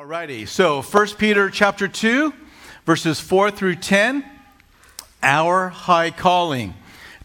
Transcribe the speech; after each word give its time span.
Alrighty, 0.00 0.48
so 0.48 0.80
1 0.80 1.08
Peter 1.18 1.50
chapter 1.50 1.86
2, 1.86 2.32
verses 2.86 3.20
4 3.20 3.50
through 3.50 3.74
10, 3.74 4.24
our 5.22 5.68
high 5.68 6.10
calling. 6.10 6.72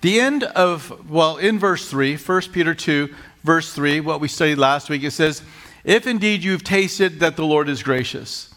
The 0.02 0.20
end 0.20 0.44
of, 0.44 1.10
well, 1.10 1.38
in 1.38 1.58
verse 1.58 1.90
3, 1.90 2.18
1 2.18 2.42
Peter 2.52 2.76
2, 2.76 3.16
verse 3.46 3.72
3, 3.72 4.02
what 4.02 4.20
we 4.20 4.28
studied 4.28 4.58
last 4.58 4.90
week, 4.90 5.04
it 5.04 5.12
says, 5.12 5.42
If 5.86 6.06
indeed 6.06 6.44
you've 6.44 6.66
tasted 6.66 7.22
that 7.22 7.38
the 7.38 7.46
Lord 7.46 7.70
is 7.70 7.82
gracious. 7.82 8.54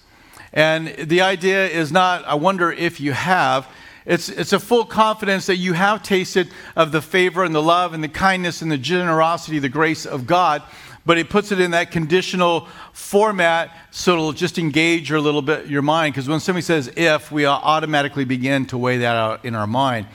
And 0.53 0.89
the 0.89 1.21
idea 1.21 1.69
is 1.69 1.93
not, 1.93 2.25
I 2.25 2.35
wonder 2.35 2.73
if 2.73 3.01
you 3.01 3.13
have. 3.13 3.69
It's, 4.05 4.29
it's 4.29 4.53
a 4.53 4.59
full 4.59 4.85
confidence 4.85 5.47
that 5.47 5.59
you 5.59 5.75
have 5.75 6.03
tasted 6.03 6.49
of 6.75 6.91
the 6.91 7.03
favor 7.03 7.45
and 7.45 7.55
the 7.55 7.63
love 7.63 7.95
and 7.95 8.03
the 8.03 8.09
kindness 8.09 8.63
and 8.63 8.73
the 8.73 8.79
generosity, 8.79 9.61
the 9.61 9.69
grace 9.69 10.07
of 10.07 10.27
God 10.27 10.65
but 11.09 11.17
he 11.17 11.25
puts 11.25 11.53
it 11.53 11.59
in 11.59 11.71
that 11.71 11.91
conditional 11.91 12.69
format 12.93 13.75
so 13.91 14.13
it'll 14.13 14.33
just 14.35 14.59
engage 14.59 15.09
your 15.09 15.19
little 15.23 15.41
bit 15.41 15.67
your 15.67 15.81
mind. 15.81 16.13
Because 16.13 16.29
when 16.29 16.39
somebody 16.39 16.61
says 16.61 16.93
if 16.99 17.33
we 17.33 17.47
automatically 17.47 18.27
begin 18.27 18.67
to 18.67 18.77
weigh 18.77 18.99
that 18.99 19.17
out 19.17 19.43
in 19.43 19.55
our 19.55 19.67
mind. 19.67 20.07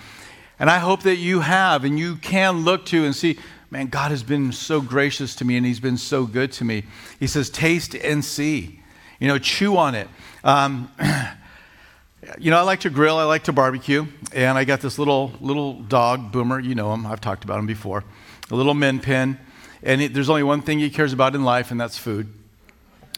And 0.60 0.70
i 0.70 0.78
hope 0.78 1.02
that 1.02 1.16
you 1.16 1.40
have 1.40 1.84
and 1.84 1.98
you 1.98 2.18
can 2.18 2.64
look 2.64 2.86
to 2.86 3.06
and 3.06 3.16
see 3.16 3.40
man 3.72 3.88
god 3.88 4.12
has 4.12 4.22
been 4.22 4.52
so 4.52 4.82
gracious 4.82 5.34
to 5.38 5.46
me 5.46 5.58
and 5.58 5.66
he's 5.66 5.80
been 5.80 5.98
so 5.98 6.28
good 6.28 6.52
to 6.52 6.64
me. 6.64 6.84
He 7.20 7.26
says 7.26 7.50
taste 7.50 7.96
and 7.96 8.24
see. 8.24 8.80
You 9.20 9.30
know 9.30 9.40
chew 9.40 9.76
on 9.78 9.96
it. 9.96 10.08
Um, 10.44 10.92
you 12.38 12.52
know 12.52 12.60
i 12.60 12.62
like 12.62 12.82
to 12.82 12.92
grill 12.92 13.18
i 13.18 13.24
like 13.24 13.44
to 13.44 13.52
barbecue 13.52 14.06
and 14.32 14.58
i 14.60 14.64
got 14.64 14.80
this 14.80 14.98
little 15.00 15.34
little 15.42 15.74
dog 15.82 16.32
boomer 16.32 16.58
you 16.58 16.74
know 16.74 16.94
him 16.94 17.06
i've 17.06 17.20
talked 17.20 17.44
about 17.44 17.60
him 17.60 17.66
before 17.66 18.02
a 18.50 18.56
little 18.56 18.74
min 18.74 18.98
pin 19.00 19.38
and 19.84 20.02
it, 20.02 20.14
there's 20.14 20.30
only 20.30 20.44
one 20.44 20.62
thing 20.62 20.80
he 20.80 20.90
cares 20.90 21.14
about 21.14 21.36
in 21.36 21.44
life, 21.44 21.72
and 21.72 21.80
that's 21.80 21.98
food. 21.98 22.28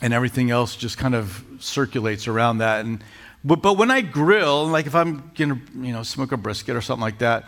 And 0.01 0.13
everything 0.13 0.51
else 0.51 0.75
just 0.75 0.97
kind 0.97 1.15
of 1.15 1.43
circulates 1.59 2.27
around 2.27 2.57
that. 2.57 2.83
And, 2.85 3.03
but, 3.43 3.61
but 3.61 3.77
when 3.77 3.91
I 3.91 4.01
grill, 4.01 4.65
like 4.67 4.87
if 4.87 4.95
I'm 4.95 5.31
going 5.37 5.55
to 5.55 5.61
you 5.79 5.93
know, 5.93 6.03
smoke 6.03 6.31
a 6.31 6.37
brisket 6.37 6.75
or 6.75 6.81
something 6.81 7.01
like 7.01 7.19
that, 7.19 7.45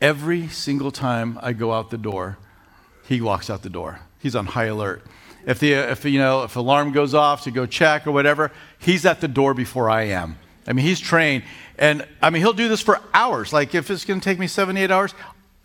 every 0.00 0.48
single 0.48 0.90
time 0.90 1.38
I 1.42 1.52
go 1.52 1.72
out 1.72 1.90
the 1.90 1.98
door, 1.98 2.38
he 3.06 3.20
walks 3.20 3.50
out 3.50 3.62
the 3.62 3.70
door. 3.70 4.00
He's 4.18 4.34
on 4.34 4.46
high 4.46 4.66
alert. 4.66 5.04
If 5.46 5.58
the 5.58 5.72
if 5.72 6.04
you 6.04 6.18
know 6.18 6.42
if 6.42 6.56
alarm 6.56 6.92
goes 6.92 7.14
off 7.14 7.44
to 7.44 7.50
go 7.50 7.64
check 7.64 8.06
or 8.06 8.12
whatever, 8.12 8.52
he's 8.78 9.06
at 9.06 9.20
the 9.20 9.28
door 9.28 9.54
before 9.54 9.88
I 9.88 10.02
am. 10.02 10.38
I 10.66 10.74
mean, 10.74 10.84
he's 10.84 11.00
trained, 11.00 11.44
and 11.78 12.06
I 12.20 12.28
mean 12.28 12.42
he'll 12.42 12.52
do 12.52 12.68
this 12.68 12.82
for 12.82 13.00
hours. 13.14 13.52
Like 13.52 13.74
if 13.74 13.90
it's 13.90 14.04
going 14.04 14.20
to 14.20 14.24
take 14.24 14.38
me 14.38 14.46
seven, 14.46 14.76
eight 14.76 14.90
hours, 14.90 15.14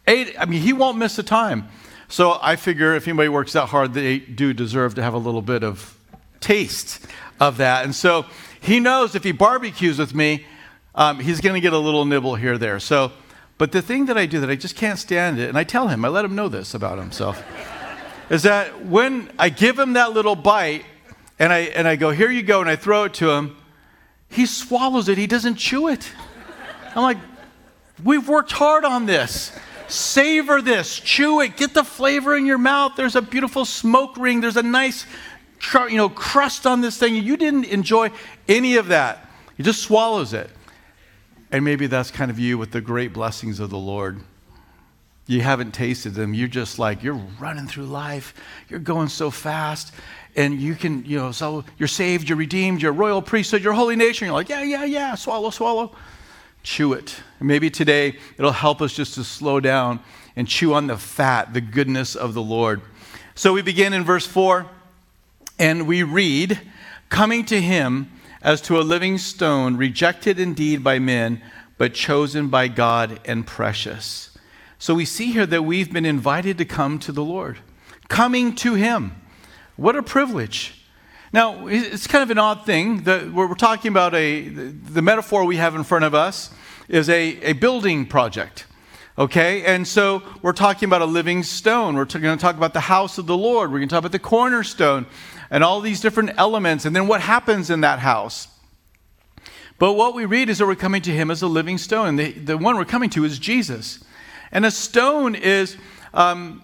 eight. 0.08 0.36
I 0.40 0.46
mean, 0.46 0.62
he 0.62 0.72
won't 0.72 0.98
miss 0.98 1.20
a 1.20 1.24
time. 1.24 1.68
So 2.08 2.38
I 2.42 2.56
figure 2.56 2.96
if 2.96 3.08
anybody 3.08 3.30
works 3.30 3.54
that 3.54 3.68
hard, 3.68 3.94
they 3.94 4.20
do 4.20 4.54
deserve 4.54 4.96
to 4.96 5.04
have 5.04 5.14
a 5.14 5.18
little 5.18 5.42
bit 5.42 5.64
of 5.64 5.98
taste 6.40 7.06
of 7.40 7.58
that. 7.58 7.86
And 7.86 7.96
so 7.96 8.26
he 8.62 8.80
knows 8.80 9.16
if 9.16 9.24
he 9.24 9.32
barbecues 9.32 10.00
with 10.00 10.14
me, 10.14 10.46
um, 10.94 11.20
he's 11.20 11.42
going 11.42 11.56
to 11.56 11.62
get 11.62 11.74
a 11.74 11.78
little 11.78 12.06
nibble 12.06 12.36
here 12.36 12.58
there. 12.58 12.80
So, 12.80 13.12
but 13.58 13.72
the 13.72 13.82
thing 13.82 14.06
that 14.06 14.18
I 14.18 14.26
do 14.26 14.40
that 14.40 14.50
I 14.50 14.56
just 14.56 14.76
can't 14.76 15.00
stand 15.00 15.40
it, 15.40 15.50
and 15.50 15.58
I 15.58 15.64
tell 15.64 15.88
him, 15.88 16.06
I 16.06 16.08
let 16.08 16.24
him 16.24 16.36
know 16.36 16.48
this 16.48 16.74
about 16.74 16.98
himself, 16.98 17.44
is 18.30 18.44
that 18.44 18.86
when 18.86 19.32
I 19.38 19.50
give 19.50 19.78
him 19.78 19.94
that 19.94 20.14
little 20.14 20.36
bite 20.36 20.86
and 21.38 21.52
I, 21.52 21.60
and 21.60 21.88
I 21.88 21.96
go, 21.96 22.12
here 22.12 22.30
you 22.30 22.44
go, 22.44 22.62
and 22.62 22.70
I 22.70 22.76
throw 22.76 23.06
it 23.06 23.14
to 23.16 23.32
him, 23.32 23.58
he 24.30 24.46
swallows 24.46 25.10
it. 25.10 25.18
He 25.18 25.28
doesn't 25.28 25.56
chew 25.56 25.88
it. 25.90 26.10
I'm 26.96 27.04
like, 27.04 27.18
we've 28.04 28.28
worked 28.28 28.52
hard 28.52 28.86
on 28.86 29.06
this. 29.06 29.52
Savor 29.92 30.62
this, 30.62 31.00
chew 31.00 31.42
it, 31.42 31.58
get 31.58 31.74
the 31.74 31.84
flavor 31.84 32.36
in 32.36 32.46
your 32.46 32.58
mouth. 32.58 32.94
There's 32.96 33.16
a 33.16 33.22
beautiful 33.22 33.66
smoke 33.66 34.18
ring, 34.18 34.42
there's 34.42 34.58
a 34.58 34.64
nice 34.64 35.06
you 35.74 35.98
know, 35.98 36.10
crust 36.10 36.68
on 36.68 36.82
this 36.82 36.98
thing. 36.98 37.16
You 37.16 37.38
didn't 37.38 37.66
enjoy 37.66 38.12
any 38.48 38.76
of 38.76 38.88
that. 38.88 39.30
He 39.58 39.64
just 39.64 39.82
swallows 39.82 40.34
it. 40.34 40.50
And 41.52 41.64
maybe 41.64 41.88
that's 41.88 42.12
kind 42.12 42.30
of 42.30 42.38
you 42.38 42.58
with 42.58 42.72
the 42.72 42.82
great 42.82 43.14
blessings 43.14 43.60
of 43.60 43.70
the 43.70 43.78
Lord. 43.78 44.20
You 45.28 45.42
haven't 45.42 45.72
tasted 45.72 46.14
them. 46.14 46.34
You're 46.34 46.48
just 46.48 46.78
like, 46.78 47.02
you're 47.02 47.20
running 47.40 47.68
through 47.68 47.86
life. 47.86 48.34
You're 48.70 48.80
going 48.80 49.08
so 49.08 49.32
fast. 49.32 49.94
And 50.36 50.60
you 50.60 50.76
can, 50.76 51.06
you 51.06 51.18
know, 51.18 51.32
so 51.32 51.64
you're 51.78 51.88
saved, 51.88 52.28
you're 52.28 52.38
redeemed, 52.38 52.82
you're 52.82 52.92
royal 52.92 53.22
priesthood, 53.22 53.64
you're 53.64 53.74
holy 53.74 53.96
nation. 53.96 54.26
You're 54.26 54.36
like, 54.36 54.50
yeah, 54.50 54.64
yeah, 54.64 54.84
yeah, 54.84 55.16
swallow, 55.16 55.50
swallow 55.50 55.96
chew 56.66 56.94
it. 56.94 57.16
Maybe 57.40 57.70
today 57.70 58.18
it'll 58.38 58.52
help 58.52 58.82
us 58.82 58.94
just 58.94 59.14
to 59.16 59.24
slow 59.24 59.60
down 59.60 60.00
and 60.36 60.48
chew 60.48 60.74
on 60.74 60.88
the 60.88 60.98
fat, 60.98 61.54
the 61.54 61.62
goodness 61.62 62.16
of 62.16 62.34
the 62.34 62.42
Lord. 62.42 62.82
So 63.36 63.54
we 63.54 63.62
begin 63.62 63.94
in 63.94 64.04
verse 64.04 64.26
4 64.26 64.66
and 65.60 65.88
we 65.88 66.04
read, 66.04 66.60
Coming 67.10 67.46
to 67.46 67.62
him 67.62 68.12
as 68.42 68.62
to 68.62 68.80
a 68.80 68.82
living 68.82 69.18
stone, 69.18 69.78
rejected 69.78 70.40
indeed 70.40 70.84
by 70.84 71.00
men, 71.00 71.42
but 71.78 71.94
chosen 71.94 72.48
by 72.48 72.68
God 72.68 73.20
and 73.26 73.46
precious. 73.46 74.36
So 74.80 74.96
we 74.96 75.06
see 75.06 75.32
here 75.32 75.46
that 75.46 75.64
we've 75.64 75.94
been 75.94 76.06
invited 76.06 76.58
to 76.58 76.66
come 76.66 77.00
to 77.00 77.12
the 77.12 77.24
Lord, 77.24 77.60
coming 78.08 78.56
to 78.56 78.74
him. 78.74 79.16
What 79.76 79.96
a 79.96 80.04
privilege. 80.04 80.85
Now, 81.34 81.68
it's 81.68 82.08
kind 82.08 82.24
of 82.24 82.32
an 82.32 82.38
odd 82.38 82.66
thing 82.66 83.04
that 83.04 83.32
we're 83.32 83.54
talking 83.56 83.90
about 83.90 84.14
a, 84.14 84.48
the 84.48 85.02
metaphor 85.02 85.44
we 85.46 85.58
have 85.58 85.76
in 85.76 85.84
front 85.84 86.06
of 86.06 86.14
us 86.14 86.52
is 86.88 87.10
a, 87.10 87.38
a 87.42 87.54
building 87.54 88.06
project. 88.06 88.66
Okay, 89.18 89.64
and 89.64 89.88
so 89.88 90.22
we're 90.42 90.54
talking 90.54 90.88
about 90.88 91.02
a 91.02 91.06
living 91.06 91.42
stone. 91.42 91.96
We're 91.96 92.06
going 92.06 92.38
to 92.38 92.42
talk 92.42 92.58
about 92.58 92.74
the 92.74 92.82
house 92.82 93.18
of 93.18 93.28
the 93.28 93.38
Lord. 93.38 93.72
We're 93.72 93.80
going 93.80 93.88
to 93.88 93.94
talk 93.94 94.02
about 94.02 94.12
the 94.12 94.20
cornerstone 94.20 95.06
and 95.50 95.64
all 95.64 95.80
these 95.80 96.02
different 96.02 96.32
elements, 96.38 96.86
and 96.86 96.96
then 96.96 97.08
what 97.08 97.22
happens 97.22 97.70
in 97.70 97.82
that 97.82 98.00
house. 98.00 98.50
But 99.78 99.94
what 99.94 100.16
we 100.16 100.26
read 100.26 100.50
is 100.50 100.58
that 100.60 100.68
we're 100.68 100.76
coming 100.76 101.02
to 101.04 101.12
him 101.12 101.32
as 101.32 101.42
a 101.42 101.48
living 101.48 101.78
stone. 101.78 102.18
The, 102.18 102.32
the 102.32 102.58
one 102.58 102.76
we're 102.76 102.86
coming 102.86 103.10
to 103.12 103.26
is 103.26 103.40
Jesus. 103.40 104.04
And 104.52 104.66
a 104.66 104.72
stone 104.72 105.36
is, 105.36 105.78
um, 106.14 106.64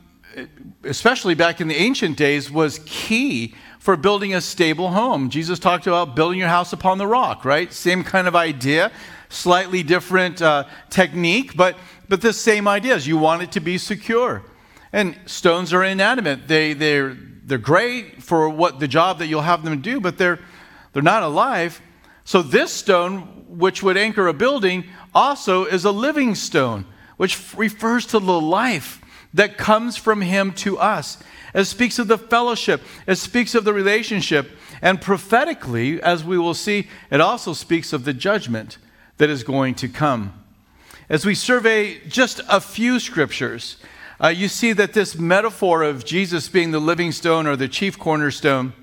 especially 0.84 1.36
back 1.36 1.62
in 1.62 1.68
the 1.68 1.76
ancient 1.76 2.18
days, 2.18 2.52
was 2.52 2.80
key 2.86 3.56
for 3.82 3.98
building 3.98 4.32
a 4.36 4.40
stable 4.40 4.90
home. 4.90 5.32
Jesus 5.32 5.58
talked 5.58 5.88
about 5.88 6.16
building 6.16 6.38
your 6.38 6.50
house 6.50 6.72
upon 6.72 7.00
the 7.00 7.08
rock, 7.08 7.44
right? 7.44 7.74
Same 7.74 8.04
kind 8.04 8.28
of 8.28 8.36
idea, 8.36 8.92
slightly 9.28 9.82
different 9.82 10.40
uh, 10.40 10.66
technique, 10.92 11.58
but, 11.58 11.76
but 12.08 12.22
the 12.22 12.32
same 12.32 12.68
ideas. 12.68 13.08
You 13.08 13.18
want 13.18 13.42
it 13.42 13.52
to 13.54 13.60
be 13.60 13.80
secure. 13.80 14.44
And 14.94 15.18
stones 15.26 15.74
are 15.74 15.84
inanimate. 15.84 16.48
They, 16.48 16.74
they're, 16.74 17.18
they're 17.44 17.58
great 17.58 18.22
for 18.22 18.48
what 18.50 18.80
the 18.80 18.88
job 18.88 19.18
that 19.18 19.26
you'll 19.26 19.42
have 19.42 19.64
them 19.64 19.82
do, 19.82 20.00
but 20.00 20.20
they're, 20.20 20.38
they're 20.94 21.02
not 21.02 21.24
alive. 21.24 21.82
So 22.24 22.44
this 22.44 22.72
stone, 22.72 23.22
which 23.48 23.82
would 23.82 23.98
anchor 23.98 24.28
a 24.28 24.34
building, 24.34 24.86
also 25.12 25.66
is 25.66 25.86
a 25.86 25.92
living 25.92 26.36
stone, 26.36 26.86
which 27.18 27.40
refers 27.56 28.06
to 28.08 28.20
the 28.20 28.40
life 28.40 29.01
that 29.34 29.58
comes 29.58 29.98
from 29.98 30.22
him 30.22 30.54
to 30.54 30.78
us. 30.78 31.18
It 31.54 31.66
speaks 31.66 32.00
of 32.00 32.08
the 32.08 32.18
fellowship, 32.18 32.82
it 33.08 33.16
speaks 33.16 33.56
of 33.56 33.66
the 33.66 33.74
relationship. 33.74 34.52
And 34.82 35.00
prophetically, 35.00 36.02
as 36.02 36.24
we 36.24 36.38
will 36.38 36.54
see, 36.54 36.88
it 37.12 37.22
also 37.22 37.54
speaks 37.54 37.94
of 37.94 38.04
the 38.04 38.14
judgment 38.14 38.78
that 39.18 39.30
is 39.30 39.44
going 39.44 39.76
to 39.76 39.88
come. 39.88 40.34
As 41.10 41.26
we 41.26 41.36
survey 41.36 42.00
just 42.08 42.42
a 42.50 42.62
few 42.62 43.00
scriptures, 43.00 43.78
uh, 44.24 44.30
you 44.30 44.48
see 44.48 44.72
that 44.74 44.94
this 44.94 45.18
metaphor 45.18 45.84
of 45.84 46.06
Jesus 46.06 46.48
being 46.48 46.72
the 46.72 46.80
living 46.80 47.12
stone 47.12 47.48
or 47.48 47.56
the 47.56 47.68
chief 47.68 48.00
cornerstone 48.00 48.74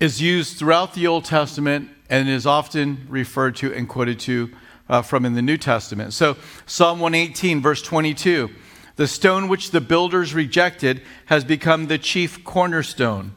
is 0.00 0.20
used 0.20 0.58
throughout 0.58 0.94
the 0.94 1.06
Old 1.06 1.24
Testament 1.24 1.90
and 2.08 2.28
is 2.28 2.46
often 2.46 3.06
referred 3.08 3.56
to 3.56 3.72
and 3.72 3.88
quoted 3.88 4.18
to 4.20 4.50
uh, 4.88 5.02
from 5.02 5.24
in 5.24 5.34
the 5.34 5.42
New 5.42 5.56
Testament. 5.56 6.12
So, 6.12 6.36
Psalm 6.66 7.00
118, 7.00 7.60
verse 7.60 7.82
22 7.82 8.50
the 8.96 9.06
stone 9.06 9.48
which 9.48 9.70
the 9.70 9.80
builders 9.80 10.34
rejected 10.34 11.02
has 11.26 11.44
become 11.44 11.86
the 11.86 11.98
chief 11.98 12.42
cornerstone. 12.44 13.32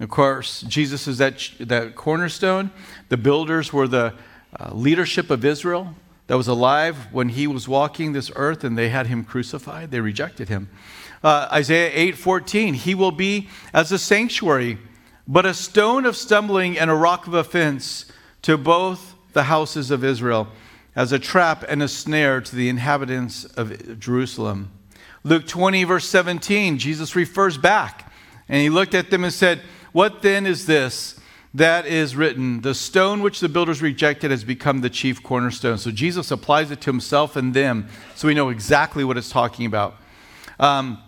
Of 0.00 0.10
course, 0.10 0.62
Jesus 0.62 1.06
is 1.06 1.18
that, 1.18 1.50
that 1.60 1.94
cornerstone. 1.94 2.70
The 3.08 3.16
builders 3.16 3.72
were 3.72 3.86
the 3.86 4.14
uh, 4.58 4.74
leadership 4.74 5.30
of 5.30 5.44
Israel 5.44 5.94
that 6.26 6.36
was 6.36 6.48
alive 6.48 7.12
when 7.12 7.30
he 7.30 7.46
was 7.46 7.68
walking 7.68 8.12
this 8.12 8.30
earth 8.34 8.64
and 8.64 8.76
they 8.76 8.88
had 8.88 9.06
him 9.06 9.24
crucified. 9.24 9.90
They 9.90 10.00
rejected 10.00 10.48
him. 10.48 10.68
Uh, 11.22 11.48
Isaiah 11.52 11.90
8:14, 12.12 12.74
he 12.74 12.94
will 12.94 13.12
be 13.12 13.48
as 13.72 13.92
a 13.92 13.98
sanctuary, 13.98 14.78
but 15.26 15.46
a 15.46 15.54
stone 15.54 16.04
of 16.04 16.16
stumbling 16.16 16.78
and 16.78 16.90
a 16.90 16.94
rock 16.94 17.26
of 17.26 17.34
offense 17.34 18.06
to 18.42 18.58
both 18.58 19.14
the 19.32 19.44
houses 19.44 19.90
of 19.90 20.04
Israel, 20.04 20.48
as 20.94 21.12
a 21.12 21.18
trap 21.18 21.64
and 21.66 21.82
a 21.82 21.88
snare 21.88 22.40
to 22.40 22.54
the 22.54 22.68
inhabitants 22.68 23.44
of 23.44 23.98
Jerusalem. 23.98 24.70
Luke 25.24 25.46
20, 25.46 25.84
verse 25.84 26.06
17, 26.08 26.78
Jesus 26.78 27.16
refers 27.16 27.58
back 27.58 28.12
and 28.48 28.60
he 28.60 28.68
looked 28.68 28.94
at 28.94 29.10
them 29.10 29.24
and 29.24 29.32
said, 29.32 29.62
What 29.92 30.22
then 30.22 30.46
is 30.46 30.66
this 30.66 31.18
that 31.54 31.86
is 31.86 32.14
written? 32.14 32.60
The 32.60 32.74
stone 32.74 33.22
which 33.22 33.40
the 33.40 33.48
builders 33.48 33.80
rejected 33.80 34.30
has 34.30 34.44
become 34.44 34.82
the 34.82 34.90
chief 34.90 35.22
cornerstone. 35.22 35.78
So 35.78 35.90
Jesus 35.90 36.30
applies 36.30 36.70
it 36.70 36.80
to 36.82 36.90
himself 36.90 37.36
and 37.36 37.54
them 37.54 37.88
so 38.14 38.28
we 38.28 38.34
know 38.34 38.50
exactly 38.50 39.02
what 39.02 39.16
it's 39.16 39.30
talking 39.30 39.66
about. 39.66 39.96
Um, 40.60 40.98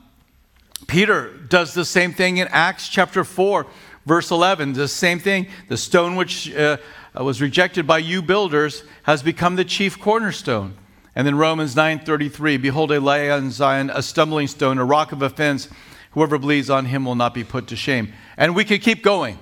Peter 0.86 1.32
does 1.48 1.74
the 1.74 1.84
same 1.84 2.12
thing 2.12 2.38
in 2.38 2.48
Acts 2.48 2.88
chapter 2.88 3.22
4, 3.22 3.66
Verse 4.06 4.30
11, 4.30 4.74
the 4.74 4.86
same 4.86 5.18
thing. 5.18 5.48
The 5.68 5.76
stone 5.76 6.14
which 6.14 6.54
uh, 6.54 6.78
was 7.16 7.42
rejected 7.42 7.88
by 7.88 7.98
you 7.98 8.22
builders 8.22 8.84
has 9.02 9.20
become 9.20 9.56
the 9.56 9.64
chief 9.64 9.98
cornerstone. 9.98 10.76
And 11.16 11.26
then 11.26 11.34
Romans 11.34 11.74
9:33, 11.74 12.60
behold, 12.60 12.92
I 12.92 12.98
lay 12.98 13.30
on 13.30 13.50
Zion 13.50 13.90
a 13.90 14.02
stumbling 14.02 14.48
stone, 14.48 14.76
a 14.76 14.84
rock 14.84 15.12
of 15.12 15.22
offense. 15.22 15.68
Whoever 16.10 16.38
believes 16.38 16.68
on 16.68 16.84
him 16.84 17.06
will 17.06 17.14
not 17.14 17.32
be 17.32 17.42
put 17.42 17.66
to 17.68 17.76
shame. 17.76 18.12
And 18.36 18.54
we 18.54 18.64
could 18.64 18.82
keep 18.82 19.02
going. 19.02 19.38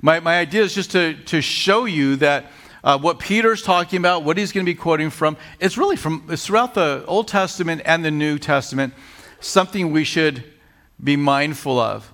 My, 0.00 0.20
my 0.20 0.38
idea 0.38 0.62
is 0.62 0.74
just 0.74 0.90
to, 0.92 1.14
to 1.24 1.42
show 1.42 1.84
you 1.84 2.16
that 2.16 2.46
uh, 2.82 2.98
what 2.98 3.18
Peter's 3.18 3.62
talking 3.62 3.98
about, 3.98 4.24
what 4.24 4.38
he's 4.38 4.52
going 4.52 4.64
to 4.64 4.70
be 4.70 4.74
quoting 4.74 5.10
from, 5.10 5.36
it's 5.60 5.76
really 5.76 5.96
from 5.96 6.24
it's 6.30 6.46
throughout 6.46 6.74
the 6.74 7.04
Old 7.06 7.28
Testament 7.28 7.82
and 7.84 8.02
the 8.02 8.10
New 8.10 8.38
Testament, 8.38 8.94
something 9.40 9.92
we 9.92 10.04
should 10.04 10.44
be 11.02 11.16
mindful 11.16 11.78
of. 11.78 12.10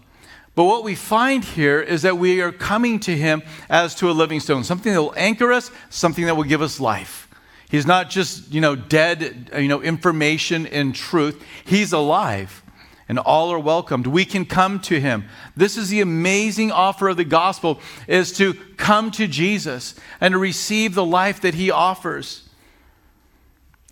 But 0.57 0.65
what 0.65 0.83
we 0.83 0.95
find 0.97 1.45
here 1.45 1.81
is 1.81 2.03
that 2.03 2.19
we 2.19 2.41
are 2.41 2.53
coming 2.53 2.99
to 3.01 3.17
him 3.17 3.43
as 3.69 3.95
to 3.97 4.11
a 4.11 4.13
living 4.13 4.41
stone, 4.41 4.65
something 4.65 4.93
that 4.93 5.01
will 5.01 5.15
anchor 5.17 5.53
us, 5.53 5.71
something 5.91 6.27
that 6.27 6.37
will 6.37 6.45
give 6.45 6.63
us 6.63 6.81
life. 6.81 7.29
He's 7.75 7.87
not 7.87 8.09
just, 8.09 8.55
you 8.55 8.61
know, 8.61 8.77
dead, 8.77 9.51
you 9.59 9.67
know, 9.67 9.83
information 9.83 10.65
and 10.69 10.95
truth. 10.95 11.43
He's 11.65 11.93
alive 11.93 12.63
and 13.09 13.19
all 13.19 13.51
are 13.51 13.59
welcomed. 13.59 14.07
We 14.07 14.25
can 14.25 14.45
come 14.45 14.79
to 14.83 15.01
him. 15.01 15.25
This 15.57 15.77
is 15.77 15.89
the 15.89 16.01
amazing 16.01 16.71
offer 16.71 17.09
of 17.09 17.17
the 17.17 17.25
gospel 17.25 17.81
is 18.07 18.33
to 18.35 18.55
come 18.77 19.11
to 19.11 19.27
Jesus 19.27 19.97
and 20.21 20.35
to 20.35 20.39
receive 20.39 20.95
the 20.95 21.05
life 21.05 21.41
that 21.41 21.55
he 21.55 21.73
offers. 21.73 22.49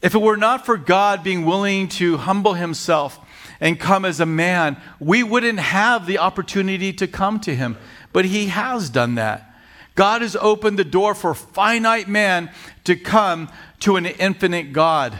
If 0.00 0.14
it 0.14 0.22
were 0.22 0.36
not 0.36 0.64
for 0.64 0.76
God 0.76 1.24
being 1.24 1.44
willing 1.44 1.88
to 1.88 2.18
humble 2.18 2.54
himself 2.54 3.18
and 3.58 3.80
come 3.80 4.04
as 4.04 4.20
a 4.20 4.26
man, 4.26 4.80
we 5.00 5.24
wouldn't 5.24 5.58
have 5.58 6.06
the 6.06 6.18
opportunity 6.18 6.92
to 6.92 7.08
come 7.08 7.40
to 7.40 7.52
him. 7.52 7.76
But 8.12 8.26
he 8.26 8.46
has 8.46 8.90
done 8.90 9.16
that. 9.16 9.51
God 9.94 10.22
has 10.22 10.36
opened 10.36 10.78
the 10.78 10.84
door 10.84 11.14
for 11.14 11.34
finite 11.34 12.08
man 12.08 12.50
to 12.84 12.96
come 12.96 13.50
to 13.80 13.96
an 13.96 14.06
infinite 14.06 14.72
God. 14.72 15.18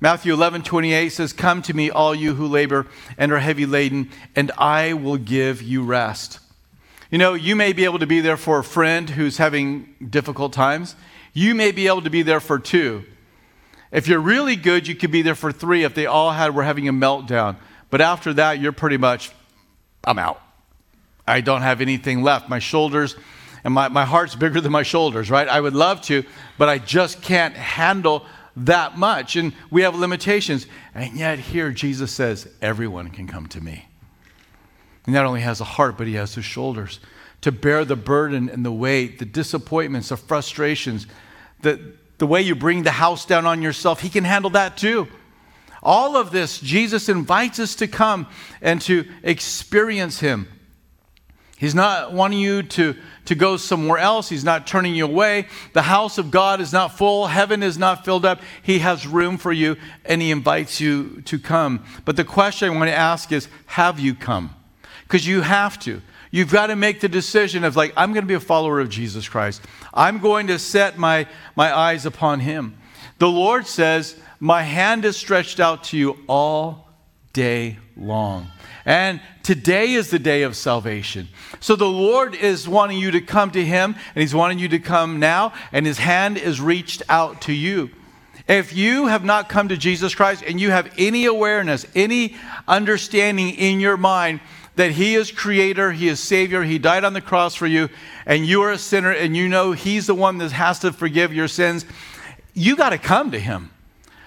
Matthew 0.00 0.32
11, 0.32 0.62
28 0.62 1.10
says, 1.10 1.32
Come 1.34 1.60
to 1.62 1.74
me, 1.74 1.90
all 1.90 2.14
you 2.14 2.34
who 2.34 2.46
labor 2.46 2.86
and 3.18 3.30
are 3.32 3.38
heavy 3.38 3.66
laden, 3.66 4.10
and 4.34 4.50
I 4.56 4.94
will 4.94 5.18
give 5.18 5.60
you 5.60 5.82
rest. 5.82 6.38
You 7.10 7.18
know, 7.18 7.34
you 7.34 7.54
may 7.54 7.72
be 7.72 7.84
able 7.84 7.98
to 7.98 8.06
be 8.06 8.20
there 8.20 8.38
for 8.38 8.58
a 8.58 8.64
friend 8.64 9.10
who's 9.10 9.36
having 9.36 9.94
difficult 10.08 10.52
times. 10.52 10.94
You 11.34 11.54
may 11.54 11.70
be 11.72 11.86
able 11.86 12.02
to 12.02 12.10
be 12.10 12.22
there 12.22 12.40
for 12.40 12.58
two. 12.58 13.04
If 13.92 14.08
you're 14.08 14.20
really 14.20 14.56
good, 14.56 14.86
you 14.86 14.94
could 14.94 15.10
be 15.10 15.22
there 15.22 15.34
for 15.34 15.52
three 15.52 15.84
if 15.84 15.94
they 15.94 16.06
all 16.06 16.30
had 16.30 16.54
were 16.54 16.62
having 16.62 16.88
a 16.88 16.92
meltdown. 16.92 17.56
But 17.90 18.00
after 18.00 18.32
that, 18.34 18.60
you're 18.60 18.72
pretty 18.72 18.96
much, 18.96 19.32
I'm 20.04 20.18
out. 20.18 20.40
I 21.26 21.40
don't 21.40 21.62
have 21.62 21.80
anything 21.80 22.22
left. 22.22 22.48
My 22.48 22.60
shoulders 22.60 23.16
and 23.64 23.74
my, 23.74 23.88
my 23.88 24.04
heart's 24.04 24.34
bigger 24.34 24.60
than 24.60 24.72
my 24.72 24.82
shoulders, 24.82 25.30
right? 25.30 25.48
I 25.48 25.60
would 25.60 25.74
love 25.74 26.00
to, 26.02 26.24
but 26.58 26.68
I 26.68 26.78
just 26.78 27.22
can't 27.22 27.54
handle 27.54 28.24
that 28.56 28.98
much. 28.98 29.36
And 29.36 29.52
we 29.70 29.82
have 29.82 29.94
limitations. 29.94 30.66
And 30.94 31.16
yet, 31.16 31.38
here 31.38 31.70
Jesus 31.70 32.12
says, 32.12 32.48
Everyone 32.62 33.10
can 33.10 33.26
come 33.26 33.46
to 33.48 33.60
me. 33.60 33.86
He 35.06 35.12
not 35.12 35.24
only 35.24 35.40
has 35.40 35.60
a 35.60 35.64
heart, 35.64 35.96
but 35.96 36.06
he 36.06 36.14
has 36.14 36.34
the 36.34 36.42
shoulders 36.42 37.00
to 37.40 37.52
bear 37.52 37.84
the 37.84 37.96
burden 37.96 38.48
and 38.48 38.64
the 38.64 38.72
weight, 38.72 39.18
the 39.18 39.24
disappointments, 39.24 40.10
the 40.10 40.16
frustrations, 40.16 41.06
the, 41.62 41.94
the 42.18 42.26
way 42.26 42.42
you 42.42 42.54
bring 42.54 42.82
the 42.82 42.90
house 42.90 43.24
down 43.24 43.46
on 43.46 43.62
yourself. 43.62 44.00
He 44.00 44.10
can 44.10 44.24
handle 44.24 44.50
that 44.50 44.76
too. 44.76 45.08
All 45.82 46.16
of 46.16 46.30
this, 46.30 46.60
Jesus 46.60 47.08
invites 47.08 47.58
us 47.58 47.74
to 47.76 47.88
come 47.88 48.26
and 48.60 48.80
to 48.82 49.08
experience 49.22 50.20
him. 50.20 50.48
He's 51.60 51.74
not 51.74 52.14
wanting 52.14 52.38
you 52.38 52.62
to, 52.62 52.96
to 53.26 53.34
go 53.34 53.58
somewhere 53.58 53.98
else. 53.98 54.30
He's 54.30 54.44
not 54.44 54.66
turning 54.66 54.94
you 54.94 55.04
away. 55.04 55.46
The 55.74 55.82
house 55.82 56.16
of 56.16 56.30
God 56.30 56.58
is 56.58 56.72
not 56.72 56.96
full. 56.96 57.26
Heaven 57.26 57.62
is 57.62 57.76
not 57.76 58.02
filled 58.02 58.24
up. 58.24 58.40
He 58.62 58.78
has 58.78 59.06
room 59.06 59.36
for 59.36 59.52
you 59.52 59.76
and 60.06 60.22
He 60.22 60.30
invites 60.30 60.80
you 60.80 61.20
to 61.26 61.38
come. 61.38 61.84
But 62.06 62.16
the 62.16 62.24
question 62.24 62.70
I 62.70 62.74
want 62.74 62.88
to 62.88 62.94
ask 62.94 63.30
is 63.30 63.46
have 63.66 64.00
you 64.00 64.14
come? 64.14 64.56
Because 65.02 65.26
you 65.26 65.42
have 65.42 65.78
to. 65.80 66.00
You've 66.30 66.50
got 66.50 66.68
to 66.68 66.76
make 66.76 67.00
the 67.00 67.10
decision 67.10 67.62
of, 67.64 67.76
like, 67.76 67.92
I'm 67.94 68.14
going 68.14 68.24
to 68.24 68.28
be 68.28 68.32
a 68.32 68.40
follower 68.40 68.80
of 68.80 68.88
Jesus 68.88 69.28
Christ. 69.28 69.60
I'm 69.92 70.18
going 70.18 70.46
to 70.46 70.58
set 70.58 70.96
my, 70.96 71.26
my 71.56 71.76
eyes 71.76 72.06
upon 72.06 72.40
Him. 72.40 72.78
The 73.18 73.28
Lord 73.28 73.66
says, 73.66 74.16
My 74.38 74.62
hand 74.62 75.04
is 75.04 75.18
stretched 75.18 75.60
out 75.60 75.84
to 75.84 75.98
you 75.98 76.20
all 76.26 76.88
day 77.34 77.76
long. 77.98 78.50
And 78.84 79.20
today 79.42 79.92
is 79.92 80.10
the 80.10 80.18
day 80.18 80.42
of 80.42 80.56
salvation. 80.56 81.28
So 81.60 81.76
the 81.76 81.84
Lord 81.84 82.34
is 82.34 82.68
wanting 82.68 82.98
you 82.98 83.10
to 83.10 83.20
come 83.20 83.50
to 83.52 83.64
Him, 83.64 83.94
and 84.14 84.22
He's 84.22 84.34
wanting 84.34 84.58
you 84.58 84.68
to 84.68 84.78
come 84.78 85.18
now, 85.18 85.52
and 85.72 85.86
His 85.86 85.98
hand 85.98 86.38
is 86.38 86.60
reached 86.60 87.02
out 87.08 87.42
to 87.42 87.52
you. 87.52 87.90
If 88.48 88.74
you 88.74 89.06
have 89.06 89.24
not 89.24 89.48
come 89.48 89.68
to 89.68 89.76
Jesus 89.76 90.14
Christ 90.14 90.42
and 90.44 90.60
you 90.60 90.70
have 90.70 90.92
any 90.98 91.26
awareness, 91.26 91.86
any 91.94 92.36
understanding 92.66 93.50
in 93.50 93.78
your 93.78 93.96
mind 93.96 94.40
that 94.76 94.90
He 94.92 95.14
is 95.14 95.30
Creator, 95.30 95.92
He 95.92 96.08
is 96.08 96.20
Savior, 96.20 96.62
He 96.62 96.78
died 96.78 97.04
on 97.04 97.12
the 97.12 97.20
cross 97.20 97.54
for 97.54 97.66
you, 97.66 97.88
and 98.26 98.46
you 98.46 98.62
are 98.62 98.72
a 98.72 98.78
sinner, 98.78 99.12
and 99.12 99.36
you 99.36 99.48
know 99.48 99.72
He's 99.72 100.06
the 100.06 100.14
one 100.14 100.38
that 100.38 100.52
has 100.52 100.78
to 100.80 100.92
forgive 100.92 101.32
your 101.32 101.48
sins, 101.48 101.84
you 102.54 102.76
got 102.76 102.90
to 102.90 102.98
come 102.98 103.30
to 103.30 103.38
Him. 103.38 103.70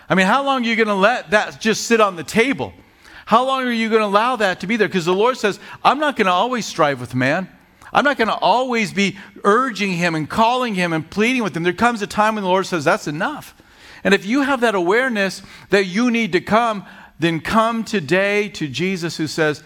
I 0.07 0.15
mean, 0.15 0.27
how 0.27 0.45
long 0.45 0.63
are 0.63 0.67
you 0.67 0.75
going 0.75 0.87
to 0.87 0.93
let 0.93 1.31
that 1.31 1.59
just 1.59 1.85
sit 1.87 1.99
on 1.99 2.15
the 2.15 2.23
table? 2.23 2.73
How 3.25 3.45
long 3.45 3.63
are 3.63 3.71
you 3.71 3.89
going 3.89 4.01
to 4.01 4.07
allow 4.07 4.35
that 4.37 4.59
to 4.61 4.67
be 4.67 4.77
there? 4.77 4.87
Because 4.87 5.05
the 5.05 5.13
Lord 5.13 5.37
says, 5.37 5.59
I'm 5.83 5.99
not 5.99 6.15
going 6.15 6.25
to 6.25 6.31
always 6.31 6.65
strive 6.65 6.99
with 6.99 7.15
man. 7.15 7.49
I'm 7.93 8.03
not 8.03 8.17
going 8.17 8.27
to 8.27 8.35
always 8.35 8.91
be 8.91 9.17
urging 9.43 9.93
him 9.93 10.15
and 10.15 10.29
calling 10.29 10.75
him 10.75 10.93
and 10.93 11.09
pleading 11.09 11.43
with 11.43 11.55
him. 11.55 11.63
There 11.63 11.73
comes 11.73 12.01
a 12.01 12.07
time 12.07 12.35
when 12.35 12.43
the 12.43 12.49
Lord 12.49 12.65
says, 12.65 12.83
That's 12.83 13.07
enough. 13.07 13.55
And 14.03 14.13
if 14.13 14.25
you 14.25 14.41
have 14.41 14.61
that 14.61 14.75
awareness 14.75 15.41
that 15.69 15.85
you 15.85 16.11
need 16.11 16.33
to 16.33 16.41
come, 16.41 16.85
then 17.19 17.39
come 17.39 17.83
today 17.83 18.49
to 18.49 18.67
Jesus 18.67 19.15
who 19.15 19.27
says, 19.27 19.63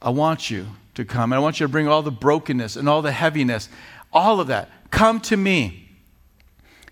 I 0.00 0.10
want 0.10 0.50
you 0.50 0.66
to 0.94 1.04
come. 1.04 1.32
And 1.32 1.38
I 1.38 1.42
want 1.42 1.60
you 1.60 1.66
to 1.66 1.70
bring 1.70 1.88
all 1.88 2.02
the 2.02 2.10
brokenness 2.10 2.76
and 2.76 2.88
all 2.88 3.02
the 3.02 3.12
heaviness, 3.12 3.68
all 4.12 4.40
of 4.40 4.46
that. 4.46 4.70
Come 4.90 5.20
to 5.22 5.36
me. 5.36 5.88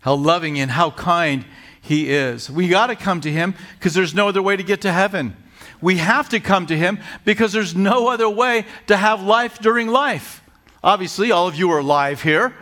How 0.00 0.14
loving 0.14 0.58
and 0.58 0.70
how 0.70 0.90
kind 0.90 1.44
he 1.80 2.10
is. 2.10 2.50
We 2.50 2.68
got 2.68 2.88
to 2.88 2.96
come 2.96 3.20
to 3.22 3.32
him 3.32 3.54
because 3.78 3.94
there's 3.94 4.14
no 4.14 4.28
other 4.28 4.42
way 4.42 4.56
to 4.56 4.62
get 4.62 4.82
to 4.82 4.92
heaven. 4.92 5.36
We 5.80 5.96
have 5.98 6.28
to 6.30 6.40
come 6.40 6.66
to 6.66 6.76
Him 6.76 6.98
because 7.24 7.52
there's 7.52 7.74
no 7.74 8.08
other 8.08 8.28
way 8.28 8.66
to 8.86 8.96
have 8.96 9.22
life 9.22 9.58
during 9.58 9.88
life. 9.88 10.42
Obviously, 10.82 11.30
all 11.30 11.48
of 11.48 11.56
you 11.56 11.70
are 11.72 11.78
alive 11.78 12.22
here, 12.22 12.54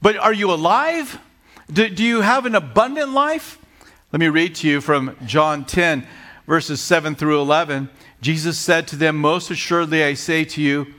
but 0.00 0.16
are 0.16 0.32
you 0.32 0.50
alive? 0.52 1.18
Do, 1.72 1.88
do 1.88 2.04
you 2.04 2.20
have 2.20 2.46
an 2.46 2.54
abundant 2.54 3.12
life? 3.12 3.58
Let 4.12 4.20
me 4.20 4.28
read 4.28 4.54
to 4.56 4.68
you 4.68 4.80
from 4.80 5.16
John 5.26 5.64
10, 5.64 6.06
verses 6.46 6.80
7 6.80 7.14
through 7.16 7.40
11. 7.40 7.90
Jesus 8.20 8.58
said 8.58 8.86
to 8.88 8.96
them, 8.96 9.16
Most 9.16 9.50
assuredly 9.50 10.02
I 10.02 10.14
say 10.14 10.44
to 10.44 10.62
you, 10.62 10.94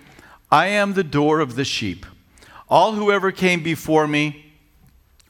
I 0.52 0.68
am 0.68 0.94
the 0.94 1.04
door 1.04 1.40
of 1.40 1.56
the 1.56 1.66
sheep. 1.66 2.06
All 2.70 2.94
who 2.94 3.12
ever 3.12 3.32
came 3.32 3.64
before 3.64 4.08
me 4.08 4.54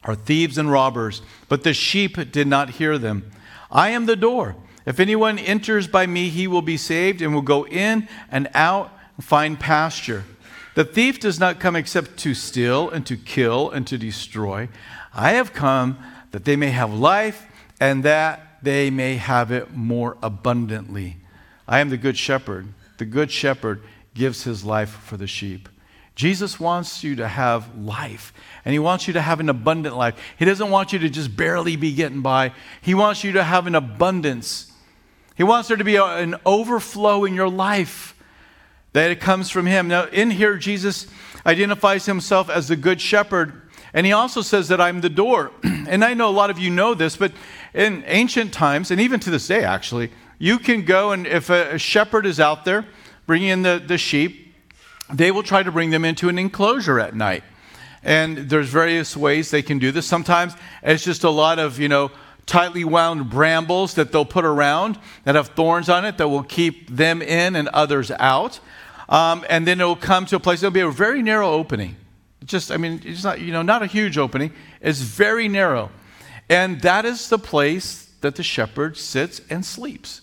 are 0.03 0.15
thieves 0.15 0.57
and 0.57 0.71
robbers, 0.71 1.21
but 1.50 1.63
the 1.63 1.73
sheep 1.73 2.31
did 2.31 2.47
not 2.47 2.71
hear 2.71 2.97
them. 2.97 3.31
I 3.69 3.89
am 3.89 4.05
the 4.05 4.15
door. 4.15 4.55
If 4.88 5.01
anyone 5.01 5.38
enters 5.38 5.86
by 5.86 6.08
me, 6.08 6.29
he 6.29 6.48
will 6.48 6.62
be 6.62 6.77
saved 6.77 7.22
and 7.22 7.34
will 7.34 7.41
go 7.41 7.67
in 7.67 8.08
and 8.32 8.50
out 8.53 8.89
and 9.17 9.25
find 9.25 9.60
pasture. 9.60 10.24
The 10.75 10.86
thief 10.86 11.20
does 11.20 11.41
not 11.41 11.60
come 11.60 11.75
except 11.75 12.15
to 12.20 12.34
steal 12.34 12.89
and 12.89 13.06
to 13.06 13.17
kill 13.17 13.70
and 13.70 13.86
to 13.86 13.98
destroy. 13.98 14.70
I 15.13 15.32
have 15.32 15.51
come 15.51 16.00
that 16.32 16.46
they 16.46 16.56
may 16.56 16.70
have 16.70 16.94
life 16.94 17.48
and 17.82 18.03
that 18.06 18.60
they 18.63 18.89
may 18.89 19.17
have 19.17 19.51
it 19.51 19.75
more 19.75 20.15
abundantly. 20.24 21.17
I 21.67 21.79
am 21.79 21.89
the 21.89 21.98
good 21.98 22.17
shepherd. 22.17 22.70
The 22.98 23.06
good 23.06 23.29
shepherd 23.29 23.82
gives 24.13 24.46
his 24.46 24.63
life 24.63 24.89
for 24.89 25.17
the 25.17 25.27
sheep. 25.27 25.67
Jesus 26.15 26.62
wants 26.62 27.03
you 27.03 27.17
to 27.17 27.27
have 27.27 27.77
life, 27.77 28.34
and 28.65 28.74
He 28.74 28.79
wants 28.79 29.06
you 29.06 29.13
to 29.13 29.22
have 29.22 29.39
an 29.39 29.50
abundant 29.50 29.96
life. 29.96 30.15
He 30.39 30.46
doesn't 30.46 30.72
want 30.72 30.91
you 30.91 30.98
to 30.98 31.10
just 31.10 31.38
barely 31.38 31.75
be 31.75 31.94
getting 31.94 32.22
by, 32.22 32.53
He 32.82 32.96
wants 32.96 33.24
you 33.24 33.34
to 33.34 33.44
have 33.44 33.67
an 33.67 33.75
abundance. 33.75 34.72
He 35.38 35.44
wants 35.44 35.67
there 35.67 35.77
to 35.77 35.84
be 35.84 35.98
a, 35.98 36.03
an 36.03 36.36
overflow 36.46 37.24
in 37.24 37.36
your 37.36 37.50
life 37.50 38.15
that 38.94 39.12
it 39.12 39.20
comes 39.20 39.51
from 39.51 39.67
Him. 39.67 39.88
Now, 39.88 40.06
in 40.06 40.32
here, 40.32 40.58
Jesus 40.58 41.06
identifies 41.46 42.08
Himself 42.08 42.50
as 42.50 42.67
the 42.67 42.75
Good 42.75 43.00
Shepherd, 43.00 43.62
and 43.94 44.08
He 44.08 44.12
also 44.12 44.41
says 44.41 44.67
that 44.70 44.82
I'm 44.82 45.01
the 45.01 45.10
door. 45.10 45.51
and 45.63 46.03
I 46.03 46.15
know 46.15 46.29
a 46.29 46.32
lot 46.32 46.50
of 46.50 46.58
you 46.58 46.72
know 46.72 46.96
this, 46.96 47.15
but 47.15 47.32
in 47.75 48.03
ancient 48.08 48.51
times, 48.51 48.89
and 48.89 49.00
even 49.00 49.20
to 49.20 49.29
this 49.29 49.46
day, 49.48 49.63
actually, 49.63 50.12
you 50.39 50.58
can 50.58 50.84
go 50.84 51.12
and 51.12 51.27
if 51.27 51.51
a, 51.51 51.77
shepherd 51.77 52.25
is 52.25 52.39
out 52.39 52.65
there 52.65 52.86
bringing 53.27 53.50
in 53.50 53.62
the, 53.62 53.84
the 53.86 53.98
sheep, 53.98 54.56
they 55.13 55.32
will 55.32 55.44
try 55.44 55.62
to 55.62 55.72
bring 55.72 55.91
them 55.91 56.03
into 56.03 56.29
an 56.29 56.39
enclosure 56.39 57.00
at 57.00 57.15
night. 57.15 57.44
And 58.03 58.38
there's 58.50 58.70
various 58.70 59.17
ways 59.17 59.51
they 59.51 59.62
can 59.62 59.79
do 59.79 59.91
this. 59.91 60.08
Sometimes 60.08 60.53
it's 60.82 61.03
just 61.03 61.24
a 61.24 61.29
lot 61.29 61.60
of, 61.60 61.79
you 61.79 61.89
know, 61.89 62.12
tightly 62.47 62.83
wound 62.83 63.29
brambles 63.29 63.93
that 63.93 64.11
they'll 64.11 64.25
put 64.25 64.45
around 64.45 64.97
that 65.25 65.35
have 65.35 65.49
thorns 65.49 65.89
on 65.89 66.05
it 66.05 66.17
that 66.17 66.29
will 66.29 66.43
keep 66.43 66.89
them 66.89 67.21
in 67.21 67.55
and 67.55 67.67
others 67.67 68.09
out. 68.11 68.59
Um, 69.09 69.45
and 69.49 69.67
then 69.67 69.79
it'll 69.79 69.95
come 69.95 70.25
to 70.27 70.37
a 70.37 70.39
place, 70.39 70.63
it'll 70.63 70.71
be 70.71 70.79
a 70.79 70.89
very 70.89 71.21
narrow 71.21 71.51
opening. 71.51 71.95
Just, 72.45 72.71
I 72.71 72.77
mean, 72.77 73.01
it's 73.05 73.23
not, 73.23 73.41
you 73.41 73.51
know, 73.51 73.61
not 73.61 73.83
a 73.83 73.85
huge 73.85 74.17
opening. 74.17 74.53
It's 74.81 75.01
very 75.01 75.47
narrow. 75.47 75.91
And 76.49 76.81
that 76.81 77.05
is 77.05 77.29
the 77.29 77.37
place 77.37 78.09
that 78.21 78.35
the 78.35 78.43
shepherd 78.43 78.97
sits 78.97 79.41
and 79.49 79.65
sleeps. 79.65 80.21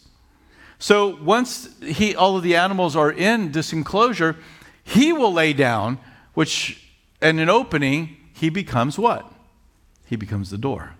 So 0.78 1.16
once 1.22 1.68
he, 1.82 2.16
all 2.16 2.36
of 2.36 2.42
the 2.42 2.56
animals 2.56 2.96
are 2.96 3.12
in 3.12 3.52
this 3.52 3.72
enclosure, 3.72 4.36
he 4.82 5.12
will 5.12 5.32
lay 5.32 5.52
down, 5.52 5.98
which, 6.34 6.90
in 7.20 7.38
an 7.38 7.48
opening, 7.48 8.16
he 8.32 8.48
becomes 8.48 8.98
what? 8.98 9.30
He 10.06 10.16
becomes 10.16 10.50
the 10.50 10.58
door. 10.58 10.94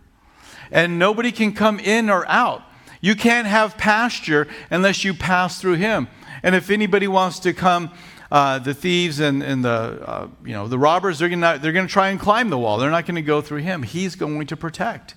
And 0.71 0.99
nobody 0.99 1.33
can 1.33 1.53
come 1.53 1.79
in 1.79 2.11
or 2.11 2.27
out. 2.29 2.63
You 3.01 3.15
can't 3.15 3.47
have 3.47 3.77
pasture 3.77 4.49
unless 4.71 5.05
you 5.05 5.15
pass 5.15 5.61
through 5.61 5.75
him. 5.75 6.09
And 6.43 6.55
if 6.55 6.71
anybody 6.71 7.07
wants 7.07 7.39
to 7.41 7.53
come, 7.53 7.91
uh, 8.31 8.59
the 8.59 8.75
thieves 8.75 9.21
and, 9.21 9.43
and 9.43 9.65
the, 9.65 9.71
uh, 9.71 10.29
you 10.45 10.53
know, 10.53 10.67
the 10.67 10.79
robbers, 10.79 11.19
they're 11.19 11.29
going 11.29 11.41
they're 11.41 11.73
gonna 11.73 11.87
try 11.87 12.09
and 12.09 12.19
climb 12.19 12.51
the 12.51 12.59
wall. 12.59 12.79
They're 12.79 12.91
not 12.91 13.07
going 13.07 13.17
to 13.17 13.23
go 13.23 13.41
through 13.41 13.61
him. 13.61 13.83
He's 13.83 14.17
going 14.17 14.47
to 14.47 14.57
protect. 14.57 15.15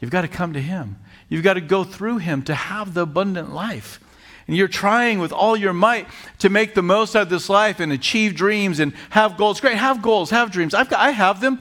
You've 0.00 0.10
got 0.10 0.22
to 0.22 0.28
come 0.28 0.52
to 0.52 0.60
him. 0.60 0.98
You've 1.28 1.42
got 1.42 1.54
to 1.54 1.60
go 1.60 1.84
through 1.84 2.18
him 2.18 2.42
to 2.42 2.54
have 2.54 2.94
the 2.94 3.02
abundant 3.02 3.52
life. 3.52 4.00
And 4.46 4.56
you're 4.56 4.68
trying 4.68 5.18
with 5.18 5.32
all 5.32 5.56
your 5.56 5.72
might 5.72 6.06
to 6.38 6.48
make 6.48 6.74
the 6.74 6.82
most 6.82 7.16
out 7.16 7.22
of 7.22 7.30
this 7.30 7.48
life 7.48 7.80
and 7.80 7.92
achieve 7.92 8.36
dreams 8.36 8.78
and 8.78 8.92
have 9.10 9.36
goals. 9.36 9.60
Great, 9.60 9.76
have 9.76 10.02
goals, 10.02 10.30
have 10.30 10.52
dreams. 10.52 10.72
I've 10.72 10.88
got, 10.88 11.00
I 11.00 11.10
have 11.10 11.40
them. 11.40 11.60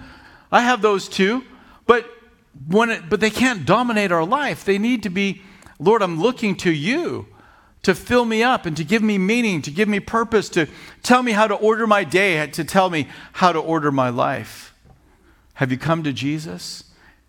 I 0.51 0.61
have 0.61 0.81
those 0.81 1.09
too. 1.09 1.43
But 1.87 2.07
when 2.67 2.89
it, 2.89 3.09
but 3.09 3.19
they 3.19 3.29
can't 3.29 3.65
dominate 3.65 4.11
our 4.11 4.25
life. 4.25 4.65
They 4.65 4.77
need 4.77 5.03
to 5.03 5.09
be, 5.09 5.41
Lord, 5.79 6.01
I'm 6.01 6.21
looking 6.21 6.55
to 6.57 6.71
you 6.71 7.27
to 7.83 7.93
fill 7.93 8.25
me 8.25 8.41
up 8.41 8.65
and 8.65 8.75
to 8.77 8.83
give 8.83 9.03
me 9.03 9.17
meaning, 9.17 9.61
to 9.61 9.71
give 9.71 9.87
me 9.87 9.99
purpose, 9.99 10.49
to 10.49 10.67
tell 11.03 11.21
me 11.21 11.33
how 11.33 11.47
to 11.47 11.53
order 11.53 11.85
my 11.85 12.03
day, 12.03 12.47
to 12.47 12.63
tell 12.63 12.89
me 12.89 13.07
how 13.33 13.51
to 13.51 13.59
order 13.59 13.91
my 13.91 14.09
life. 14.09 14.73
Have 15.55 15.71
you 15.71 15.77
come 15.77 16.03
to 16.03 16.11
Jesus? 16.11 16.85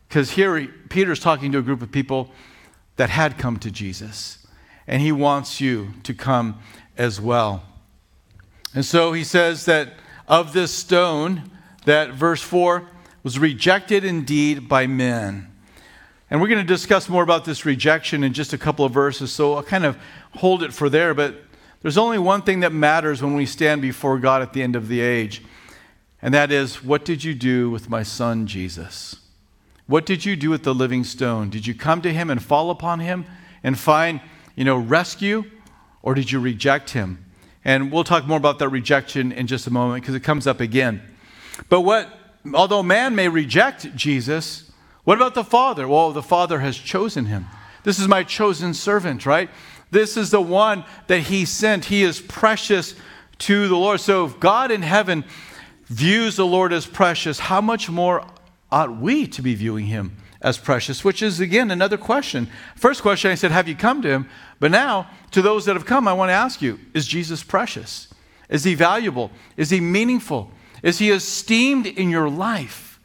Because 0.09 0.31
here 0.31 0.67
Peter's 0.89 1.21
talking 1.21 1.53
to 1.53 1.59
a 1.59 1.63
group 1.63 1.83
of 1.83 1.93
people 1.93 2.31
that 2.97 3.11
had 3.11 3.37
come 3.37 3.59
to 3.59 3.71
Jesus, 3.71 4.47
and 4.87 5.03
he 5.03 5.13
wants 5.13 5.61
you 5.61 5.91
to 6.05 6.15
come 6.15 6.59
as 6.97 7.21
well. 7.21 7.63
And 8.75 8.85
so 8.85 9.13
he 9.13 9.25
says 9.25 9.67
that 9.67 9.95
of 10.27 10.53
this 10.53 10.73
stone, 10.73 11.51
that 11.85 12.13
verse 12.13 12.41
4 12.41 12.89
was 13.27 13.41
rejected 13.41 14.05
indeed 14.05 14.69
by 14.69 14.87
men. 14.87 15.53
And 16.31 16.41
we're 16.41 16.47
going 16.47 16.65
to 16.65 16.65
discuss 16.65 17.09
more 17.09 17.25
about 17.25 17.45
this 17.45 17.67
rejection 17.67 18.23
in 18.23 18.33
just 18.33 18.53
a 18.53 18.59
couple 18.59 18.85
of 18.85 18.93
verses, 18.93 19.33
so 19.33 19.55
I'll 19.55 19.65
kind 19.65 19.85
of 19.85 19.99
hold 20.37 20.63
it 20.63 20.73
for 20.73 20.89
there. 20.89 21.13
But 21.13 21.35
there's 21.83 21.99
only 21.99 22.21
one 22.21 22.43
thing 22.43 22.61
that 22.61 22.73
matters 22.73 23.25
when 23.25 23.35
we 23.35 23.45
stand 23.45 23.83
before 23.83 24.21
God 24.21 24.43
at 24.43 24.53
the 24.53 24.63
end 24.63 24.77
of 24.77 24.87
the 24.87 25.01
age, 25.01 25.43
and 26.23 26.33
that 26.35 26.53
is 26.53 26.85
what 26.85 27.05
did 27.05 27.25
you 27.25 27.35
do 27.35 27.69
with 27.69 27.91
my 27.91 28.05
son 28.05 28.47
Jesus? 28.47 29.17
What 29.89 30.07
did 30.07 30.25
you 30.25 30.37
do 30.37 30.49
with 30.49 30.63
the 30.63 30.73
living 30.73 31.03
stone? 31.03 31.51
Did 31.51 31.67
you 31.67 31.75
come 31.75 32.03
to 32.03 32.13
him 32.13 32.31
and 32.31 32.41
fall 32.41 32.71
upon 32.71 33.01
him 33.01 33.27
and 33.65 33.77
find, 33.77 34.21
you 34.55 34.63
know, 34.63 34.77
rescue, 34.77 35.43
or 36.01 36.15
did 36.15 36.31
you 36.31 36.39
reject 36.39 36.91
him? 36.91 37.25
And 37.65 37.91
we'll 37.91 38.05
talk 38.05 38.25
more 38.25 38.39
about 38.39 38.61
that 38.61 38.69
rejection 38.69 39.33
in 39.33 39.49
just 39.49 39.67
a 39.67 39.73
moment 39.73 40.05
because 40.05 40.15
it 40.15 40.21
comes 40.21 40.47
up 40.47 40.61
again. 40.61 41.03
But 41.69 41.81
what 41.81 42.16
although 42.55 42.83
man 42.83 43.15
may 43.15 43.29
reject 43.29 43.95
Jesus, 43.97 44.71
what 45.05 45.17
about 45.17 45.35
the 45.35 45.45
Father? 45.45 45.87
Well, 45.87 46.13
the 46.13 46.23
Father 46.23 46.61
has 46.61 46.77
chosen 46.77 47.27
him. 47.27 47.47
This 47.85 47.99
is 47.99 48.09
my 48.09 48.25
chosen 48.25 48.75
servant, 48.75 49.25
right? 49.25 49.49
This 49.91 50.17
is 50.17 50.31
the 50.31 50.41
one 50.41 50.85
that 51.07 51.21
he 51.21 51.45
sent. 51.45 51.87
He 51.87 52.03
is 52.03 52.21
precious 52.21 52.95
to 53.39 53.69
the 53.69 53.77
Lord. 53.77 54.01
So 54.01 54.25
if 54.25 54.41
God 54.41 54.71
in 54.71 54.83
heaven 54.83 55.25
views 55.87 56.37
the 56.37 56.47
Lord 56.47 56.73
as 56.73 56.87
precious, 56.87 57.39
how 57.39 57.61
much 57.61 57.89
more 57.89 58.27
ought 58.73 58.97
we 58.99 59.27
to 59.29 59.43
be 59.43 59.55
viewing 59.55 59.87
him 59.87 60.17
as 60.41 60.59
precious? 60.59 61.05
Which 61.05 61.23
is, 61.23 61.39
again, 61.39 61.71
another 61.71 61.97
question. 61.97 62.49
First 62.75 63.03
question 63.03 63.31
I 63.31 63.37
said, 63.37 63.53
Have 63.53 63.69
you 63.69 63.77
come 63.77 64.03
to 64.03 64.09
him? 64.09 64.29
But 64.59 64.73
now, 64.73 65.09
to 65.31 65.43
those 65.43 65.65
that 65.67 65.77
have 65.77 65.87
come, 65.87 66.09
I 66.09 66.13
want 66.13 66.31
to 66.31 66.35
ask 66.35 66.61
you 66.61 66.81
Is 66.95 67.07
Jesus 67.07 67.45
precious? 67.45 68.09
Is 68.49 68.65
he 68.65 68.75
valuable? 68.75 69.31
Is 69.57 69.71
he 69.71 69.81
meaningful? 69.81 70.51
Is 70.87 70.99
he 70.99 71.11
esteemed 71.11 71.85
in 71.85 72.11
your 72.11 72.31
life? 72.31 73.01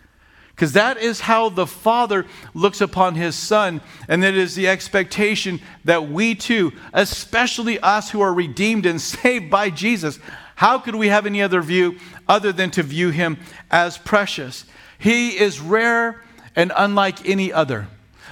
Because 0.50 0.74
that 0.74 0.98
is 0.98 1.22
how 1.22 1.50
the 1.50 1.66
Father 1.66 2.28
looks 2.54 2.80
upon 2.80 3.16
his 3.16 3.36
Son, 3.36 3.82
and 4.08 4.22
that 4.22 4.36
is 4.36 4.54
the 4.54 4.68
expectation 4.68 5.60
that 5.84 6.08
we 6.08 6.36
too, 6.36 6.74
especially 6.94 7.80
us 7.80 8.12
who 8.12 8.22
are 8.22 8.36
redeemed 8.36 8.86
and 8.86 9.02
saved 9.02 9.50
by 9.50 9.72
Jesus, 9.72 10.20
how 10.54 10.78
could 10.78 10.94
we 10.94 11.08
have 11.08 11.26
any 11.26 11.42
other 11.42 11.60
view 11.60 11.98
other 12.28 12.52
than 12.52 12.70
to 12.70 12.84
view 12.84 13.10
him 13.10 13.40
as 13.72 13.98
precious? 13.98 14.64
He 15.00 15.40
is 15.40 15.60
rare 15.60 16.22
and 16.56 16.72
unlike 16.78 17.28
any 17.28 17.52
other. 17.52 17.88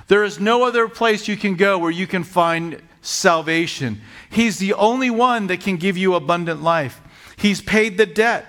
There 0.09 0.23
is 0.23 0.39
no 0.39 0.63
other 0.63 0.87
place 0.87 1.27
you 1.27 1.37
can 1.37 1.55
go 1.55 1.79
where 1.79 1.89
you 1.89 2.05
can 2.05 2.23
find 2.23 2.83
salvation. 3.01 4.01
He's 4.29 4.59
the 4.59 4.75
only 4.75 5.09
one 5.09 5.47
that 5.47 5.61
can 5.61 5.77
give 5.77 5.97
you 5.97 6.13
abundant 6.13 6.61
life. 6.61 7.01
He's 7.35 7.61
paid 7.61 7.97
the 7.97 8.05
debt. 8.05 8.45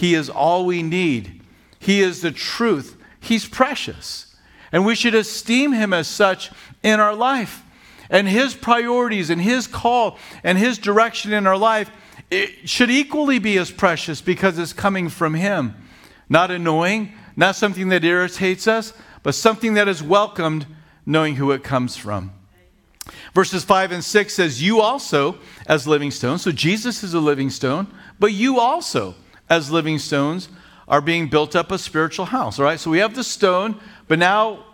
He 0.00 0.14
is 0.14 0.30
all 0.30 0.64
we 0.64 0.82
need. 0.82 1.42
He 1.78 2.00
is 2.00 2.22
the 2.22 2.30
truth. 2.30 2.96
He's 3.20 3.46
precious. 3.46 4.34
And 4.72 4.86
we 4.86 4.94
should 4.94 5.14
esteem 5.14 5.74
him 5.74 5.92
as 5.92 6.08
such 6.08 6.50
in 6.82 7.00
our 7.00 7.14
life. 7.14 7.62
And 8.08 8.26
his 8.26 8.54
priorities 8.54 9.28
and 9.28 9.42
his 9.42 9.66
call 9.66 10.16
and 10.42 10.56
his 10.56 10.78
direction 10.78 11.34
in 11.34 11.46
our 11.46 11.58
life 11.58 11.90
should 12.64 12.90
equally 12.90 13.38
be 13.38 13.58
as 13.58 13.70
precious 13.70 14.22
because 14.22 14.58
it's 14.58 14.72
coming 14.72 15.10
from 15.10 15.34
him. 15.34 15.74
Not 16.30 16.50
annoying, 16.50 17.12
not 17.36 17.54
something 17.54 17.90
that 17.90 18.02
irritates 18.02 18.66
us, 18.66 18.94
but 19.22 19.34
something 19.34 19.74
that 19.74 19.86
is 19.86 20.02
welcomed 20.02 20.64
knowing 21.04 21.36
who 21.36 21.50
it 21.50 21.62
comes 21.62 21.98
from. 21.98 22.32
Verses 23.34 23.64
5 23.64 23.92
and 23.92 24.02
6 24.02 24.32
says, 24.32 24.62
You 24.62 24.80
also, 24.80 25.36
as 25.66 25.86
living 25.86 26.10
stones, 26.10 26.40
so 26.40 26.52
Jesus 26.52 27.02
is 27.02 27.12
a 27.12 27.20
living 27.20 27.50
stone, 27.50 27.86
but 28.18 28.32
you 28.32 28.58
also, 28.58 29.14
as 29.50 29.70
living 29.70 29.98
stones 29.98 30.48
are 30.88 31.00
being 31.00 31.28
built 31.28 31.54
up 31.54 31.70
a 31.70 31.78
spiritual 31.78 32.26
house. 32.26 32.58
All 32.58 32.64
right, 32.64 32.80
so 32.80 32.90
we 32.90 32.98
have 32.98 33.14
the 33.14 33.24
stone, 33.24 33.78
but 34.08 34.18
now 34.18 34.64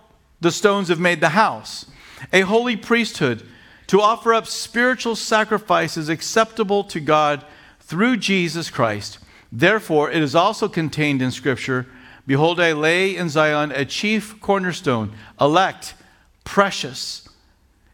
the 0.40 0.52
stones 0.52 0.88
have 0.88 1.00
made 1.00 1.21
the 1.21 1.30
house. 1.30 1.87
A 2.33 2.42
holy 2.42 2.76
priesthood 2.76 3.42
to 3.88 4.00
offer 4.00 4.35
up 4.35 4.47
spiritual 4.47 5.16
sacrifices 5.16 6.09
acceptable 6.09 6.85
to 6.85 7.00
God 7.00 7.45
through 7.80 8.18
Jesus 8.18 8.71
Christ. 8.71 9.18
Therefore, 9.50 10.11
it 10.11 10.23
is 10.23 10.35
also 10.35 10.68
contained 10.68 11.23
in 11.23 11.30
Scripture 11.30 11.87
Behold, 12.26 12.59
I 12.59 12.73
lay 12.73 13.14
in 13.14 13.28
Zion 13.28 13.71
a 13.71 13.85
chief 13.85 14.40
cornerstone, 14.40 15.12
elect, 15.40 15.95
precious, 16.42 17.28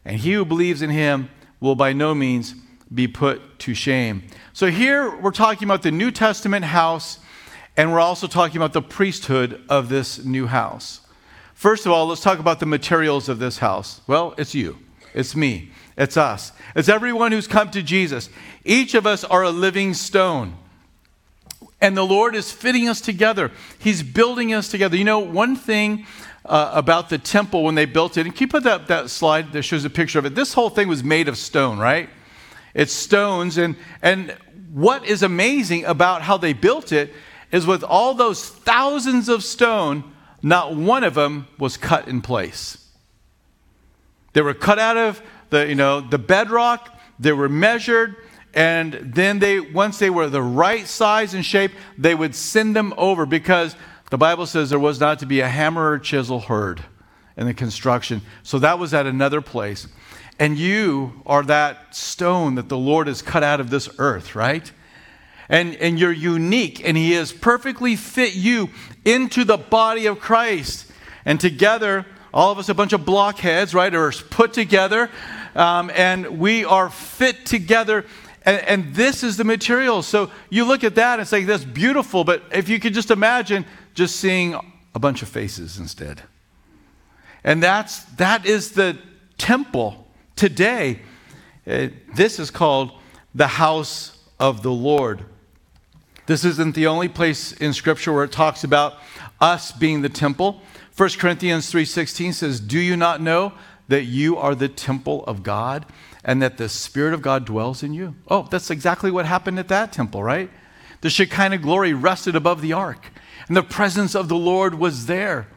and 0.03 0.17
he 0.17 0.33
who 0.33 0.43
believes 0.43 0.81
in 0.81 0.89
him 0.89 1.29
will 1.59 1.75
by 1.75 1.93
no 1.93 2.15
means 2.15 2.55
be 2.93 3.07
put 3.07 3.59
to 3.59 3.73
shame. 3.73 4.23
So 4.53 4.67
here 4.67 5.15
we're 5.15 5.31
talking 5.31 5.67
about 5.67 5.81
the 5.81 5.91
New 5.91 6.11
Testament 6.11 6.65
house, 6.65 7.19
and 7.75 7.91
we're 7.91 7.99
also 7.99 8.27
talking 8.27 8.57
about 8.57 8.73
the 8.73 8.81
priesthood 8.81 9.61
of 9.69 9.89
this 9.89 10.23
new 10.23 10.47
house. 10.47 11.01
First 11.53 11.85
of 11.85 11.91
all, 11.91 12.07
let's 12.07 12.21
talk 12.21 12.39
about 12.39 12.59
the 12.59 12.65
materials 12.65 13.29
of 13.29 13.39
this 13.39 13.59
house. 13.59 14.01
Well, 14.05 14.35
it's 14.37 14.53
you, 14.53 14.77
it's 15.13 15.35
me, 15.35 15.71
it's 15.97 16.17
us, 16.17 16.51
it's 16.75 16.89
everyone 16.89 17.31
who's 17.31 17.47
come 17.47 17.71
to 17.71 17.81
Jesus. 17.81 18.29
Each 18.63 18.93
of 18.93 19.07
us 19.07 19.23
are 19.23 19.43
a 19.43 19.49
living 19.49 19.93
stone. 19.93 20.57
And 21.81 21.97
the 21.97 22.05
Lord 22.05 22.33
is 22.33 22.49
fitting 22.49 22.87
us 22.87 23.01
together. 23.01 23.51
He's 23.77 24.03
building 24.03 24.53
us 24.53 24.69
together. 24.69 24.95
You 24.95 25.03
know, 25.03 25.19
one 25.19 25.57
thing 25.57 26.05
uh, 26.45 26.71
about 26.73 27.09
the 27.09 27.17
temple 27.17 27.63
when 27.63 27.75
they 27.75 27.85
built 27.85 28.17
it, 28.17 28.25
and 28.25 28.39
you 28.39 28.47
put 28.47 28.63
that, 28.63 28.87
that 28.87 29.09
slide 29.09 29.51
that 29.51 29.63
shows 29.63 29.83
a 29.83 29.89
picture 29.89 30.17
of 30.17 30.25
it? 30.25 30.33
This 30.33 30.53
whole 30.53 30.69
thing 30.69 30.87
was 30.87 31.03
made 31.03 31.27
of 31.27 31.37
stone, 31.37 31.79
right? 31.79 32.09
It's 32.73 32.93
stones. 32.93 33.57
And, 33.57 33.75
and 34.01 34.35
what 34.71 35.05
is 35.05 35.23
amazing 35.23 35.85
about 35.85 36.21
how 36.23 36.37
they 36.37 36.53
built 36.53 36.91
it 36.91 37.13
is 37.51 37.67
with 37.67 37.83
all 37.83 38.13
those 38.13 38.47
thousands 38.47 39.29
of 39.29 39.43
stone, 39.43 40.03
not 40.41 40.75
one 40.75 41.03
of 41.03 41.13
them 41.13 41.47
was 41.59 41.77
cut 41.77 42.07
in 42.07 42.21
place. 42.21 42.77
They 44.33 44.41
were 44.41 44.55
cut 44.55 44.79
out 44.79 44.97
of 44.97 45.21
the, 45.51 45.67
you 45.67 45.75
know, 45.75 46.01
the 46.01 46.17
bedrock, 46.17 46.99
they 47.19 47.31
were 47.31 47.47
measured, 47.47 48.15
and 48.55 48.93
then 48.93 49.39
they 49.39 49.59
once 49.59 49.99
they 49.99 50.09
were 50.09 50.29
the 50.29 50.41
right 50.41 50.87
size 50.87 51.33
and 51.33 51.45
shape, 51.45 51.71
they 51.97 52.15
would 52.15 52.35
send 52.35 52.75
them 52.75 52.93
over 52.97 53.25
because 53.25 53.75
the 54.09 54.17
Bible 54.17 54.45
says 54.45 54.69
there 54.69 54.79
was 54.79 54.99
not 54.99 55.19
to 55.19 55.25
be 55.25 55.39
a 55.39 55.47
hammer 55.47 55.91
or 55.91 55.99
chisel 55.99 56.39
heard 56.39 56.83
in 57.37 57.47
the 57.47 57.53
construction. 57.53 58.21
So 58.43 58.59
that 58.59 58.77
was 58.77 58.93
at 58.93 59.07
another 59.07 59.41
place. 59.41 59.87
And 60.39 60.57
you 60.57 61.21
are 61.25 61.43
that 61.43 61.95
stone 61.95 62.55
that 62.55 62.67
the 62.67 62.77
Lord 62.77 63.07
has 63.07 63.21
cut 63.21 63.43
out 63.43 63.59
of 63.59 63.69
this 63.69 63.89
earth, 63.99 64.35
right? 64.35 64.71
And, 65.47 65.75
and 65.75 65.99
you're 65.99 66.11
unique, 66.11 66.85
and 66.87 66.97
He 66.97 67.11
has 67.13 67.31
perfectly 67.31 67.95
fit 67.95 68.33
you 68.33 68.69
into 69.05 69.43
the 69.43 69.57
body 69.57 70.07
of 70.07 70.19
Christ. 70.19 70.91
And 71.25 71.39
together, 71.39 72.05
all 72.33 72.51
of 72.51 72.57
us, 72.57 72.69
a 72.69 72.73
bunch 72.73 72.93
of 72.93 73.05
blockheads, 73.05 73.73
right, 73.73 73.93
are 73.93 74.11
put 74.11 74.53
together, 74.53 75.11
um, 75.55 75.91
and 75.93 76.39
we 76.39 76.65
are 76.65 76.89
fit 76.89 77.45
together 77.45 78.05
And, 78.45 78.61
and, 78.67 78.95
this 78.95 79.23
is 79.23 79.37
the 79.37 79.45
material. 79.45 80.01
So 80.01 80.29
you 80.49 80.65
look 80.65 80.83
at 80.83 80.95
that 80.95 81.19
and 81.19 81.27
say, 81.27 81.45
that's 81.45 81.63
beautiful. 81.63 82.25
But 82.25 82.43
if 82.51 82.67
you 82.67 82.77
could 82.79 82.93
just 82.93 83.09
imagine 83.09 83.65
just 83.93 84.17
seeing 84.17 84.55
a 84.93 84.99
bunch 84.99 85.21
of 85.21 85.29
faces 85.29 85.79
instead. 85.79 86.21
And 87.43 87.63
that's, 87.63 88.03
that 88.15 88.45
is 88.45 88.71
the 88.71 88.97
temple 89.37 90.02
today. 90.35 90.99
Uh, 91.65 91.87
this 92.15 92.39
is 92.39 92.51
called 92.51 92.91
the 93.33 93.47
house 93.47 94.17
of 94.39 94.63
the 94.63 94.71
Lord. 94.71 95.25
This 96.25 96.45
isn't 96.45 96.75
the 96.75 96.87
only 96.87 97.09
place 97.09 97.51
in 97.51 97.73
Scripture 97.73 98.13
where 98.13 98.23
it 98.23 98.31
talks 98.31 98.63
about 98.63 98.95
us 99.41 99.71
being 99.71 100.01
the 100.01 100.09
temple. 100.09 100.61
1 100.95 101.17
Corinthians 101.19 101.69
3:16 101.69 102.33
says, 102.33 102.59
"Do 102.59 102.79
you 102.79 102.95
not 102.95 103.21
know 103.21 103.53
that 103.87 104.03
you 104.03 104.37
are 104.37 104.55
the 104.55 104.69
temple 104.69 105.25
of 105.25 105.43
God 105.43 105.85
and 106.23 106.41
that 106.41 106.57
the 106.57 106.69
spirit 106.69 107.13
of 107.13 107.21
God 107.21 107.45
dwells 107.45 107.83
in 107.83 107.93
you?" 107.93 108.15
Oh, 108.29 108.47
that's 108.49 108.69
exactly 108.69 109.11
what 109.11 109.25
happened 109.25 109.59
at 109.59 109.67
that 109.67 109.91
temple, 109.91 110.23
right? 110.23 110.49
The 111.01 111.09
Shekinah 111.09 111.57
glory 111.57 111.93
rested 111.93 112.35
above 112.35 112.61
the 112.61 112.71
ark, 112.71 113.11
and 113.47 113.57
the 113.57 113.63
presence 113.63 114.15
of 114.15 114.29
the 114.29 114.37
Lord 114.37 114.75
was 114.75 115.07
there. 115.07 115.47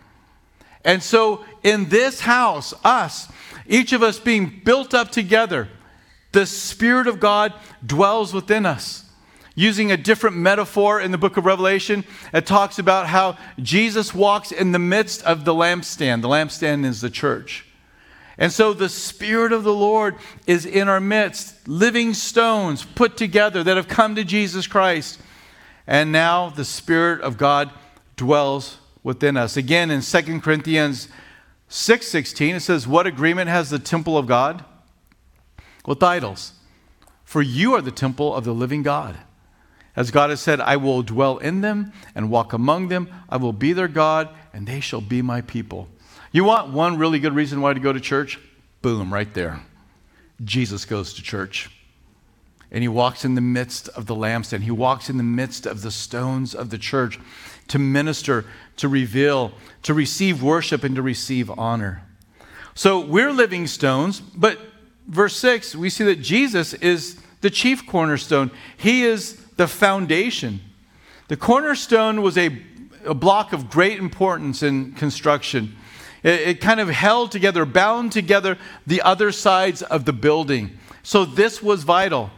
And 0.85 1.02
so 1.02 1.45
in 1.62 1.88
this 1.88 2.21
house, 2.21 2.73
us, 2.85 3.28
each 3.69 3.93
of 3.93 4.03
us 4.03 4.19
being 4.19 4.61
built 4.65 4.95
up 4.95 5.11
together, 5.11 5.69
the 6.33 6.47
spirit 6.47 7.07
of 7.07 7.21
God 7.21 7.53
dwells 7.85 8.35
within 8.35 8.67
us 8.67 9.07
using 9.57 9.91
a 9.91 9.97
different 9.97 10.37
metaphor 10.37 11.01
in 11.01 11.11
the 11.11 11.19
book 11.19 11.37
of 11.37 11.47
Revelation. 11.47 12.05
It 12.33 12.47
talks 12.47 12.79
about 12.79 13.07
how 13.07 13.39
Jesus 13.59 14.15
walks 14.15 14.53
in 14.53 14.71
the 14.71 14.79
midst 14.79 15.23
of 15.25 15.45
the 15.45 15.55
lampstand. 15.55 16.23
The 16.23 16.29
lampstand 16.29 16.85
is 16.85 17.01
the 17.01 17.11
church. 17.11 17.65
And 18.39 18.53
so 18.53 18.75
the 18.75 18.91
Spirit 18.91 19.53
of 19.53 19.65
the 19.65 19.73
Lord 19.73 20.17
is 20.47 20.67
in 20.67 20.89
our 20.89 21.01
midst, 21.01 21.67
living 21.67 22.13
stones 22.13 22.85
put 22.85 23.17
together 23.17 23.65
that 23.65 23.79
have 23.79 23.89
come 23.89 24.15
to 24.15 24.25
Jesus 24.25 24.67
Christ. 24.67 25.19
And 25.87 26.13
now 26.13 26.51
the 26.51 26.65
Spirit 26.65 27.23
of 27.23 27.39
God 27.39 27.71
dwells 28.17 28.77
within 29.03 29.39
us. 29.39 29.57
Again, 29.57 29.91
in 29.91 30.03
2 30.03 30.41
Corinthians 30.41 31.09
6:16, 31.69 32.55
it 32.55 32.61
says, 32.61 32.87
What 32.87 33.07
agreement 33.07 33.49
has 33.49 33.71
the 33.71 33.79
temple 33.79 34.17
of 34.17 34.27
God 34.27 34.65
with 35.85 36.03
idols? 36.03 36.53
For 37.25 37.43
you 37.43 37.75
are 37.75 37.83
the 37.83 37.91
temple 37.91 38.35
of 38.35 38.45
the 38.45 38.55
living 38.55 38.83
God. 38.83 39.17
As 39.97 40.11
God 40.11 40.31
has 40.31 40.41
said, 40.41 40.61
I 40.61 40.77
will 40.77 41.03
dwell 41.03 41.39
in 41.39 41.63
them 41.63 41.93
and 42.15 42.31
walk 42.31 42.53
among 42.53 42.89
them. 42.89 43.09
I 43.29 43.39
will 43.39 43.53
be 43.53 43.73
their 43.73 43.89
God, 43.89 44.29
and 44.53 44.67
they 44.67 44.81
shall 44.81 45.01
be 45.01 45.23
my 45.23 45.41
people. 45.41 45.89
You 46.33 46.45
want 46.45 46.73
one 46.73 46.99
really 46.99 47.19
good 47.19 47.35
reason 47.35 47.63
why 47.63 47.73
to 47.73 47.81
go 47.81 47.93
to 47.93 48.01
church? 48.01 48.39
Boom, 48.83 49.13
right 49.13 49.33
there. 49.33 49.63
Jesus 50.45 50.85
goes 50.85 51.15
to 51.15 51.23
church. 51.23 51.71
And 52.71 52.83
he 52.83 52.89
walks 52.89 53.25
in 53.25 53.35
the 53.35 53.41
midst 53.41 53.89
of 53.91 54.07
the 54.07 54.15
lampstand. 54.15 54.63
He 54.63 54.71
walks 54.71 55.09
in 55.09 55.17
the 55.17 55.23
midst 55.23 55.67
of 55.67 55.83
the 55.83 55.91
stones 55.91 56.55
of 56.55 56.71
the 56.71 56.79
church 56.79 57.19
to 57.69 57.79
minister, 57.79 58.45
to 58.77 58.89
reveal, 58.89 59.53
to 59.83 59.95
receive 59.95 60.43
worship, 60.43 60.85
and 60.85 60.95
to 60.97 61.03
receive 61.03 61.51
honor. 61.59 62.03
So 62.75 63.01
we're 63.01 63.33
living 63.33 63.67
stones, 63.67 64.21
but 64.21 64.59
verse 65.07 65.37
6, 65.37 65.75
we 65.77 65.91
see 65.91 66.05
that 66.05 66.21
Jesus 66.21 66.75
is 66.75 67.19
the 67.41 67.51
chief 67.51 67.87
cornerstone. 67.87 68.51
He 68.77 69.05
is 69.05 69.37
the 69.57 69.67
foundation. 69.67 70.61
The 71.29 71.37
cornerstone 71.37 72.23
was 72.23 72.37
a, 72.37 72.63
a 73.05 73.15
block 73.15 73.53
of 73.53 73.71
great 73.71 73.99
importance 73.99 74.63
in 74.63 74.93
construction. 74.93 75.77
It, 76.23 76.41
it 76.41 76.61
kind 76.61 76.81
of 76.81 76.89
held 76.89 77.33
together, 77.33 77.65
bound 77.65 78.13
together 78.13 78.59
the 78.87 79.03
other 79.03 79.33
sides 79.33 79.83
of 79.83 80.05
the 80.05 80.13
building. 80.13 80.79
So 81.03 81.25
this 81.25 81.63
was 81.63 81.83
vital. 81.85 82.31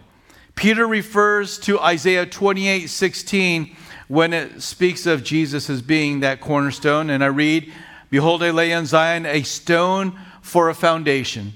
Peter 0.59 0.88
refers 0.88 1.57
to 1.57 1.79
Isaiah 1.79 2.27
28 2.27 2.88
16 2.88 3.77
when 4.09 4.33
it 4.33 4.61
speaks 4.61 5.07
of 5.07 5.23
Jesus 5.23 5.71
as 5.71 5.83
being 5.83 6.19
that 6.19 6.41
cornerstone. 6.41 7.11
And 7.11 7.23
I 7.23 7.29
read, 7.29 7.73
Behold, 8.11 8.43
I 8.43 8.50
lay 8.50 8.73
on 8.73 8.85
Zion 8.85 9.25
a 9.25 9.44
stone 9.44 10.18
for 10.42 10.68
a 10.68 10.75
foundation, 10.75 11.53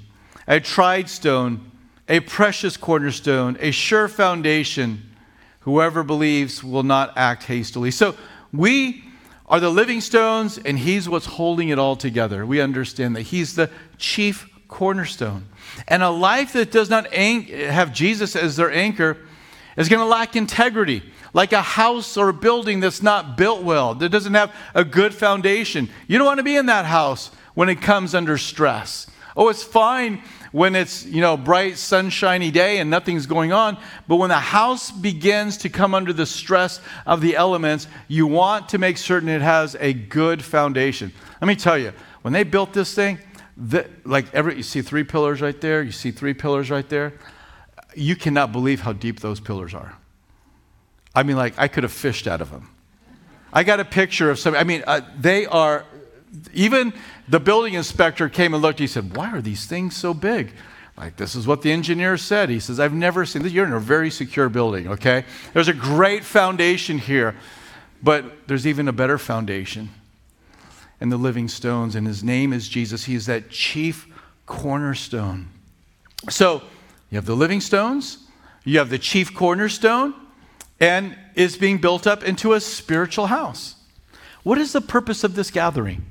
a 0.47 0.61
tried 0.61 1.09
stone, 1.11 1.73
a 2.09 2.21
precious 2.21 2.77
cornerstone, 2.77 3.57
a 3.59 3.73
sure 3.73 4.07
foundation. 4.07 5.03
Whoever 5.63 6.05
believes 6.05 6.63
will 6.63 6.85
not 6.85 7.13
act 7.17 7.43
hastily. 7.43 7.91
So 7.91 8.15
we 8.53 9.03
are 9.47 9.59
the 9.59 9.71
living 9.71 10.01
stones, 10.01 10.59
and 10.59 10.79
He's 10.79 11.09
what's 11.09 11.27
holding 11.27 11.71
it 11.71 11.79
all 11.79 11.97
together. 11.97 12.47
We 12.47 12.61
understand 12.61 13.17
that 13.17 13.23
He's 13.23 13.57
the 13.57 13.69
chief 13.99 14.49
cornerstone. 14.69 15.49
And 15.89 16.03
a 16.03 16.11
life 16.11 16.53
that 16.53 16.71
does 16.71 16.91
not 16.91 17.13
have 17.13 17.93
Jesus 17.93 18.37
as 18.37 18.57
their 18.57 18.71
anchor 18.71 19.19
is 19.77 19.89
going 19.89 20.01
to 20.01 20.07
lack 20.07 20.37
integrity, 20.37 21.03
like 21.33 21.53
a 21.53 21.63
house 21.63 22.17
or 22.17 22.29
a 22.29 22.35
building 22.35 22.81
that's 22.81 23.03
not 23.03 23.37
built 23.37 23.63
well, 23.63 23.95
that 23.95 24.11
doesn't 24.11 24.35
have 24.35 24.55
a 24.75 24.85
good 24.85 25.15
foundation. 25.15 25.89
You 26.07 26.19
don't 26.19 26.27
want 26.27 26.39
to 26.39 26.45
be 26.45 26.57
in 26.57 26.67
that 26.67 26.85
house 26.85 27.31
when 27.55 27.69
it 27.69 27.81
comes 27.81 28.15
under 28.15 28.37
stress. 28.39 29.07
Oh, 29.35 29.49
it's 29.49 29.63
fine 29.63 30.23
when 30.53 30.77
it's, 30.77 31.07
you 31.07 31.23
know, 31.23 31.39
bright, 31.39 31.79
sunshiny 31.79 32.51
day 32.51 32.79
and 32.79 32.91
nothing's 32.91 33.25
going 33.25 33.53
on. 33.53 33.79
But 34.07 34.17
when 34.17 34.29
the 34.29 34.35
house 34.35 34.91
begins 34.91 35.57
to 35.59 35.71
come 35.71 35.95
under 35.95 36.13
the 36.13 36.27
stress 36.27 36.81
of 37.07 37.23
the 37.23 37.35
elements, 37.37 37.89
you 38.09 38.27
want 38.27 38.69
to 38.71 38.79
make 38.79 38.99
certain 38.99 39.31
it 39.31 39.41
has 39.41 39.75
a 39.81 39.95
good 39.95 40.45
foundation. 40.45 41.13
Let 41.41 41.49
me 41.49 41.57
tell 41.57 41.79
you, 41.79 41.95
when 42.21 42.35
they 42.35 42.45
built 42.45 42.75
this 42.75 42.95
thing, 42.95 43.19
the, 43.57 43.89
like 44.05 44.33
every, 44.35 44.57
you 44.57 44.63
see 44.63 44.83
three 44.83 45.05
pillars 45.05 45.41
right 45.41 45.61
there, 45.61 45.83
you 45.83 45.93
see 45.93 46.11
three 46.11 46.35
pillars 46.35 46.71
right 46.71 46.89
there. 46.89 47.15
You 47.95 48.17
cannot 48.17 48.53
believe 48.53 48.81
how 48.81 48.93
deep 48.93 49.21
those 49.21 49.41
pillars 49.41 49.75
are. 49.75 49.97
I 51.15 51.23
mean, 51.23 51.37
like, 51.37 51.55
I 51.59 51.69
could 51.69 51.83
have 51.83 51.93
fished 51.93 52.27
out 52.27 52.41
of 52.41 52.51
them. 52.51 52.71
I 53.53 53.65
got 53.65 53.81
a 53.81 53.85
picture 53.85 54.31
of 54.31 54.39
some, 54.39 54.55
I 54.55 54.65
mean, 54.65 54.83
uh, 54.87 55.03
they 55.19 55.45
are 55.45 55.85
even 56.55 56.95
the 57.29 57.39
building 57.39 57.75
inspector 57.75 58.31
came 58.31 58.55
and 58.55 58.63
looked. 58.63 58.79
He 58.79 58.87
said, 58.87 59.15
Why 59.15 59.31
are 59.33 59.43
these 59.43 59.67
things 59.67 59.95
so 59.95 60.15
big? 60.15 60.53
Like, 60.97 61.17
this 61.17 61.35
is 61.35 61.47
what 61.47 61.61
the 61.61 61.71
engineer 61.71 62.17
said. 62.17 62.49
He 62.49 62.61
says, 62.61 62.81
I've 62.81 62.95
never 62.95 63.27
seen 63.27 63.43
this. 63.43 63.53
You're 63.53 63.67
in 63.67 63.73
a 63.73 63.81
very 63.81 64.11
secure 64.11 64.49
building, 64.49 64.89
okay? 64.89 65.25
There's 65.53 65.69
a 65.69 65.75
great 65.75 66.25
foundation 66.25 66.99
here, 66.99 67.35
but 68.03 68.47
there's 68.47 68.67
even 68.67 68.89
a 68.89 68.93
better 68.93 69.19
foundation 69.19 69.91
in 71.03 71.09
the 71.09 71.17
living 71.17 71.49
stones, 71.49 71.97
and 71.97 72.07
his 72.07 72.23
name 72.23 72.53
is 72.53 72.69
Jesus. 72.69 73.05
He 73.07 73.17
is 73.17 73.27
that 73.27 73.51
chief 73.51 74.07
cornerstone. 74.47 75.49
So, 76.31 76.63
you 77.11 77.17
have 77.17 77.27
the 77.27 77.35
living 77.35 77.61
stones, 77.61 78.19
you 78.63 78.79
have 78.79 78.89
the 78.89 79.01
chief 79.01 79.35
cornerstone, 79.35 80.15
and 80.79 81.19
is 81.35 81.57
being 81.57 81.79
built 81.79 82.07
up 82.07 82.23
into 82.23 82.53
a 82.53 82.61
spiritual 82.61 83.27
house. 83.27 83.75
What 84.45 84.59
is 84.59 84.73
the 84.73 84.81
purpose 84.81 85.25
of 85.25 85.35
this 85.35 85.51
gathering? 85.51 86.07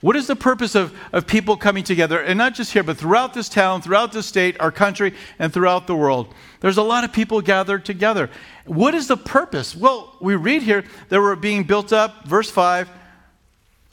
What 0.00 0.16
is 0.16 0.26
the 0.26 0.34
purpose 0.34 0.74
of, 0.74 0.92
of 1.12 1.28
people 1.28 1.56
coming 1.56 1.84
together, 1.84 2.20
and 2.20 2.36
not 2.36 2.54
just 2.54 2.72
here, 2.72 2.82
but 2.82 2.96
throughout 2.96 3.32
this 3.32 3.48
town, 3.48 3.80
throughout 3.80 4.10
the 4.10 4.24
state, 4.24 4.56
our 4.58 4.72
country, 4.72 5.14
and 5.38 5.52
throughout 5.52 5.86
the 5.86 5.94
world? 5.94 6.34
There's 6.58 6.78
a 6.78 6.82
lot 6.82 7.04
of 7.04 7.12
people 7.12 7.40
gathered 7.42 7.84
together. 7.84 8.28
What 8.64 8.92
is 8.92 9.06
the 9.06 9.16
purpose? 9.16 9.76
Well, 9.76 10.16
we 10.20 10.34
read 10.34 10.62
here 10.62 10.82
that 11.10 11.20
we're 11.20 11.36
being 11.36 11.62
built 11.62 11.92
up, 11.92 12.26
verse 12.26 12.50
5, 12.50 12.90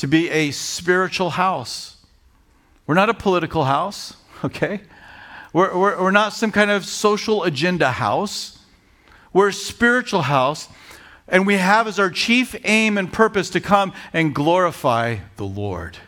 to 0.04 0.08
be 0.10 0.30
a 0.32 0.52
spiritual 0.52 1.30
house. 1.30 1.96
We're 2.86 2.96
not 2.96 3.10
a 3.10 3.13
political 3.13 3.63
house, 3.63 4.18
okay? 4.44 4.82
We're, 5.54 5.74
we're, 5.78 6.04
we're 6.04 6.12
not 6.12 6.34
some 6.34 6.52
kind 6.52 6.70
of 6.70 6.84
social 6.84 7.44
agenda 7.46 7.89
house. 7.89 8.60
We're 9.32 9.48
a 9.48 9.54
spiritual 9.54 10.24
house 10.24 10.68
and 11.30 11.48
we 11.48 11.56
have 11.56 11.88
as 11.88 12.00
our 12.00 12.10
chief 12.10 12.54
aim 12.66 12.98
and 12.98 13.13
purpose 13.13 13.50
to 13.52 13.62
come 13.62 13.94
and 14.12 14.36
glorify 14.36 15.20
the 15.38 15.46
Lord. 15.46 16.00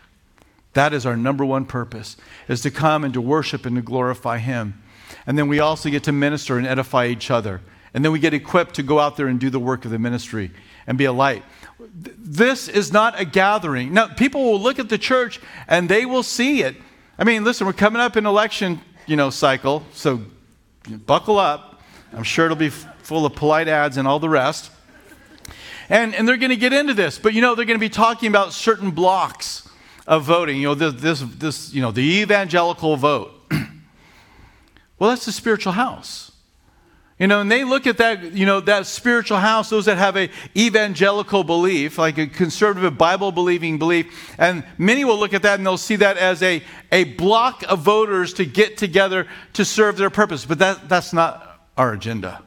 That 0.74 0.92
is 0.92 1.06
our 1.06 1.16
number 1.16 1.46
one 1.46 1.64
purpose, 1.64 2.18
is 2.48 2.60
to 2.60 2.70
come 2.70 3.02
and 3.02 3.14
to 3.14 3.22
worship 3.22 3.64
and 3.64 3.76
to 3.76 3.82
glorify 3.82 4.36
Him. 4.36 4.82
And 5.26 5.38
then 5.38 5.48
we 5.48 5.58
also 5.58 5.88
get 5.88 6.04
to 6.04 6.12
minister 6.12 6.58
and 6.58 6.66
edify 6.66 7.06
each 7.06 7.30
other. 7.30 7.62
And 7.94 8.04
then 8.04 8.12
we 8.12 8.18
get 8.18 8.34
equipped 8.34 8.74
to 8.74 8.82
go 8.82 9.00
out 9.00 9.16
there 9.16 9.26
and 9.26 9.40
do 9.40 9.48
the 9.48 9.58
work 9.58 9.86
of 9.86 9.90
the 9.90 9.98
ministry 9.98 10.50
and 10.86 10.96
be 10.96 11.04
a 11.04 11.12
light. 11.12 11.42
This 11.78 12.68
is 12.68 12.92
not 12.92 13.20
a 13.20 13.24
gathering. 13.24 13.92
Now, 13.92 14.08
people 14.08 14.42
will 14.44 14.60
look 14.60 14.78
at 14.78 14.88
the 14.88 14.98
church 14.98 15.40
and 15.68 15.88
they 15.88 16.06
will 16.06 16.22
see 16.22 16.62
it. 16.62 16.76
I 17.18 17.24
mean, 17.24 17.44
listen, 17.44 17.66
we're 17.66 17.72
coming 17.72 18.00
up 18.00 18.16
in 18.16 18.26
election, 18.26 18.80
you 19.06 19.16
know, 19.16 19.30
cycle, 19.30 19.84
so 19.92 20.22
buckle 21.06 21.38
up. 21.38 21.82
I'm 22.12 22.22
sure 22.22 22.46
it'll 22.46 22.56
be 22.56 22.70
full 22.70 23.26
of 23.26 23.34
polite 23.34 23.68
ads 23.68 23.96
and 23.96 24.06
all 24.06 24.18
the 24.18 24.28
rest. 24.28 24.70
And, 25.88 26.14
and 26.14 26.26
they're 26.26 26.36
going 26.36 26.50
to 26.50 26.56
get 26.56 26.72
into 26.72 26.94
this, 26.94 27.18
but 27.18 27.32
you 27.32 27.40
know, 27.40 27.54
they're 27.54 27.64
going 27.64 27.78
to 27.78 27.84
be 27.84 27.88
talking 27.88 28.28
about 28.28 28.52
certain 28.52 28.90
blocks 28.90 29.68
of 30.06 30.24
voting. 30.24 30.56
You 30.56 30.68
know, 30.68 30.74
this, 30.74 30.94
this, 30.94 31.20
this 31.20 31.74
you 31.74 31.80
know, 31.80 31.92
the 31.92 32.20
evangelical 32.22 32.96
vote. 32.96 33.32
well, 34.98 35.10
that's 35.10 35.26
the 35.26 35.32
spiritual 35.32 35.72
house. 35.72 36.32
You 37.18 37.26
know, 37.26 37.40
and 37.40 37.50
they 37.50 37.64
look 37.64 37.86
at 37.86 37.96
that, 37.96 38.32
you 38.32 38.44
know, 38.44 38.60
that 38.60 38.86
spiritual 38.86 39.38
house, 39.38 39.70
those 39.70 39.86
that 39.86 39.96
have 39.96 40.18
a 40.18 40.28
evangelical 40.54 41.44
belief, 41.44 41.96
like 41.96 42.18
a 42.18 42.26
conservative 42.26 42.98
Bible 42.98 43.32
believing 43.32 43.78
belief, 43.78 44.34
and 44.38 44.64
many 44.76 45.02
will 45.06 45.18
look 45.18 45.32
at 45.32 45.42
that 45.42 45.58
and 45.58 45.66
they'll 45.66 45.78
see 45.78 45.96
that 45.96 46.18
as 46.18 46.42
a, 46.42 46.62
a 46.92 47.04
block 47.04 47.62
of 47.68 47.78
voters 47.78 48.34
to 48.34 48.44
get 48.44 48.76
together 48.76 49.26
to 49.54 49.64
serve 49.64 49.96
their 49.96 50.10
purpose. 50.10 50.44
But 50.44 50.58
that, 50.58 50.90
that's 50.90 51.14
not 51.14 51.58
our 51.78 51.94
agenda. 51.94 52.42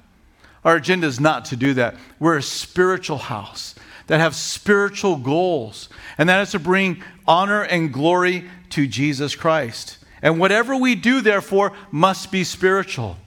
Our 0.64 0.76
agenda 0.76 1.08
is 1.08 1.20
not 1.20 1.46
to 1.46 1.56
do 1.56 1.74
that. 1.76 1.96
We're 2.20 2.38
a 2.38 2.44
spiritual 2.44 3.18
house 3.18 3.74
that 4.06 4.20
have 4.20 4.36
spiritual 4.36 5.18
goals, 5.18 5.90
and 6.20 6.30
that 6.30 6.42
is 6.42 6.52
to 6.52 6.60
bring 6.60 7.04
honor 7.28 7.64
and 7.64 7.92
glory 7.92 8.48
to 8.72 8.86
Jesus 8.86 9.36
Christ. 9.36 9.98
And 10.22 10.40
whatever 10.40 10.76
we 10.76 10.94
do, 10.94 11.22
therefore, 11.22 11.74
must 11.90 12.32
be 12.32 12.44
spiritual. 12.44 13.18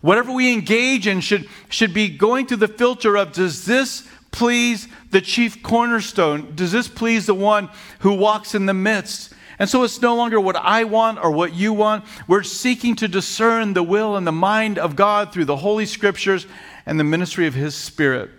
Whatever 0.00 0.32
we 0.32 0.52
engage 0.52 1.06
in 1.06 1.20
should, 1.20 1.48
should 1.68 1.92
be 1.92 2.08
going 2.08 2.46
through 2.46 2.58
the 2.58 2.68
filter 2.68 3.16
of 3.16 3.32
does 3.32 3.66
this 3.66 4.08
please 4.30 4.88
the 5.10 5.20
chief 5.20 5.62
cornerstone? 5.62 6.54
Does 6.54 6.72
this 6.72 6.88
please 6.88 7.26
the 7.26 7.34
one 7.34 7.68
who 8.00 8.14
walks 8.14 8.54
in 8.54 8.66
the 8.66 8.74
midst? 8.74 9.34
And 9.58 9.68
so 9.68 9.82
it's 9.82 10.00
no 10.00 10.16
longer 10.16 10.40
what 10.40 10.56
I 10.56 10.84
want 10.84 11.22
or 11.22 11.30
what 11.30 11.52
you 11.52 11.74
want. 11.74 12.06
We're 12.26 12.42
seeking 12.42 12.96
to 12.96 13.08
discern 13.08 13.74
the 13.74 13.82
will 13.82 14.16
and 14.16 14.26
the 14.26 14.32
mind 14.32 14.78
of 14.78 14.96
God 14.96 15.32
through 15.32 15.44
the 15.44 15.56
Holy 15.56 15.84
Scriptures 15.84 16.46
and 16.86 16.98
the 16.98 17.04
ministry 17.04 17.46
of 17.46 17.52
His 17.52 17.74
Spirit 17.74 18.30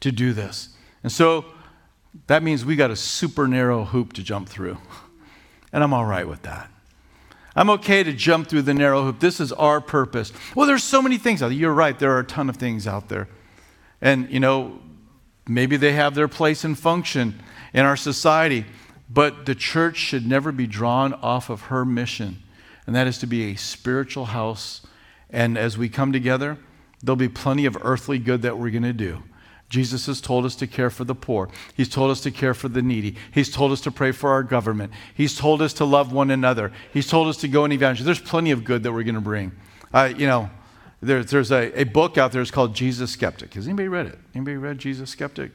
to 0.00 0.10
do 0.10 0.32
this. 0.32 0.70
And 1.04 1.12
so 1.12 1.44
that 2.26 2.42
means 2.42 2.64
we 2.64 2.74
got 2.74 2.90
a 2.90 2.96
super 2.96 3.46
narrow 3.46 3.84
hoop 3.84 4.12
to 4.14 4.24
jump 4.24 4.48
through. 4.48 4.78
And 5.72 5.84
I'm 5.84 5.94
all 5.94 6.04
right 6.04 6.26
with 6.26 6.42
that. 6.42 6.68
I'm 7.58 7.70
okay 7.70 8.04
to 8.04 8.12
jump 8.12 8.46
through 8.46 8.62
the 8.62 8.72
narrow 8.72 9.02
hoop. 9.02 9.18
This 9.18 9.40
is 9.40 9.52
our 9.52 9.80
purpose. 9.80 10.32
Well, 10.54 10.68
there's 10.68 10.84
so 10.84 11.02
many 11.02 11.18
things 11.18 11.42
out 11.42 11.48
there. 11.48 11.58
You're 11.58 11.72
right, 11.72 11.98
there 11.98 12.12
are 12.12 12.20
a 12.20 12.24
ton 12.24 12.48
of 12.48 12.56
things 12.56 12.86
out 12.86 13.08
there. 13.08 13.26
And, 14.00 14.30
you 14.30 14.38
know, 14.38 14.78
maybe 15.48 15.76
they 15.76 15.90
have 15.90 16.14
their 16.14 16.28
place 16.28 16.62
and 16.62 16.78
function 16.78 17.42
in 17.74 17.84
our 17.84 17.96
society, 17.96 18.64
but 19.10 19.44
the 19.44 19.56
church 19.56 19.96
should 19.96 20.24
never 20.24 20.52
be 20.52 20.68
drawn 20.68 21.14
off 21.14 21.50
of 21.50 21.62
her 21.62 21.84
mission, 21.84 22.40
and 22.86 22.94
that 22.94 23.08
is 23.08 23.18
to 23.18 23.26
be 23.26 23.50
a 23.50 23.56
spiritual 23.56 24.26
house. 24.26 24.86
And 25.28 25.58
as 25.58 25.76
we 25.76 25.88
come 25.88 26.12
together, 26.12 26.58
there'll 27.02 27.16
be 27.16 27.28
plenty 27.28 27.66
of 27.66 27.76
earthly 27.82 28.20
good 28.20 28.42
that 28.42 28.56
we're 28.56 28.70
going 28.70 28.84
to 28.84 28.92
do. 28.92 29.24
Jesus 29.68 30.06
has 30.06 30.20
told 30.20 30.46
us 30.46 30.54
to 30.56 30.66
care 30.66 30.88
for 30.88 31.04
the 31.04 31.14
poor. 31.14 31.50
He's 31.74 31.90
told 31.90 32.10
us 32.10 32.22
to 32.22 32.30
care 32.30 32.54
for 32.54 32.68
the 32.68 32.80
needy. 32.80 33.16
He's 33.30 33.50
told 33.50 33.70
us 33.70 33.82
to 33.82 33.90
pray 33.90 34.12
for 34.12 34.30
our 34.30 34.42
government. 34.42 34.92
He's 35.14 35.36
told 35.36 35.60
us 35.60 35.74
to 35.74 35.84
love 35.84 36.10
one 36.10 36.30
another. 36.30 36.72
He's 36.92 37.06
told 37.06 37.28
us 37.28 37.36
to 37.38 37.48
go 37.48 37.64
and 37.64 37.72
evangelize. 37.72 38.06
There's 38.06 38.20
plenty 38.20 38.50
of 38.50 38.64
good 38.64 38.82
that 38.84 38.92
we're 38.92 39.02
going 39.02 39.14
to 39.14 39.20
bring. 39.20 39.52
Uh, 39.92 40.12
you 40.16 40.26
know, 40.26 40.48
there, 41.02 41.22
there's 41.22 41.52
a, 41.52 41.80
a 41.80 41.84
book 41.84 42.16
out 42.16 42.32
there. 42.32 42.40
It's 42.40 42.50
called 42.50 42.74
Jesus 42.74 43.10
Skeptic. 43.10 43.54
Has 43.54 43.66
anybody 43.66 43.88
read 43.88 44.06
it? 44.06 44.18
Anybody 44.34 44.56
read 44.56 44.78
Jesus 44.78 45.10
Skeptic? 45.10 45.52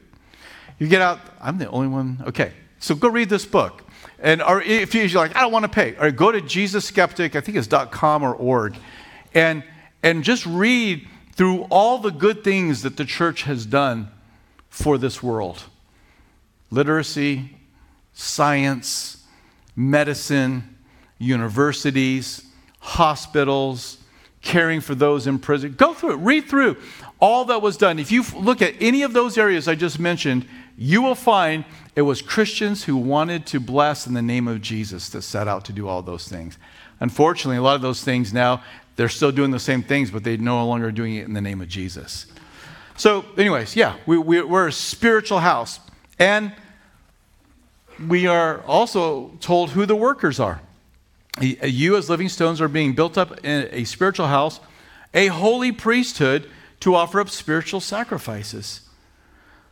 You 0.78 0.88
get 0.88 1.02
out. 1.02 1.20
I'm 1.40 1.58
the 1.58 1.68
only 1.68 1.88
one. 1.88 2.22
Okay, 2.26 2.52
so 2.78 2.94
go 2.94 3.08
read 3.08 3.28
this 3.28 3.44
book. 3.44 3.82
And 4.20 4.40
or 4.42 4.62
if 4.62 4.94
you're 4.94 5.08
like, 5.08 5.36
I 5.36 5.40
don't 5.40 5.52
want 5.52 5.64
to 5.64 5.68
pay, 5.68 5.96
or 5.98 6.10
go 6.10 6.32
to 6.32 6.40
Jesus 6.40 6.84
Skeptic. 6.84 7.36
I 7.36 7.40
think 7.40 7.58
it's 7.58 7.66
dot 7.66 7.92
.com 7.92 8.22
or 8.22 8.34
org, 8.34 8.76
and 9.34 9.62
and 10.02 10.24
just 10.24 10.46
read 10.46 11.06
through 11.34 11.62
all 11.70 11.98
the 11.98 12.10
good 12.10 12.44
things 12.44 12.82
that 12.82 12.96
the 12.96 13.04
church 13.04 13.42
has 13.42 13.66
done 13.66 14.08
for 14.68 14.98
this 14.98 15.22
world 15.22 15.64
literacy, 16.70 17.56
science, 18.12 19.24
medicine, 19.76 20.76
universities, 21.18 22.44
hospitals, 22.80 23.98
caring 24.42 24.80
for 24.80 24.94
those 24.94 25.26
in 25.26 25.38
prison. 25.38 25.72
Go 25.72 25.94
through 25.94 26.12
it, 26.12 26.16
read 26.16 26.46
through 26.46 26.76
all 27.20 27.44
that 27.46 27.62
was 27.62 27.76
done. 27.76 27.98
If 27.98 28.10
you 28.12 28.24
look 28.36 28.60
at 28.60 28.74
any 28.80 29.02
of 29.02 29.12
those 29.12 29.38
areas 29.38 29.68
I 29.68 29.74
just 29.74 29.98
mentioned, 29.98 30.46
you 30.76 31.02
will 31.02 31.14
find 31.14 31.64
it 31.94 32.02
was 32.02 32.22
Christians 32.22 32.84
who 32.84 32.96
wanted 32.96 33.46
to 33.46 33.60
bless 33.60 34.06
in 34.06 34.14
the 34.14 34.22
name 34.22 34.48
of 34.48 34.60
Jesus 34.60 35.08
that 35.10 35.22
set 35.22 35.46
out 35.46 35.64
to 35.66 35.72
do 35.72 35.88
all 35.88 36.02
those 36.02 36.28
things. 36.28 36.58
Unfortunately, 37.00 37.56
a 37.56 37.62
lot 37.62 37.76
of 37.76 37.82
those 37.82 38.02
things 38.02 38.32
now, 38.32 38.62
they're 38.96 39.08
still 39.08 39.32
doing 39.32 39.50
the 39.50 39.60
same 39.60 39.82
things, 39.82 40.10
but 40.10 40.24
they're 40.24 40.36
no 40.36 40.66
longer 40.66 40.90
doing 40.90 41.14
it 41.16 41.26
in 41.26 41.34
the 41.34 41.40
name 41.40 41.60
of 41.60 41.68
Jesus. 41.68 42.26
So, 42.96 43.24
anyways, 43.36 43.74
yeah, 43.76 43.96
we, 44.06 44.18
we, 44.18 44.42
we're 44.42 44.68
a 44.68 44.72
spiritual 44.72 45.40
house. 45.40 45.80
And 46.18 46.52
we 48.08 48.26
are 48.26 48.62
also 48.62 49.32
told 49.40 49.70
who 49.70 49.86
the 49.86 49.96
workers 49.96 50.38
are. 50.38 50.60
You, 51.40 51.96
as 51.96 52.08
living 52.08 52.28
stones, 52.28 52.60
are 52.60 52.68
being 52.68 52.94
built 52.94 53.18
up 53.18 53.44
in 53.44 53.68
a 53.72 53.84
spiritual 53.84 54.28
house, 54.28 54.60
a 55.12 55.26
holy 55.26 55.72
priesthood 55.72 56.48
to 56.80 56.94
offer 56.94 57.20
up 57.20 57.28
spiritual 57.28 57.80
sacrifices. 57.80 58.83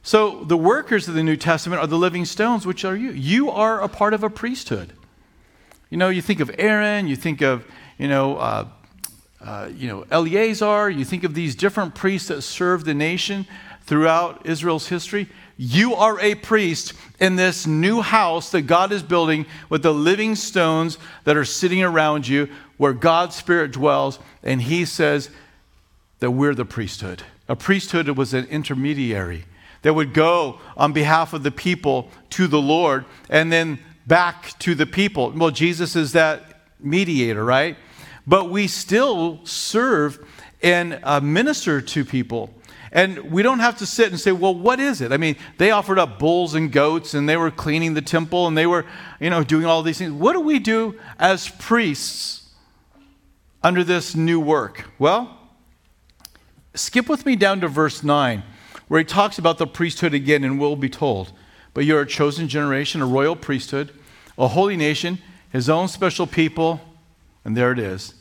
So, 0.05 0.43
the 0.45 0.57
workers 0.57 1.07
of 1.07 1.15
the 1.15 1.23
New 1.23 1.37
Testament 1.37 1.81
are 1.81 1.87
the 1.87 1.97
living 1.97 2.25
stones, 2.25 2.67
which 2.67 2.85
are 2.85 2.97
you. 2.97 3.13
You 3.13 3.51
are 3.51 3.81
a 3.81 3.89
part 3.89 4.15
of 4.15 4.25
a 4.25 4.31
priesthood. 4.31 4.93
You 5.91 5.97
know, 5.97 6.09
you 6.09 6.21
think 6.21 6.41
of 6.41 6.51
Aaron, 6.59 7.07
you 7.07 7.15
think 7.15 7.41
of, 7.41 7.65
you 7.99 8.09
know, 8.09 8.37
uh, 8.37 8.69
uh, 9.41 9.69
you 9.77 9.87
know, 9.87 10.05
Eleazar, 10.11 10.91
you 10.91 11.05
think 11.05 11.23
of 11.23 11.35
these 11.35 11.55
different 11.55 11.95
priests 11.95 12.29
that 12.29 12.43
served 12.43 12.87
the 12.87 12.95
nation 12.95 13.47
throughout 13.83 14.45
Israel's 14.47 14.89
history. 14.89 15.29
You 15.57 15.95
are 15.95 16.19
a 16.21 16.35
priest 16.35 16.95
in 17.21 17.37
this 17.37 17.67
new 17.67 18.01
house 18.01 18.51
that 18.51 18.63
God 18.63 18.91
is 18.91 19.03
building 19.03 19.47
with 19.69 19.83
the 19.83 19.95
living 19.95 20.35
stones 20.35 20.99
that 21.25 21.37
are 21.37 21.45
sitting 21.45 21.83
around 21.83 22.27
you, 22.27 22.49
where 22.77 22.93
God's 22.93 23.37
Spirit 23.37 23.73
dwells, 23.73 24.19
and 24.43 24.63
He 24.63 24.85
says 24.85 25.31
that 26.19 26.33
we're 26.33 26.55
the 26.55 26.65
priesthood. 26.65 27.23
A 27.49 27.55
priesthood 27.55 28.09
was 28.09 28.35
an 28.35 28.47
intermediary 28.47 29.45
that 29.83 29.95
would 29.95 30.15
go 30.15 30.61
on 30.77 30.93
behalf 30.93 31.33
of 31.33 31.43
the 31.43 31.51
people 31.51 32.11
to 32.31 32.47
the 32.47 32.61
Lord 32.61 33.05
and 33.29 33.53
then 33.53 33.79
back 34.07 34.59
to 34.61 34.75
the 34.75 34.87
people. 34.87 35.31
Well, 35.31 35.51
Jesus 35.51 35.95
is 35.97 36.13
that 36.13 36.63
mediator, 36.81 37.45
right? 37.45 37.77
but 38.27 38.51
we 38.51 38.67
still 38.67 39.41
serve 39.45 40.25
and 40.63 41.01
uh, 41.03 41.21
minister 41.21 41.81
to 41.81 42.05
people. 42.05 42.55
And 42.93 43.33
we 43.33 43.43
don't 43.43 43.61
have 43.61 43.79
to 43.79 43.87
sit 43.87 44.11
and 44.11 44.21
say, 44.21 44.33
well, 44.33 44.55
what 44.55 44.79
is 44.79 45.01
it? 45.01 45.13
I 45.13 45.17
mean, 45.17 45.37
they 45.57 45.71
offered 45.71 45.99
up 45.99 46.19
bulls 46.19 46.55
and 46.55 46.71
goats 46.71 47.15
and 47.15 47.27
they 47.29 47.39
were 47.39 47.51
cleaning 47.51 47.95
the 47.95 48.03
temple 48.03 48.47
and 48.47 48.57
they 48.57 48.67
were, 48.67 48.85
you 49.19 49.31
know, 49.31 49.43
doing 49.43 49.65
all 49.65 49.83
these 49.83 49.99
things. 49.99 50.13
What 50.13 50.35
do 50.35 50.41
we 50.41 50.59
do 50.59 50.99
as 51.19 51.49
priests 51.49 52.51
under 53.63 53.83
this 53.83 54.15
new 54.15 54.39
work? 54.39 54.91
Well, 54.99 55.39
skip 56.75 57.09
with 57.09 57.25
me 57.25 57.35
down 57.35 57.63
to 57.63 57.69
verse 57.69 58.03
9, 58.03 58.43
where 58.93 58.99
he 58.99 59.07
talks 59.07 59.39
about 59.39 59.57
the 59.57 59.67
priesthood 59.67 60.13
again 60.13 60.45
and 60.45 60.61
will 60.61 60.77
be 60.77 60.91
told. 60.91 61.33
But 61.73 61.87
you're 61.87 62.03
a 62.03 62.07
chosen 62.07 62.47
generation, 62.47 63.01
a 63.01 63.07
royal 63.07 63.35
priesthood, 63.35 63.91
a 64.37 64.49
holy 64.49 64.77
nation, 64.77 65.17
his 65.51 65.71
own 65.71 65.89
special 65.89 66.27
people 66.27 66.79
and 67.43 67.57
there 67.57 67.73
it 67.73 67.79
is, 67.79 68.13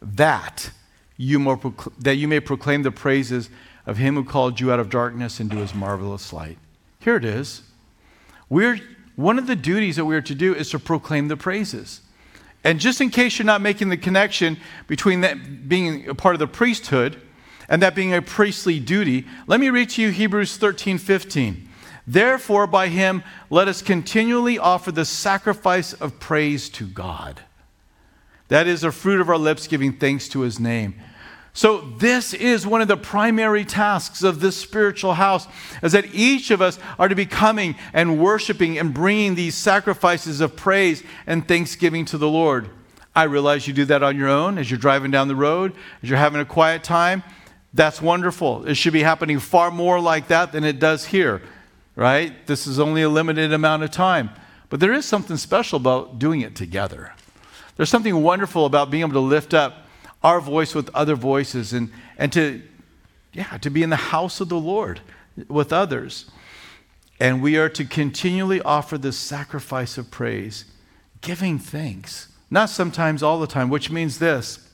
that 0.00 0.70
you, 1.18 1.38
more 1.38 1.58
procl- 1.58 1.92
that 1.98 2.16
you 2.16 2.28
may 2.28 2.40
proclaim 2.40 2.82
the 2.82 2.90
praises 2.90 3.50
of 3.84 3.98
him 3.98 4.14
who 4.14 4.24
called 4.24 4.58
you 4.58 4.72
out 4.72 4.80
of 4.80 4.88
darkness 4.88 5.38
into 5.38 5.56
his 5.56 5.74
marvelous 5.74 6.32
light. 6.32 6.56
Here 7.00 7.16
it 7.16 7.24
is. 7.26 7.60
We're, 8.48 8.80
one 9.16 9.38
of 9.38 9.46
the 9.46 9.54
duties 9.54 9.96
that 9.96 10.06
we 10.06 10.16
are 10.16 10.22
to 10.22 10.34
do 10.34 10.54
is 10.54 10.70
to 10.70 10.78
proclaim 10.78 11.28
the 11.28 11.36
praises. 11.36 12.00
And 12.64 12.80
just 12.80 13.02
in 13.02 13.10
case 13.10 13.38
you're 13.38 13.44
not 13.44 13.60
making 13.60 13.90
the 13.90 13.98
connection 13.98 14.56
between 14.86 15.20
that 15.20 15.68
being 15.68 16.08
a 16.08 16.14
part 16.14 16.34
of 16.34 16.38
the 16.38 16.46
priesthood 16.46 17.20
and 17.68 17.82
that 17.82 17.94
being 17.94 18.14
a 18.14 18.22
priestly 18.22 18.78
duty, 18.78 19.26
let 19.46 19.60
me 19.60 19.70
read 19.70 19.90
to 19.90 20.02
you 20.02 20.10
Hebrews 20.10 20.56
13 20.56 20.98
15. 20.98 21.68
Therefore, 22.06 22.66
by 22.66 22.88
him, 22.88 23.24
let 23.50 23.66
us 23.66 23.82
continually 23.82 24.58
offer 24.58 24.92
the 24.92 25.04
sacrifice 25.04 25.92
of 25.92 26.20
praise 26.20 26.68
to 26.70 26.86
God. 26.86 27.40
That 28.48 28.68
is 28.68 28.82
the 28.82 28.92
fruit 28.92 29.20
of 29.20 29.28
our 29.28 29.38
lips 29.38 29.66
giving 29.66 29.92
thanks 29.92 30.28
to 30.28 30.40
his 30.40 30.60
name. 30.60 30.94
So, 31.52 31.80
this 31.80 32.34
is 32.34 32.66
one 32.66 32.82
of 32.82 32.86
the 32.86 32.98
primary 32.98 33.64
tasks 33.64 34.22
of 34.22 34.40
this 34.40 34.56
spiritual 34.56 35.14
house, 35.14 35.48
is 35.82 35.92
that 35.92 36.14
each 36.14 36.50
of 36.50 36.60
us 36.60 36.78
are 36.98 37.08
to 37.08 37.14
be 37.14 37.24
coming 37.24 37.76
and 37.94 38.20
worshiping 38.20 38.78
and 38.78 38.92
bringing 38.92 39.34
these 39.34 39.54
sacrifices 39.54 40.42
of 40.42 40.54
praise 40.54 41.02
and 41.26 41.48
thanksgiving 41.48 42.04
to 42.04 42.18
the 42.18 42.28
Lord. 42.28 42.68
I 43.14 43.22
realize 43.22 43.66
you 43.66 43.72
do 43.72 43.86
that 43.86 44.02
on 44.02 44.18
your 44.18 44.28
own 44.28 44.58
as 44.58 44.70
you're 44.70 44.78
driving 44.78 45.10
down 45.10 45.28
the 45.28 45.34
road, 45.34 45.72
as 46.02 46.10
you're 46.10 46.18
having 46.18 46.42
a 46.42 46.44
quiet 46.44 46.84
time. 46.84 47.22
That's 47.76 48.00
wonderful. 48.00 48.66
It 48.66 48.76
should 48.76 48.94
be 48.94 49.02
happening 49.02 49.38
far 49.38 49.70
more 49.70 50.00
like 50.00 50.28
that 50.28 50.50
than 50.50 50.64
it 50.64 50.78
does 50.78 51.04
here, 51.04 51.42
right? 51.94 52.46
This 52.46 52.66
is 52.66 52.80
only 52.80 53.02
a 53.02 53.08
limited 53.10 53.52
amount 53.52 53.82
of 53.82 53.90
time. 53.90 54.30
But 54.70 54.80
there 54.80 54.94
is 54.94 55.04
something 55.04 55.36
special 55.36 55.76
about 55.76 56.18
doing 56.18 56.40
it 56.40 56.56
together. 56.56 57.12
There's 57.76 57.90
something 57.90 58.22
wonderful 58.22 58.64
about 58.64 58.90
being 58.90 59.02
able 59.02 59.12
to 59.12 59.20
lift 59.20 59.52
up 59.52 59.86
our 60.24 60.40
voice 60.40 60.74
with 60.74 60.88
other 60.94 61.14
voices 61.16 61.74
and, 61.74 61.92
and 62.16 62.32
to, 62.32 62.62
yeah, 63.34 63.58
to 63.58 63.68
be 63.68 63.82
in 63.82 63.90
the 63.90 63.96
house 63.96 64.40
of 64.40 64.48
the 64.48 64.58
Lord 64.58 65.00
with 65.46 65.70
others. 65.70 66.30
And 67.20 67.42
we 67.42 67.58
are 67.58 67.68
to 67.68 67.84
continually 67.84 68.62
offer 68.62 68.96
this 68.96 69.18
sacrifice 69.18 69.98
of 69.98 70.10
praise, 70.10 70.64
giving 71.20 71.58
thanks. 71.58 72.28
Not 72.50 72.70
sometimes, 72.70 73.22
all 73.22 73.38
the 73.38 73.46
time, 73.46 73.68
which 73.68 73.90
means 73.90 74.18
this. 74.18 74.66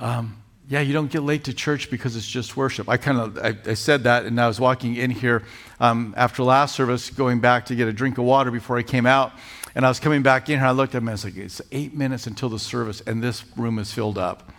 Um, 0.00 0.38
yeah, 0.68 0.80
you 0.80 0.92
don't 0.94 1.10
get 1.10 1.22
late 1.22 1.44
to 1.44 1.54
church 1.54 1.90
because 1.90 2.16
it's 2.16 2.26
just 2.26 2.56
worship. 2.56 2.88
I 2.88 2.96
kind 2.96 3.18
of 3.18 3.38
I, 3.38 3.56
I, 3.70 3.74
said 3.74 4.04
that, 4.04 4.24
and 4.24 4.40
I 4.40 4.46
was 4.46 4.58
walking 4.58 4.96
in 4.96 5.10
here 5.10 5.42
um, 5.78 6.14
after 6.16 6.42
last 6.42 6.74
service, 6.74 7.10
going 7.10 7.40
back 7.40 7.66
to 7.66 7.74
get 7.74 7.86
a 7.86 7.92
drink 7.92 8.16
of 8.16 8.24
water 8.24 8.50
before 8.50 8.78
I 8.78 8.82
came 8.82 9.04
out, 9.04 9.32
and 9.74 9.84
I 9.84 9.88
was 9.88 10.00
coming 10.00 10.22
back 10.22 10.48
in 10.48 10.58
here. 10.58 10.66
I 10.66 10.70
looked 10.70 10.94
at 10.94 10.98
him 10.98 11.04
and 11.04 11.10
I 11.10 11.14
was 11.14 11.24
like, 11.24 11.36
it's 11.36 11.60
eight 11.70 11.94
minutes 11.94 12.26
until 12.26 12.48
the 12.48 12.58
service, 12.58 13.02
and 13.06 13.22
this 13.22 13.44
room 13.56 13.78
is 13.78 13.92
filled 13.92 14.16
up. 14.16 14.50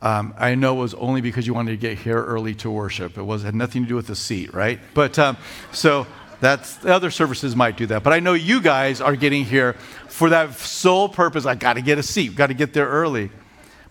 Um, 0.00 0.34
I 0.38 0.54
know 0.54 0.78
it 0.78 0.80
was 0.80 0.94
only 0.94 1.20
because 1.20 1.46
you 1.46 1.54
wanted 1.54 1.72
to 1.72 1.76
get 1.76 1.98
here 1.98 2.22
early 2.22 2.54
to 2.56 2.70
worship. 2.70 3.18
It 3.18 3.22
was 3.22 3.42
had 3.42 3.54
nothing 3.54 3.82
to 3.82 3.88
do 3.88 3.96
with 3.96 4.06
the 4.06 4.16
seat, 4.16 4.54
right? 4.54 4.78
But 4.94 5.18
um, 5.18 5.36
so 5.72 6.06
that's 6.40 6.84
other 6.86 7.10
services 7.10 7.54
might 7.54 7.76
do 7.76 7.86
that. 7.86 8.02
But 8.02 8.12
I 8.12 8.20
know 8.20 8.34
you 8.34 8.62
guys 8.62 9.00
are 9.00 9.16
getting 9.16 9.44
here 9.44 9.74
for 10.08 10.30
that 10.30 10.54
sole 10.54 11.08
purpose. 11.08 11.44
I 11.44 11.54
got 11.54 11.74
to 11.74 11.82
get 11.82 11.98
a 11.98 12.02
seat. 12.02 12.34
Got 12.34 12.48
to 12.48 12.54
get 12.54 12.72
there 12.72 12.88
early. 12.88 13.30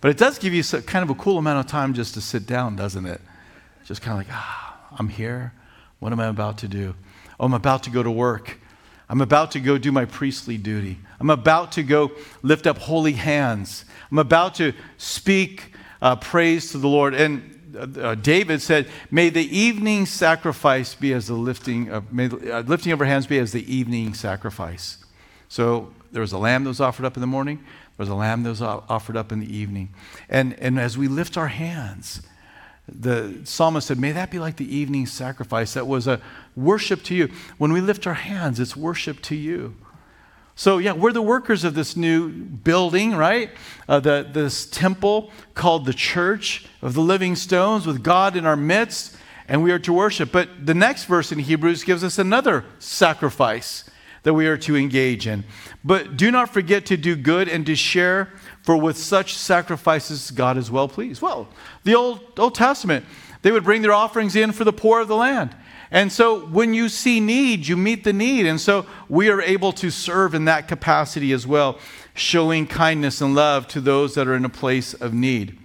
But 0.06 0.12
it 0.12 0.18
does 0.20 0.38
give 0.38 0.54
you 0.54 0.63
kind 0.84 1.02
of 1.02 1.10
a 1.10 1.15
cool 1.15 1.39
amount 1.39 1.65
of 1.65 1.65
time 1.65 1.96
just 1.96 2.13
to 2.13 2.22
sit 2.22 2.46
down, 2.46 2.76
doesn't 2.76 3.08
it? 3.08 3.20
Just 3.86 4.04
kind 4.04 4.12
of 4.12 4.20
like, 4.20 4.38
ah, 4.38 4.78
I'm 5.00 5.10
here. 5.10 5.52
What 5.98 6.12
am 6.12 6.20
I 6.20 6.28
about 6.28 6.60
to 6.60 6.68
do? 6.68 6.94
Oh, 7.39 7.46
I'm 7.48 7.56
about 7.56 7.82
to 7.86 7.89
go 7.89 8.04
to 8.04 8.12
work. 8.12 8.60
I'm 9.10 9.20
about 9.20 9.50
to 9.54 9.60
go 9.60 9.80
do 9.80 9.91
my 9.91 10.06
priestly 10.06 10.58
duty. 10.58 11.00
I'm 11.20 11.32
about 11.32 11.72
to 11.72 11.82
go 11.82 12.12
lift 12.44 12.68
up 12.68 12.78
holy 12.78 13.13
hands. 13.13 13.84
I'm 14.12 14.20
about 14.20 14.54
to 14.58 14.74
speak 14.98 15.74
uh, 16.04 16.18
praise 16.18 16.72
to 16.74 16.78
the 16.78 16.88
Lord. 16.88 17.15
And 17.15 17.74
uh, 17.76 18.00
uh 18.00 18.13
David 18.13 18.62
said, 18.62 18.88
May 19.10 19.32
the 19.32 19.58
evening 19.58 20.06
sacrifice 20.06 20.94
be 20.94 21.13
as 21.13 21.26
the 21.26 21.34
lifting 21.34 21.89
of, 21.89 22.13
may 22.13 22.28
the, 22.28 22.58
uh, 22.58 22.62
lifting 22.62 22.91
of 22.91 23.02
our 23.02 23.08
hands 23.08 23.26
be 23.26 23.39
as 23.39 23.54
the 23.54 23.74
evening 23.76 24.13
sacrifice. 24.13 25.04
So 25.50 25.94
there 26.12 26.22
was 26.22 26.32
a 26.32 26.38
lamb 26.38 26.63
that 26.63 26.70
was 26.70 26.80
offered 26.80 27.06
up 27.06 27.18
in 27.18 27.22
the 27.22 27.28
morning, 27.28 27.63
was 27.97 28.10
a 28.10 28.15
lamb 28.15 28.43
that 28.43 28.49
was 28.49 28.62
offered 28.62 29.17
up 29.17 29.31
in 29.31 29.39
the 29.39 29.55
evening. 29.55 29.89
And, 30.29 30.53
and 30.60 30.79
as 30.79 30.97
we 30.97 31.08
lift 31.08 31.38
our 31.38 31.47
hands, 31.47 32.21
the 32.88 33.39
psalmist 33.43 33.88
said, 33.88 33.99
May 33.99 34.12
that 34.12 34.29
be 34.29 34.39
like 34.39 34.58
the 34.58 34.75
evening 34.75 35.05
sacrifice. 35.05 35.73
That 35.73 35.88
was 35.88 36.08
a 36.08 36.21
worship 36.55 37.03
to 37.03 37.15
you. 37.15 37.29
When 37.58 37.71
we 37.73 37.81
lift 37.81 38.05
our 38.05 38.13
hands, 38.13 38.60
it's 38.60 38.75
worship 38.75 39.21
to 39.23 39.36
you. 39.36 39.75
So, 40.58 40.77
yeah, 40.77 40.93
we're 40.93 41.12
the 41.12 41.21
workers 41.21 41.65
of 41.65 41.73
this 41.73 41.97
new 41.97 42.29
building, 42.29 43.15
right? 43.15 43.51
Uh, 43.89 43.99
the, 43.99 44.27
this 44.31 44.65
temple 44.65 45.31
called 45.53 45.86
the 45.86 45.93
Church 45.93 46.65
of 46.81 46.93
the 46.93 47.01
Living 47.01 47.36
Stones 47.36 47.86
with 47.86 48.03
God 48.03 48.38
in 48.38 48.45
our 48.45 48.55
midst, 48.55 49.17
and 49.49 49.63
we 49.63 49.71
are 49.71 49.79
to 49.79 49.91
worship. 49.91 50.31
But 50.31 50.65
the 50.65 50.73
next 50.73 51.05
verse 51.05 51.31
in 51.34 51.39
Hebrews 51.39 51.84
gives 51.84 52.05
us 52.05 52.17
another 52.17 52.63
sacrifice 52.79 53.84
that 54.25 54.33
we 54.33 54.47
are 54.47 54.57
to 54.57 54.75
engage 54.75 55.27
in. 55.27 55.43
But 55.83 56.17
do 56.17 56.31
not 56.31 56.51
forget 56.51 56.88
to 56.88 56.97
do 56.97 57.15
good 57.15 57.47
and 57.47 57.63
to 57.67 57.75
share, 57.75 58.33
for 58.63 58.75
with 58.75 58.97
such 58.97 59.35
sacrifices 59.35 60.31
God 60.31 60.57
is 60.57 60.71
well 60.71 60.88
pleased. 60.88 61.21
Well, 61.21 61.47
the 61.83 61.93
Old, 61.93 62.39
Old 62.39 62.55
Testament, 62.55 63.05
they 63.43 63.51
would 63.51 63.63
bring 63.63 63.83
their 63.83 63.93
offerings 63.93 64.35
in 64.35 64.51
for 64.51 64.63
the 64.63 64.73
poor 64.73 64.99
of 64.99 65.07
the 65.07 65.15
land. 65.15 65.55
And 65.91 66.11
so 66.11 66.47
when 66.47 66.73
you 66.73 66.89
see 66.89 67.19
need, 67.19 67.67
you 67.67 67.77
meet 67.77 68.03
the 68.03 68.13
need. 68.13 68.47
And 68.47 68.59
so 68.59 68.88
we 69.07 69.29
are 69.29 69.43
able 69.43 69.71
to 69.73 69.91
serve 69.91 70.33
in 70.33 70.45
that 70.45 70.67
capacity 70.67 71.31
as 71.31 71.45
well, 71.45 71.77
showing 72.15 72.65
kindness 72.65 73.21
and 73.21 73.35
love 73.35 73.67
to 73.67 73.79
those 73.79 74.15
that 74.15 74.27
are 74.27 74.35
in 74.35 74.43
a 74.43 74.49
place 74.49 74.95
of 74.95 75.13
need. 75.13 75.59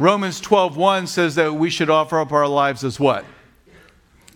Romans 0.00 0.40
12:1 0.40 1.06
says 1.06 1.36
that 1.36 1.54
we 1.54 1.70
should 1.70 1.90
offer 1.90 2.18
up 2.18 2.32
our 2.32 2.48
lives 2.48 2.82
as 2.82 2.98
what? 2.98 3.24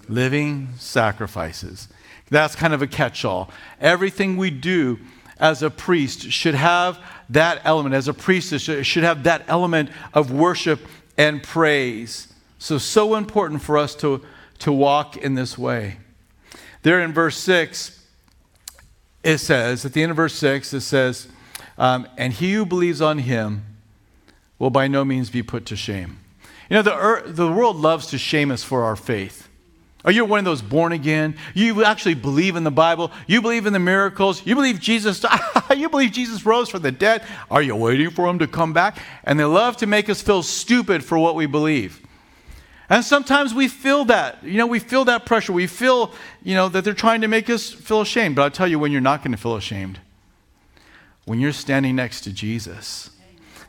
Living 0.08 0.68
sacrifices. 0.78 1.88
That's 2.34 2.54
kind 2.54 2.74
of 2.74 2.82
a 2.82 2.86
catch-all. 2.86 3.50
Everything 3.80 4.36
we 4.36 4.50
do 4.50 4.98
as 5.38 5.62
a 5.62 5.70
priest 5.70 6.30
should 6.30 6.54
have 6.54 6.98
that 7.30 7.60
element. 7.64 7.94
As 7.94 8.08
a 8.08 8.14
priest, 8.14 8.52
it 8.52 8.84
should 8.84 9.04
have 9.04 9.22
that 9.24 9.44
element 9.48 9.90
of 10.12 10.30
worship 10.30 10.80
and 11.16 11.42
praise. 11.42 12.28
So, 12.58 12.78
so 12.78 13.14
important 13.14 13.62
for 13.62 13.78
us 13.78 13.94
to 13.96 14.22
to 14.60 14.72
walk 14.72 15.16
in 15.16 15.34
this 15.34 15.58
way. 15.58 15.98
There 16.82 17.00
in 17.00 17.12
verse 17.12 17.36
6, 17.38 18.02
it 19.22 19.38
says, 19.38 19.84
at 19.84 19.92
the 19.92 20.02
end 20.02 20.10
of 20.10 20.16
verse 20.16 20.34
6, 20.34 20.72
it 20.72 20.80
says, 20.80 21.28
um, 21.78 22.06
and 22.16 22.32
he 22.32 22.52
who 22.54 22.64
believes 22.64 23.00
on 23.00 23.18
him 23.18 23.64
will 24.58 24.70
by 24.70 24.86
no 24.86 25.04
means 25.04 25.30
be 25.30 25.42
put 25.42 25.66
to 25.66 25.76
shame. 25.76 26.18
You 26.70 26.76
know, 26.76 26.82
the, 26.82 27.22
the 27.26 27.50
world 27.50 27.76
loves 27.76 28.06
to 28.08 28.18
shame 28.18 28.50
us 28.50 28.62
for 28.62 28.84
our 28.84 28.96
faith. 28.96 29.43
Are 30.04 30.12
you 30.12 30.24
one 30.26 30.38
of 30.38 30.44
those 30.44 30.60
born 30.60 30.92
again? 30.92 31.36
You 31.54 31.82
actually 31.82 32.14
believe 32.14 32.56
in 32.56 32.64
the 32.64 32.70
Bible. 32.70 33.10
You 33.26 33.40
believe 33.40 33.64
in 33.64 33.72
the 33.72 33.78
miracles. 33.78 34.44
You 34.46 34.54
believe 34.54 34.78
Jesus. 34.78 35.24
you 35.76 35.88
believe 35.88 36.12
Jesus 36.12 36.44
rose 36.44 36.68
from 36.68 36.82
the 36.82 36.92
dead. 36.92 37.24
Are 37.50 37.62
you 37.62 37.74
waiting 37.74 38.10
for 38.10 38.28
him 38.28 38.38
to 38.40 38.46
come 38.46 38.74
back? 38.74 38.98
And 39.24 39.40
they 39.40 39.44
love 39.44 39.78
to 39.78 39.86
make 39.86 40.10
us 40.10 40.20
feel 40.20 40.42
stupid 40.42 41.02
for 41.02 41.18
what 41.18 41.34
we 41.34 41.46
believe. 41.46 42.02
And 42.90 43.02
sometimes 43.02 43.54
we 43.54 43.66
feel 43.66 44.04
that. 44.06 44.44
You 44.44 44.58
know, 44.58 44.66
we 44.66 44.78
feel 44.78 45.06
that 45.06 45.24
pressure. 45.24 45.54
We 45.54 45.66
feel, 45.66 46.12
you 46.42 46.54
know, 46.54 46.68
that 46.68 46.84
they're 46.84 46.92
trying 46.92 47.22
to 47.22 47.28
make 47.28 47.48
us 47.48 47.70
feel 47.70 48.02
ashamed. 48.02 48.36
But 48.36 48.42
I'll 48.42 48.50
tell 48.50 48.68
you 48.68 48.78
when 48.78 48.92
you're 48.92 49.00
not 49.00 49.22
going 49.22 49.32
to 49.32 49.38
feel 49.38 49.56
ashamed. 49.56 50.00
When 51.24 51.40
you're 51.40 51.52
standing 51.52 51.96
next 51.96 52.20
to 52.22 52.32
Jesus. 52.32 53.08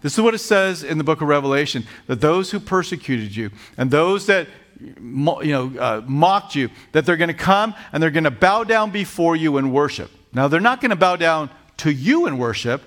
This 0.01 0.13
is 0.13 0.21
what 0.21 0.33
it 0.33 0.39
says 0.39 0.83
in 0.83 0.97
the 0.97 1.03
book 1.05 1.21
of 1.21 1.29
Revelation 1.29 1.85
that 2.07 2.19
those 2.19 2.51
who 2.51 2.59
persecuted 2.59 3.35
you 3.35 3.51
and 3.77 3.89
those 3.89 4.25
that 4.25 4.47
you 4.79 5.51
know, 5.51 5.71
uh, 5.79 6.01
mocked 6.05 6.55
you, 6.55 6.69
that 6.91 7.05
they're 7.05 7.17
going 7.17 7.29
to 7.29 7.33
come 7.33 7.73
and 7.91 8.01
they're 8.01 8.11
going 8.11 8.25
to 8.25 8.31
bow 8.31 8.63
down 8.63 8.91
before 8.91 9.35
you 9.35 9.57
and 9.57 9.73
worship. 9.73 10.11
Now, 10.33 10.47
they're 10.47 10.59
not 10.59 10.81
going 10.81 10.89
to 10.89 10.95
bow 10.95 11.15
down 11.15 11.49
to 11.77 11.91
you 11.91 12.25
and 12.25 12.39
worship, 12.39 12.81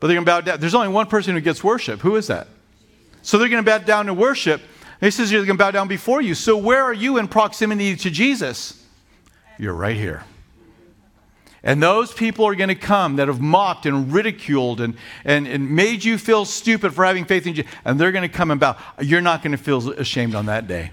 but 0.00 0.06
they're 0.06 0.16
going 0.16 0.26
to 0.26 0.30
bow 0.30 0.40
down. 0.40 0.60
There's 0.60 0.74
only 0.74 0.88
one 0.88 1.06
person 1.06 1.34
who 1.34 1.40
gets 1.40 1.64
worship. 1.64 2.00
Who 2.00 2.16
is 2.16 2.26
that? 2.26 2.48
So 3.22 3.38
they're 3.38 3.48
going 3.48 3.64
to 3.64 3.70
bow 3.70 3.78
down 3.78 4.06
to 4.06 4.14
worship, 4.14 4.60
he 5.00 5.10
says 5.10 5.30
you're 5.30 5.44
going 5.44 5.58
to 5.58 5.62
bow 5.62 5.70
down 5.70 5.88
before 5.88 6.20
you. 6.20 6.34
So 6.34 6.56
where 6.56 6.82
are 6.82 6.92
you 6.92 7.18
in 7.18 7.28
proximity 7.28 7.94
to 7.96 8.10
Jesus? 8.10 8.84
You're 9.58 9.74
right 9.74 9.96
here. 9.96 10.24
And 11.62 11.82
those 11.82 12.12
people 12.12 12.46
are 12.46 12.54
going 12.54 12.68
to 12.68 12.74
come 12.74 13.16
that 13.16 13.28
have 13.28 13.40
mocked 13.40 13.84
and 13.84 14.12
ridiculed 14.12 14.80
and, 14.80 14.96
and, 15.24 15.46
and 15.46 15.70
made 15.70 16.04
you 16.04 16.16
feel 16.16 16.44
stupid 16.44 16.94
for 16.94 17.04
having 17.04 17.24
faith 17.24 17.46
in 17.46 17.54
Jesus. 17.54 17.70
And 17.84 18.00
they're 18.00 18.12
going 18.12 18.28
to 18.28 18.34
come 18.34 18.50
and 18.50 18.60
bow. 18.60 18.76
You're 19.00 19.20
not 19.20 19.42
going 19.42 19.52
to 19.52 19.58
feel 19.58 19.90
ashamed 19.92 20.34
on 20.34 20.46
that 20.46 20.68
day. 20.68 20.90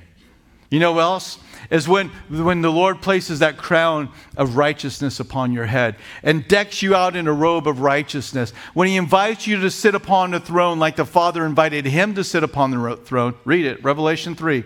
You 0.69 0.80
know 0.80 0.93
what 0.93 1.01
else? 1.01 1.38
Is 1.69 1.88
when, 1.88 2.10
when 2.30 2.62
the 2.62 2.71
Lord 2.71 3.01
places 3.01 3.39
that 3.39 3.58
crown 3.58 4.10
of 4.38 4.56
righteousness 4.56 5.19
upon 5.19 5.51
your 5.51 5.65
head 5.65 5.95
and 6.21 6.47
decks 6.47 6.82
you 6.82 6.95
out 6.95 7.15
in 7.15 7.28
a 7.28 7.34
robe 7.34 7.67
of 7.67 7.82
righteousness. 7.82 8.51
When 8.73 8.88
He 8.88 8.97
invites 8.97 9.47
you 9.47 9.60
to 9.62 9.71
sit 9.71 9.95
upon 9.95 10.32
the 10.32 10.39
throne 10.39 10.80
like 10.80 10.95
the 10.95 11.06
Father 11.06 11.45
invited 11.45 11.86
Him 11.86 12.13
to 12.15 12.23
sit 12.23 12.43
upon 12.43 12.71
the 12.71 12.97
throne. 12.97 13.36
Read 13.45 13.65
it, 13.65 13.84
Revelation 13.84 14.36
3. 14.36 14.63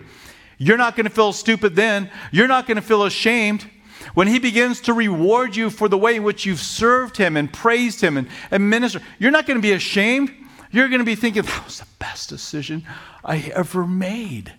You're 0.58 0.76
not 0.76 0.94
going 0.94 1.06
to 1.06 1.12
feel 1.12 1.32
stupid 1.32 1.74
then. 1.74 2.10
You're 2.32 2.48
not 2.48 2.66
going 2.66 2.76
to 2.76 2.82
feel 2.82 3.04
ashamed. 3.04 3.68
When 4.14 4.28
He 4.28 4.38
begins 4.38 4.80
to 4.82 4.92
reward 4.92 5.56
you 5.56 5.70
for 5.70 5.88
the 5.88 5.98
way 5.98 6.16
in 6.16 6.22
which 6.22 6.44
you've 6.44 6.60
served 6.60 7.16
Him 7.16 7.36
and 7.36 7.50
praised 7.50 8.00
Him 8.00 8.16
and, 8.16 8.28
and 8.50 8.68
ministered, 8.68 9.02
you're 9.18 9.30
not 9.30 9.46
going 9.46 9.58
to 9.58 9.62
be 9.62 9.72
ashamed. 9.72 10.34
You're 10.70 10.88
going 10.88 11.00
to 11.00 11.04
be 11.04 11.14
thinking, 11.14 11.42
that 11.42 11.64
was 11.64 11.80
the 11.80 11.86
best 11.98 12.28
decision 12.28 12.84
I 13.24 13.52
ever 13.54 13.86
made. 13.86 14.52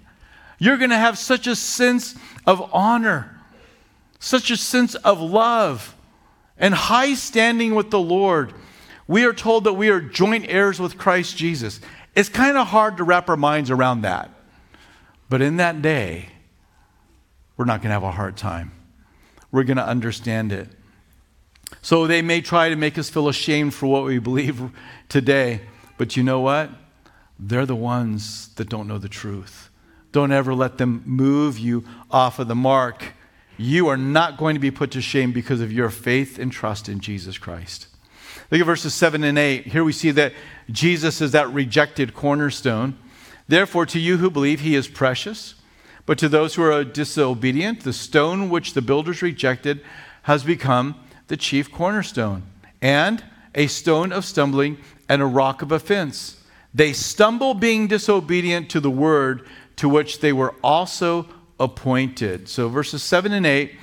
You're 0.62 0.78
going 0.78 0.92
to 0.92 0.96
have 0.96 1.18
such 1.18 1.48
a 1.48 1.56
sense 1.56 2.14
of 2.46 2.70
honor, 2.72 3.36
such 4.20 4.52
a 4.52 4.56
sense 4.58 4.94
of 4.94 5.20
love, 5.20 5.96
and 6.56 6.72
high 6.72 7.16
standing 7.16 7.74
with 7.74 7.90
the 7.90 8.00
Lord. 8.00 8.54
We 9.08 9.26
are 9.26 9.34
told 9.34 9.64
that 9.64 9.74
we 9.74 9.90
are 9.90 10.00
joint 10.00 10.46
heirs 10.48 10.80
with 10.80 11.00
Christ 11.00 11.36
Jesus. 11.36 11.82
It's 12.14 12.30
kind 12.30 12.58
of 12.58 12.68
hard 12.68 12.98
to 12.98 13.04
wrap 13.04 13.28
our 13.28 13.36
minds 13.36 13.72
around 13.72 14.02
that. 14.04 14.30
But 15.30 15.42
in 15.42 15.58
that 15.58 15.82
day, 15.82 16.30
we're 17.58 17.66
not 17.66 17.82
going 17.82 17.90
to 17.90 17.94
have 17.94 18.04
a 18.04 18.12
hard 18.12 18.38
time. 18.38 18.72
We're 19.52 19.64
going 19.64 19.78
to 19.78 19.88
understand 19.88 20.52
it. 20.52 20.70
So 21.82 22.06
they 22.06 22.22
may 22.22 22.40
try 22.40 22.70
to 22.70 22.76
make 22.76 23.00
us 23.00 23.10
feel 23.10 23.30
ashamed 23.30 23.74
for 23.74 23.88
what 23.88 24.04
we 24.04 24.20
believe 24.20 24.62
today, 25.10 25.62
but 25.98 26.16
you 26.16 26.22
know 26.22 26.42
what? 26.42 26.70
They're 27.40 27.66
the 27.66 27.76
ones 27.76 28.50
that 28.58 28.70
don't 28.70 28.88
know 28.88 29.00
the 29.00 29.10
truth. 29.10 29.71
Don't 30.12 30.32
ever 30.32 30.54
let 30.54 30.78
them 30.78 31.04
move 31.06 31.58
you 31.58 31.86
off 32.10 32.40
of 32.40 32.48
the 32.48 32.56
mark. 32.56 33.14
You 33.58 33.88
are 33.88 33.98
not 33.98 34.38
going 34.38 34.56
to 34.56 34.60
be 34.60 34.72
put 34.72 34.92
to 34.92 35.02
shame 35.02 35.32
because 35.32 35.62
of 35.62 35.72
your 35.72 35.90
faith 35.90 36.40
and 36.40 36.52
trust 36.52 36.90
in 36.90 37.00
Jesus 37.00 37.38
Christ. 37.38 37.88
Look 38.50 38.60
at 38.60 38.66
verses 38.66 38.94
7 38.94 39.24
and 39.24 39.38
8. 39.38 39.68
Here 39.68 39.84
we 39.84 39.94
see 39.94 40.12
that 40.12 40.34
Jesus 40.70 41.22
is 41.22 41.32
that 41.32 41.52
rejected 41.54 42.14
cornerstone. 42.14 42.98
Therefore, 43.48 43.86
to 43.88 44.00
you 44.00 44.18
who 44.18 44.30
believe, 44.30 44.62
he 44.62 44.76
is 44.76 44.88
precious. 44.88 45.56
But 46.06 46.18
to 46.18 46.28
those 46.28 46.56
who 46.56 46.64
are 46.64 46.84
disobedient, 46.84 47.82
the 47.82 47.94
stone 47.94 48.50
which 48.50 48.74
the 48.74 48.82
builders 48.82 49.22
rejected 49.22 49.82
has 50.24 50.44
become 50.44 50.96
the 51.28 51.38
chief 51.38 51.72
cornerstone, 51.72 52.44
and 52.82 53.24
a 53.56 53.68
stone 53.68 54.12
of 54.12 54.26
stumbling 54.26 54.78
and 55.08 55.22
a 55.22 55.26
rock 55.26 55.62
of 55.62 55.72
offense. 55.72 56.42
They 56.74 56.94
stumble 56.94 57.54
being 57.54 57.88
disobedient 57.88 58.70
to 58.72 58.80
the 58.80 58.92
word 58.92 59.48
to 59.82 59.90
which 59.90 60.20
they 60.20 60.32
were 60.32 60.54
also 60.64 61.26
appointed. 61.60 62.48
So, 62.48 62.70
verses 62.70 63.02
7 63.02 63.34
and 63.34 63.48
8, 63.48 63.76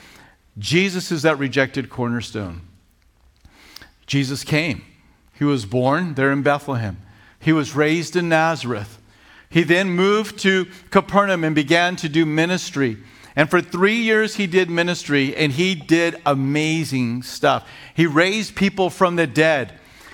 Jesus 0.57 1.11
is 1.11 1.23
that 1.23 1.41
rejected 1.41 1.91
cornerstone. 1.91 2.61
Jesus 4.07 4.45
came. 4.45 4.85
He 5.35 5.43
was 5.43 5.67
born 5.67 6.15
there 6.15 6.31
in 6.31 6.43
Bethlehem. 6.43 6.99
He 7.41 7.53
was 7.53 7.75
raised 7.75 8.15
in 8.15 8.29
Nazareth. 8.29 9.03
He 9.51 9.65
then 9.65 9.91
moved 9.91 10.39
to 10.43 10.69
Capernaum 10.91 11.43
and 11.43 11.53
began 11.53 11.97
to 11.97 12.09
do 12.09 12.25
ministry. 12.25 12.99
And 13.35 13.51
for 13.51 13.61
three 13.61 13.97
years, 13.97 14.37
he 14.37 14.47
did 14.47 14.71
ministry 14.71 15.35
and 15.35 15.51
he 15.51 15.75
did 15.75 16.23
amazing 16.25 17.25
stuff. 17.25 17.69
He 17.93 18.07
raised 18.07 18.55
people 18.55 18.89
from 18.89 19.17
the 19.17 19.27
dead. 19.27 19.73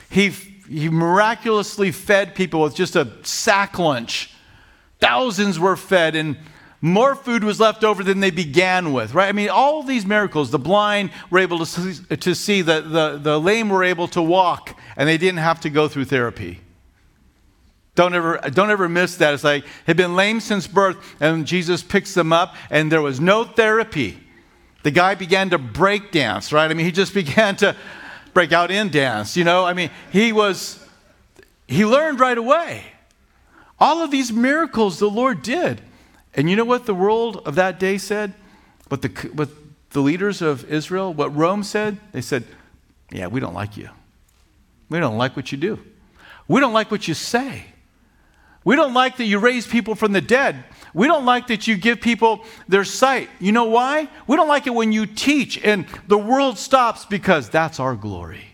He 0.08 0.30
he 0.30 0.88
miraculously 0.88 1.92
fed 1.92 2.34
people 2.34 2.62
with 2.62 2.74
just 2.74 2.96
a 2.96 3.12
sack 3.22 3.78
lunch. 3.78 4.33
Thousands 5.00 5.58
were 5.58 5.76
fed, 5.76 6.14
and 6.14 6.36
more 6.80 7.14
food 7.14 7.44
was 7.44 7.58
left 7.58 7.82
over 7.82 8.04
than 8.04 8.20
they 8.20 8.30
began 8.30 8.92
with, 8.92 9.14
right? 9.14 9.28
I 9.28 9.32
mean, 9.32 9.48
all 9.48 9.82
these 9.82 10.04
miracles, 10.04 10.50
the 10.50 10.58
blind 10.58 11.10
were 11.30 11.38
able 11.38 11.58
to 11.58 11.66
see, 11.66 12.16
to 12.16 12.34
see 12.34 12.60
the, 12.60 12.82
the, 12.82 13.18
the 13.22 13.40
lame 13.40 13.70
were 13.70 13.82
able 13.82 14.06
to 14.08 14.20
walk, 14.20 14.78
and 14.96 15.08
they 15.08 15.16
didn't 15.16 15.38
have 15.38 15.60
to 15.60 15.70
go 15.70 15.88
through 15.88 16.04
therapy. 16.04 16.60
Don't 17.94 18.14
ever, 18.14 18.38
don't 18.52 18.70
ever 18.70 18.88
miss 18.88 19.16
that. 19.16 19.34
It's 19.34 19.44
like, 19.44 19.64
had 19.86 19.96
been 19.96 20.16
lame 20.16 20.40
since 20.40 20.66
birth, 20.66 21.16
and 21.20 21.46
Jesus 21.46 21.82
picks 21.82 22.12
them 22.12 22.32
up, 22.32 22.54
and 22.68 22.92
there 22.92 23.02
was 23.02 23.20
no 23.20 23.44
therapy. 23.44 24.18
The 24.82 24.90
guy 24.90 25.14
began 25.14 25.50
to 25.50 25.58
break 25.58 26.10
dance, 26.10 26.52
right? 26.52 26.70
I 26.70 26.74
mean, 26.74 26.84
he 26.84 26.92
just 26.92 27.14
began 27.22 27.56
to 27.56 27.74
break 28.34 28.52
out 28.52 28.70
in 28.70 28.90
dance, 28.90 29.36
you 29.36 29.44
know? 29.44 29.64
I 29.64 29.72
mean, 29.72 29.90
he 30.12 30.32
was, 30.32 30.84
he 31.66 31.86
learned 31.86 32.20
right 32.20 32.36
away. 32.36 32.84
All 33.78 34.02
of 34.02 34.10
these 34.10 34.32
miracles 34.32 34.98
the 34.98 35.10
Lord 35.10 35.42
did. 35.42 35.80
And 36.34 36.50
you 36.50 36.56
know 36.56 36.64
what 36.64 36.86
the 36.86 36.94
world 36.94 37.42
of 37.46 37.54
that 37.54 37.78
day 37.78 37.98
said? 37.98 38.34
What 38.88 39.02
the, 39.02 39.08
what 39.32 39.48
the 39.90 40.00
leaders 40.00 40.42
of 40.42 40.70
Israel, 40.70 41.12
what 41.12 41.34
Rome 41.34 41.62
said? 41.62 41.98
They 42.12 42.20
said, 42.20 42.44
Yeah, 43.10 43.28
we 43.28 43.40
don't 43.40 43.54
like 43.54 43.76
you. 43.76 43.88
We 44.88 44.98
don't 45.00 45.16
like 45.16 45.36
what 45.36 45.52
you 45.52 45.58
do. 45.58 45.78
We 46.46 46.60
don't 46.60 46.72
like 46.72 46.90
what 46.90 47.08
you 47.08 47.14
say. 47.14 47.66
We 48.64 48.76
don't 48.76 48.94
like 48.94 49.18
that 49.18 49.24
you 49.24 49.38
raise 49.38 49.66
people 49.66 49.94
from 49.94 50.12
the 50.12 50.20
dead. 50.20 50.64
We 50.94 51.06
don't 51.06 51.26
like 51.26 51.48
that 51.48 51.66
you 51.66 51.76
give 51.76 52.00
people 52.00 52.44
their 52.66 52.84
sight. 52.84 53.28
You 53.38 53.52
know 53.52 53.64
why? 53.64 54.08
We 54.26 54.36
don't 54.36 54.48
like 54.48 54.66
it 54.66 54.74
when 54.74 54.90
you 54.90 55.06
teach 55.06 55.58
and 55.62 55.86
the 56.06 56.16
world 56.16 56.58
stops 56.58 57.04
because 57.04 57.50
that's 57.50 57.78
our 57.78 57.94
glory. 57.94 58.44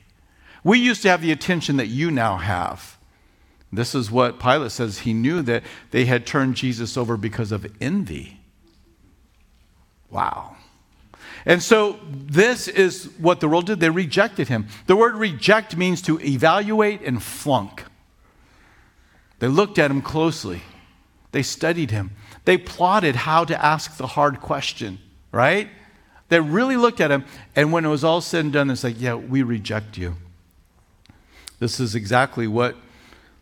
We 0.65 0.79
used 0.79 1.03
to 1.03 1.09
have 1.09 1.23
the 1.23 1.33
attention 1.33 1.77
that 1.77 1.87
you 1.87 2.11
now 2.11 2.39
have. 2.39 2.99
This 3.73 3.95
is 3.95 4.11
what 4.11 4.41
Pilate 4.41 4.73
says. 4.73 5.01
He 5.01 5.13
knew 5.13 5.43
that 5.43 5.63
they 5.91 6.05
had 6.05 6.27
turned 6.27 6.57
Jesus 6.57 6.97
over 6.97 7.17
because 7.17 7.53
of 7.53 7.71
envy. 7.81 8.41
Wow. 10.11 10.57
And 11.47 11.63
so 11.63 11.99
this 12.13 12.69
is 12.69 13.05
what 13.19 13.41
the 13.41 13.49
world 13.49 13.67
did. 13.67 13.81
They 13.81 13.91
rejected 13.91 14.49
him. 14.49 14.67
The 14.87 14.97
word 14.97 15.15
reject 15.15 15.77
means 15.77 16.03
to 16.03 16.21
evaluate 16.21 17.03
and 17.03 17.23
flunk. 17.23 17.85
They 19.39 19.49
looked 19.49 19.79
at 19.79 19.91
him 19.91 20.03
closely, 20.03 20.61
they 21.33 21.43
studied 21.43 21.91
him, 21.91 22.11
they 22.45 22.59
plotted 22.59 23.17
how 23.17 23.45
to 23.47 23.65
ask 23.65 23.97
the 23.97 24.07
hard 24.07 24.41
question, 24.41 24.99
right? 25.33 25.69
They 26.29 26.41
really 26.41 26.77
looked 26.77 27.01
at 27.01 27.11
him, 27.11 27.25
and 27.57 27.73
when 27.73 27.87
it 27.87 27.89
was 27.89 28.05
all 28.05 28.21
said 28.21 28.45
and 28.45 28.53
done, 28.53 28.71
it's 28.71 28.85
like, 28.85 29.01
yeah, 29.01 29.15
we 29.15 29.43
reject 29.43 29.97
you. 29.97 30.17
This 31.59 31.81
is 31.81 31.95
exactly 31.95 32.47
what 32.47 32.77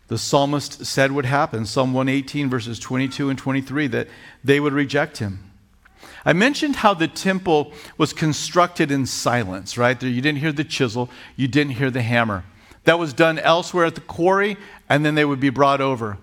the 0.09 0.17
psalmist 0.17 0.85
said 0.85 1.11
would 1.11 1.25
happen. 1.25 1.65
Psalm 1.65 1.93
118, 1.93 2.49
verses 2.49 2.79
22 2.79 3.29
and 3.29 3.39
23, 3.39 3.87
that 3.87 4.07
they 4.43 4.59
would 4.59 4.73
reject 4.73 5.19
him. 5.19 5.51
I 6.25 6.33
mentioned 6.33 6.77
how 6.77 6.93
the 6.93 7.07
temple 7.07 7.71
was 7.97 8.11
constructed 8.11 8.91
in 8.91 9.05
silence, 9.05 9.77
right? 9.77 10.01
You 10.01 10.21
didn't 10.21 10.39
hear 10.39 10.51
the 10.51 10.63
chisel, 10.63 11.09
you 11.35 11.47
didn't 11.47 11.73
hear 11.73 11.91
the 11.91 12.01
hammer. 12.01 12.43
That 12.83 12.99
was 12.99 13.13
done 13.13 13.39
elsewhere 13.39 13.85
at 13.85 13.95
the 13.95 14.01
quarry, 14.01 14.57
and 14.89 15.05
then 15.05 15.15
they 15.15 15.25
would 15.25 15.39
be 15.39 15.51
brought 15.51 15.79
over. 15.79 16.17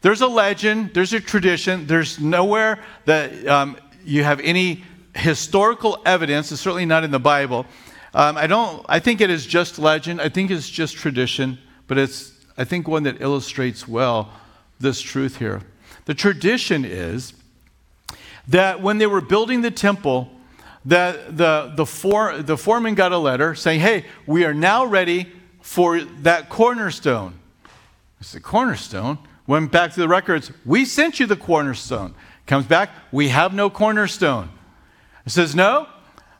There's 0.00 0.22
a 0.22 0.26
legend, 0.26 0.94
there's 0.94 1.12
a 1.12 1.20
tradition, 1.20 1.86
there's 1.86 2.18
nowhere 2.18 2.82
that 3.04 3.46
um, 3.46 3.76
you 4.04 4.24
have 4.24 4.40
any 4.40 4.84
historical 5.14 6.00
evidence, 6.06 6.50
it's 6.50 6.62
certainly 6.62 6.86
not 6.86 7.04
in 7.04 7.10
the 7.10 7.20
Bible. 7.20 7.66
Um, 8.14 8.38
I 8.38 8.46
don't, 8.46 8.86
I 8.88 9.00
think 9.00 9.20
it 9.20 9.28
is 9.28 9.44
just 9.44 9.78
legend, 9.78 10.20
I 10.20 10.30
think 10.30 10.50
it's 10.50 10.68
just 10.68 10.96
tradition, 10.96 11.58
but 11.88 11.98
it's, 11.98 12.32
I 12.58 12.64
think, 12.64 12.88
one 12.88 13.04
that 13.04 13.22
illustrates 13.22 13.86
well 13.86 14.30
this 14.80 15.00
truth 15.00 15.38
here. 15.38 15.62
The 16.06 16.14
tradition 16.14 16.84
is 16.84 17.32
that 18.48 18.82
when 18.82 18.98
they 18.98 19.06
were 19.06 19.20
building 19.20 19.62
the 19.62 19.70
temple, 19.70 20.30
that 20.84 21.36
the, 21.36 21.72
the, 21.76 21.86
for, 21.86 22.38
the 22.38 22.56
foreman 22.56 22.94
got 22.94 23.12
a 23.12 23.18
letter 23.18 23.54
saying, 23.54 23.80
hey, 23.80 24.06
we 24.26 24.44
are 24.44 24.54
now 24.54 24.84
ready 24.84 25.28
for 25.60 26.00
that 26.00 26.48
cornerstone. 26.48 27.38
It's 28.20 28.32
the 28.32 28.40
cornerstone. 28.40 29.18
Went 29.46 29.70
back 29.70 29.92
to 29.92 30.00
the 30.00 30.08
records. 30.08 30.50
We 30.64 30.84
sent 30.84 31.20
you 31.20 31.26
the 31.26 31.36
cornerstone. 31.36 32.14
Comes 32.46 32.66
back. 32.66 32.90
We 33.12 33.28
have 33.28 33.54
no 33.54 33.70
cornerstone. 33.70 34.48
It 35.24 35.30
says, 35.30 35.54
no. 35.54 35.86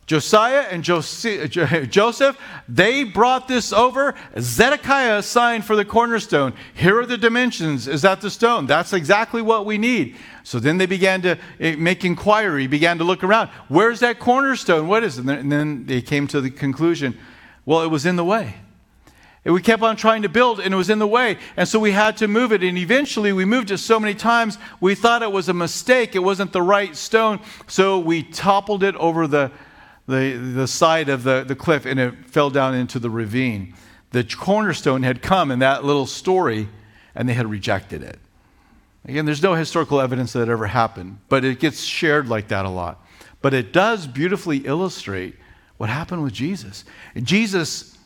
Josiah 0.08 0.66
and 0.70 0.82
Joseph, 1.90 2.38
they 2.66 3.04
brought 3.04 3.46
this 3.46 3.74
over. 3.74 4.14
Zedekiah 4.40 5.22
signed 5.22 5.66
for 5.66 5.76
the 5.76 5.84
cornerstone. 5.84 6.54
Here 6.72 6.98
are 6.98 7.04
the 7.04 7.18
dimensions. 7.18 7.86
Is 7.86 8.00
that 8.02 8.22
the 8.22 8.30
stone? 8.30 8.66
That's 8.66 8.94
exactly 8.94 9.42
what 9.42 9.66
we 9.66 9.76
need. 9.76 10.16
So 10.44 10.58
then 10.58 10.78
they 10.78 10.86
began 10.86 11.20
to 11.22 11.38
eh, 11.60 11.76
make 11.76 12.06
inquiry, 12.06 12.66
began 12.66 12.96
to 12.98 13.04
look 13.04 13.22
around. 13.22 13.50
Where's 13.68 14.00
that 14.00 14.18
cornerstone? 14.18 14.88
What 14.88 15.04
is 15.04 15.18
it? 15.18 15.28
And 15.28 15.52
then 15.52 15.84
they 15.84 16.00
came 16.00 16.26
to 16.28 16.40
the 16.40 16.50
conclusion 16.50 17.16
well, 17.66 17.82
it 17.82 17.88
was 17.88 18.06
in 18.06 18.16
the 18.16 18.24
way. 18.24 18.54
And 19.44 19.52
we 19.52 19.60
kept 19.60 19.82
on 19.82 19.96
trying 19.96 20.22
to 20.22 20.30
build, 20.30 20.58
and 20.58 20.72
it 20.72 20.76
was 20.78 20.88
in 20.88 20.98
the 20.98 21.06
way. 21.06 21.36
And 21.54 21.68
so 21.68 21.78
we 21.78 21.92
had 21.92 22.16
to 22.16 22.28
move 22.28 22.50
it. 22.50 22.62
And 22.62 22.78
eventually, 22.78 23.30
we 23.34 23.44
moved 23.44 23.70
it 23.70 23.76
so 23.76 24.00
many 24.00 24.14
times, 24.14 24.56
we 24.80 24.94
thought 24.94 25.22
it 25.22 25.30
was 25.30 25.50
a 25.50 25.54
mistake. 25.54 26.14
It 26.14 26.20
wasn't 26.20 26.52
the 26.52 26.62
right 26.62 26.96
stone. 26.96 27.40
So 27.66 27.98
we 27.98 28.22
toppled 28.22 28.82
it 28.82 28.94
over 28.96 29.26
the, 29.26 29.52
the, 30.08 30.32
the 30.32 30.66
side 30.66 31.10
of 31.10 31.22
the, 31.22 31.44
the 31.46 31.54
cliff, 31.54 31.84
and 31.84 32.00
it 32.00 32.26
fell 32.26 32.48
down 32.48 32.74
into 32.74 32.98
the 32.98 33.10
ravine. 33.10 33.74
The 34.10 34.24
cornerstone 34.24 35.02
had 35.02 35.20
come 35.20 35.50
in 35.50 35.58
that 35.58 35.84
little 35.84 36.06
story, 36.06 36.68
and 37.14 37.28
they 37.28 37.34
had 37.34 37.48
rejected 37.48 38.02
it. 38.02 38.18
Again, 39.04 39.26
there's 39.26 39.42
no 39.42 39.54
historical 39.54 40.00
evidence 40.00 40.32
that 40.32 40.42
it 40.42 40.48
ever 40.48 40.66
happened, 40.66 41.18
but 41.28 41.44
it 41.44 41.60
gets 41.60 41.82
shared 41.82 42.26
like 42.26 42.48
that 42.48 42.64
a 42.64 42.70
lot. 42.70 43.04
But 43.42 43.52
it 43.52 43.72
does 43.72 44.06
beautifully 44.06 44.58
illustrate 44.58 45.36
what 45.76 45.90
happened 45.90 46.22
with 46.22 46.32
Jesus. 46.32 46.84
Jesus 47.22 47.97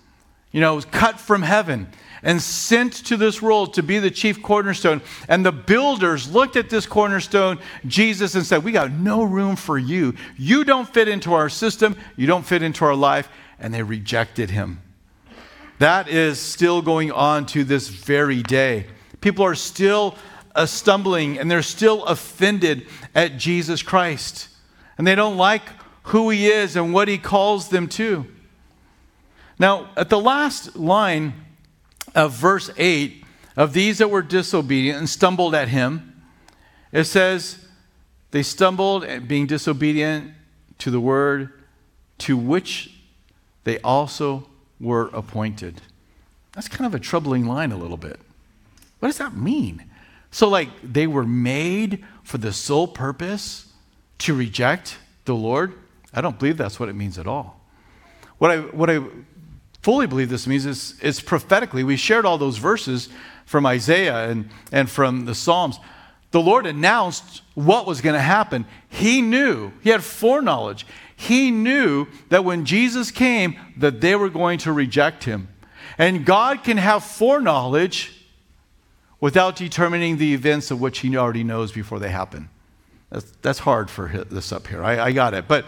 you 0.52 0.60
know, 0.60 0.74
was 0.74 0.84
cut 0.84 1.18
from 1.18 1.42
heaven 1.42 1.88
and 2.22 2.40
sent 2.40 2.92
to 2.92 3.16
this 3.16 3.42
world 3.42 3.74
to 3.74 3.82
be 3.82 3.98
the 3.98 4.10
chief 4.10 4.42
cornerstone. 4.42 5.02
And 5.28 5.44
the 5.44 5.52
builders 5.52 6.30
looked 6.30 6.56
at 6.56 6.70
this 6.70 6.86
cornerstone, 6.86 7.58
Jesus, 7.86 8.34
and 8.34 8.46
said, 8.46 8.62
We 8.62 8.72
got 8.72 8.92
no 8.92 9.24
room 9.24 9.56
for 9.56 9.78
you. 9.78 10.14
You 10.36 10.64
don't 10.64 10.88
fit 10.88 11.08
into 11.08 11.34
our 11.34 11.48
system, 11.48 11.96
you 12.16 12.26
don't 12.26 12.46
fit 12.46 12.62
into 12.62 12.84
our 12.84 12.94
life. 12.94 13.28
And 13.58 13.72
they 13.72 13.82
rejected 13.82 14.50
him. 14.50 14.82
That 15.78 16.08
is 16.08 16.38
still 16.38 16.82
going 16.82 17.10
on 17.10 17.46
to 17.46 17.64
this 17.64 17.88
very 17.88 18.42
day. 18.42 18.86
People 19.20 19.44
are 19.44 19.54
still 19.54 20.16
uh, 20.54 20.66
stumbling 20.66 21.38
and 21.38 21.50
they're 21.50 21.62
still 21.62 22.04
offended 22.04 22.86
at 23.14 23.36
Jesus 23.36 23.82
Christ. 23.82 24.48
And 24.98 25.06
they 25.06 25.14
don't 25.14 25.36
like 25.36 25.62
who 26.04 26.30
he 26.30 26.46
is 26.46 26.76
and 26.76 26.92
what 26.92 27.08
he 27.08 27.18
calls 27.18 27.68
them 27.68 27.88
to. 27.88 28.26
Now, 29.62 29.90
at 29.96 30.08
the 30.08 30.18
last 30.18 30.74
line 30.74 31.34
of 32.16 32.32
verse 32.32 32.68
8, 32.76 33.24
of 33.56 33.72
these 33.72 33.98
that 33.98 34.10
were 34.10 34.20
disobedient 34.20 34.98
and 34.98 35.08
stumbled 35.08 35.54
at 35.54 35.68
him, 35.68 36.20
it 36.90 37.04
says, 37.04 37.64
they 38.32 38.42
stumbled 38.42 39.04
at 39.04 39.28
being 39.28 39.46
disobedient 39.46 40.32
to 40.78 40.90
the 40.90 40.98
word 40.98 41.52
to 42.18 42.36
which 42.36 42.92
they 43.62 43.78
also 43.82 44.48
were 44.80 45.10
appointed. 45.12 45.80
That's 46.54 46.66
kind 46.66 46.84
of 46.84 46.92
a 46.96 46.98
troubling 46.98 47.46
line, 47.46 47.70
a 47.70 47.76
little 47.76 47.96
bit. 47.96 48.18
What 48.98 49.10
does 49.10 49.18
that 49.18 49.36
mean? 49.36 49.84
So, 50.32 50.48
like, 50.48 50.70
they 50.82 51.06
were 51.06 51.22
made 51.24 52.04
for 52.24 52.38
the 52.38 52.52
sole 52.52 52.88
purpose 52.88 53.68
to 54.18 54.34
reject 54.34 54.98
the 55.24 55.36
Lord? 55.36 55.74
I 56.12 56.20
don't 56.20 56.36
believe 56.36 56.56
that's 56.56 56.80
what 56.80 56.88
it 56.88 56.94
means 56.94 57.16
at 57.16 57.28
all. 57.28 57.60
What 58.38 58.50
I, 58.50 58.58
what 58.58 58.90
I 58.90 58.98
fully 59.82 60.06
believe 60.06 60.28
this 60.28 60.46
means 60.46 60.64
is 60.64 60.94
it's 61.02 61.20
prophetically. 61.20 61.84
We 61.84 61.96
shared 61.96 62.24
all 62.24 62.38
those 62.38 62.58
verses 62.58 63.08
from 63.44 63.66
Isaiah 63.66 64.30
and, 64.30 64.48
and 64.70 64.88
from 64.88 65.26
the 65.26 65.34
Psalms. 65.34 65.78
The 66.30 66.40
Lord 66.40 66.66
announced 66.66 67.42
what 67.54 67.86
was 67.86 68.00
going 68.00 68.14
to 68.14 68.20
happen. 68.20 68.64
He 68.88 69.20
knew, 69.20 69.72
he 69.82 69.90
had 69.90 70.02
foreknowledge. 70.02 70.86
He 71.14 71.50
knew 71.50 72.06
that 72.30 72.44
when 72.44 72.64
Jesus 72.64 73.10
came, 73.10 73.58
that 73.76 74.00
they 74.00 74.16
were 74.16 74.30
going 74.30 74.58
to 74.60 74.72
reject 74.72 75.24
him. 75.24 75.48
And 75.98 76.24
God 76.24 76.64
can 76.64 76.78
have 76.78 77.04
foreknowledge 77.04 78.26
without 79.20 79.56
determining 79.56 80.16
the 80.16 80.32
events 80.32 80.70
of 80.70 80.80
which 80.80 81.00
he 81.00 81.16
already 81.16 81.44
knows 81.44 81.70
before 81.70 81.98
they 81.98 82.08
happen. 82.08 82.48
That's, 83.10 83.30
that's 83.42 83.58
hard 83.58 83.90
for 83.90 84.08
this 84.08 84.52
up 84.52 84.66
here. 84.66 84.82
I, 84.82 84.98
I 84.98 85.12
got 85.12 85.34
it. 85.34 85.46
But, 85.46 85.66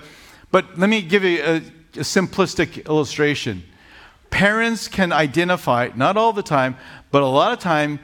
but 0.50 0.78
let 0.78 0.88
me 0.88 1.02
give 1.02 1.24
you 1.24 1.42
a, 1.42 1.56
a 1.56 2.04
simplistic 2.04 2.86
illustration 2.86 3.62
parents 4.34 4.88
can 4.88 5.12
identify, 5.12 5.90
not 5.94 6.16
all 6.16 6.32
the 6.32 6.42
time, 6.42 6.76
but 7.12 7.22
a 7.22 7.26
lot 7.26 7.52
of 7.52 7.60
time, 7.60 8.00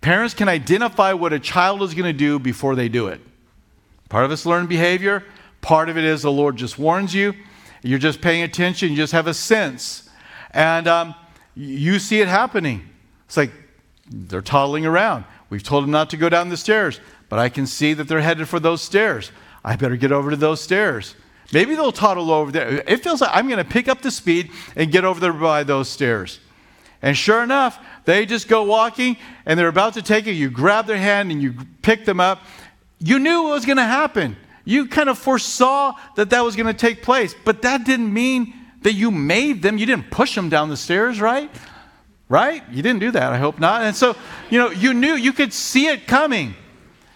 parents 0.00 0.32
can 0.32 0.48
identify 0.48 1.12
what 1.12 1.32
a 1.32 1.40
child 1.40 1.82
is 1.82 1.92
going 1.92 2.04
to 2.04 2.16
do 2.16 2.38
before 2.38 2.76
they 2.76 2.88
do 2.88 3.08
it. 3.08 3.20
Part 4.08 4.24
of 4.24 4.30
it's 4.30 4.46
learned 4.46 4.68
behavior, 4.68 5.24
part 5.62 5.88
of 5.88 5.98
it 5.98 6.04
is 6.04 6.22
the 6.22 6.30
Lord 6.30 6.54
just 6.54 6.78
warns 6.78 7.12
you. 7.12 7.34
You're 7.82 7.98
just 7.98 8.20
paying 8.20 8.44
attention, 8.44 8.90
you 8.90 8.96
just 8.96 9.12
have 9.12 9.26
a 9.26 9.34
sense. 9.34 10.08
And 10.52 10.86
um, 10.86 11.16
you 11.56 11.98
see 11.98 12.20
it 12.20 12.28
happening. 12.28 12.88
It's 13.24 13.36
like 13.36 13.50
they're 14.08 14.42
toddling 14.42 14.86
around. 14.86 15.24
We've 15.50 15.64
told 15.64 15.82
them 15.82 15.90
not 15.90 16.10
to 16.10 16.16
go 16.16 16.28
down 16.28 16.48
the 16.48 16.56
stairs, 16.56 17.00
but 17.28 17.40
I 17.40 17.48
can 17.48 17.66
see 17.66 17.92
that 17.92 18.06
they're 18.06 18.20
headed 18.20 18.48
for 18.48 18.60
those 18.60 18.82
stairs. 18.82 19.32
I 19.64 19.74
better 19.74 19.96
get 19.96 20.12
over 20.12 20.30
to 20.30 20.36
those 20.36 20.60
stairs. 20.60 21.16
Maybe 21.52 21.74
they'll 21.74 21.92
toddle 21.92 22.30
over 22.30 22.50
there. 22.50 22.82
It 22.86 23.02
feels 23.02 23.20
like 23.20 23.30
I'm 23.32 23.48
going 23.48 23.62
to 23.62 23.70
pick 23.70 23.88
up 23.88 24.02
the 24.02 24.10
speed 24.10 24.50
and 24.74 24.90
get 24.90 25.04
over 25.04 25.20
there 25.20 25.32
by 25.32 25.62
those 25.62 25.88
stairs. 25.88 26.40
And 27.02 27.16
sure 27.16 27.42
enough, 27.42 27.78
they 28.04 28.26
just 28.26 28.48
go 28.48 28.64
walking 28.64 29.16
and 29.44 29.58
they're 29.58 29.68
about 29.68 29.94
to 29.94 30.02
take 30.02 30.26
it. 30.26 30.32
You 30.32 30.50
grab 30.50 30.86
their 30.86 30.96
hand 30.96 31.30
and 31.30 31.40
you 31.40 31.54
pick 31.82 32.04
them 32.04 32.20
up. 32.20 32.42
You 32.98 33.18
knew 33.18 33.44
what 33.44 33.52
was 33.52 33.66
going 33.66 33.76
to 33.76 33.84
happen. 33.84 34.36
You 34.64 34.88
kind 34.88 35.08
of 35.08 35.18
foresaw 35.18 35.94
that 36.16 36.30
that 36.30 36.40
was 36.40 36.56
going 36.56 36.66
to 36.66 36.74
take 36.74 37.02
place, 37.02 37.34
but 37.44 37.62
that 37.62 37.84
didn't 37.84 38.12
mean 38.12 38.52
that 38.82 38.94
you 38.94 39.10
made 39.10 39.62
them. 39.62 39.78
You 39.78 39.86
didn't 39.86 40.10
push 40.10 40.34
them 40.34 40.48
down 40.48 40.68
the 40.68 40.76
stairs, 40.76 41.20
right? 41.20 41.50
Right? 42.28 42.64
You 42.70 42.82
didn't 42.82 43.00
do 43.00 43.12
that, 43.12 43.32
I 43.32 43.38
hope 43.38 43.60
not. 43.60 43.82
And 43.82 43.94
so, 43.94 44.16
you 44.50 44.58
know, 44.58 44.70
you 44.70 44.92
knew, 44.92 45.14
you 45.14 45.32
could 45.32 45.52
see 45.52 45.86
it 45.86 46.08
coming. 46.08 46.54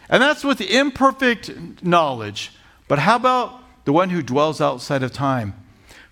And 0.09 0.22
that's 0.22 0.45
with 0.45 0.61
imperfect 0.61 1.83
knowledge. 1.83 2.53
But 2.87 3.01
how 3.01 3.16
about 3.16 3.59
the 3.85 3.93
one 3.93 4.11
who 4.11 4.22
dwells 4.22 4.61
outside 4.61 5.03
of 5.03 5.12
time, 5.12 5.55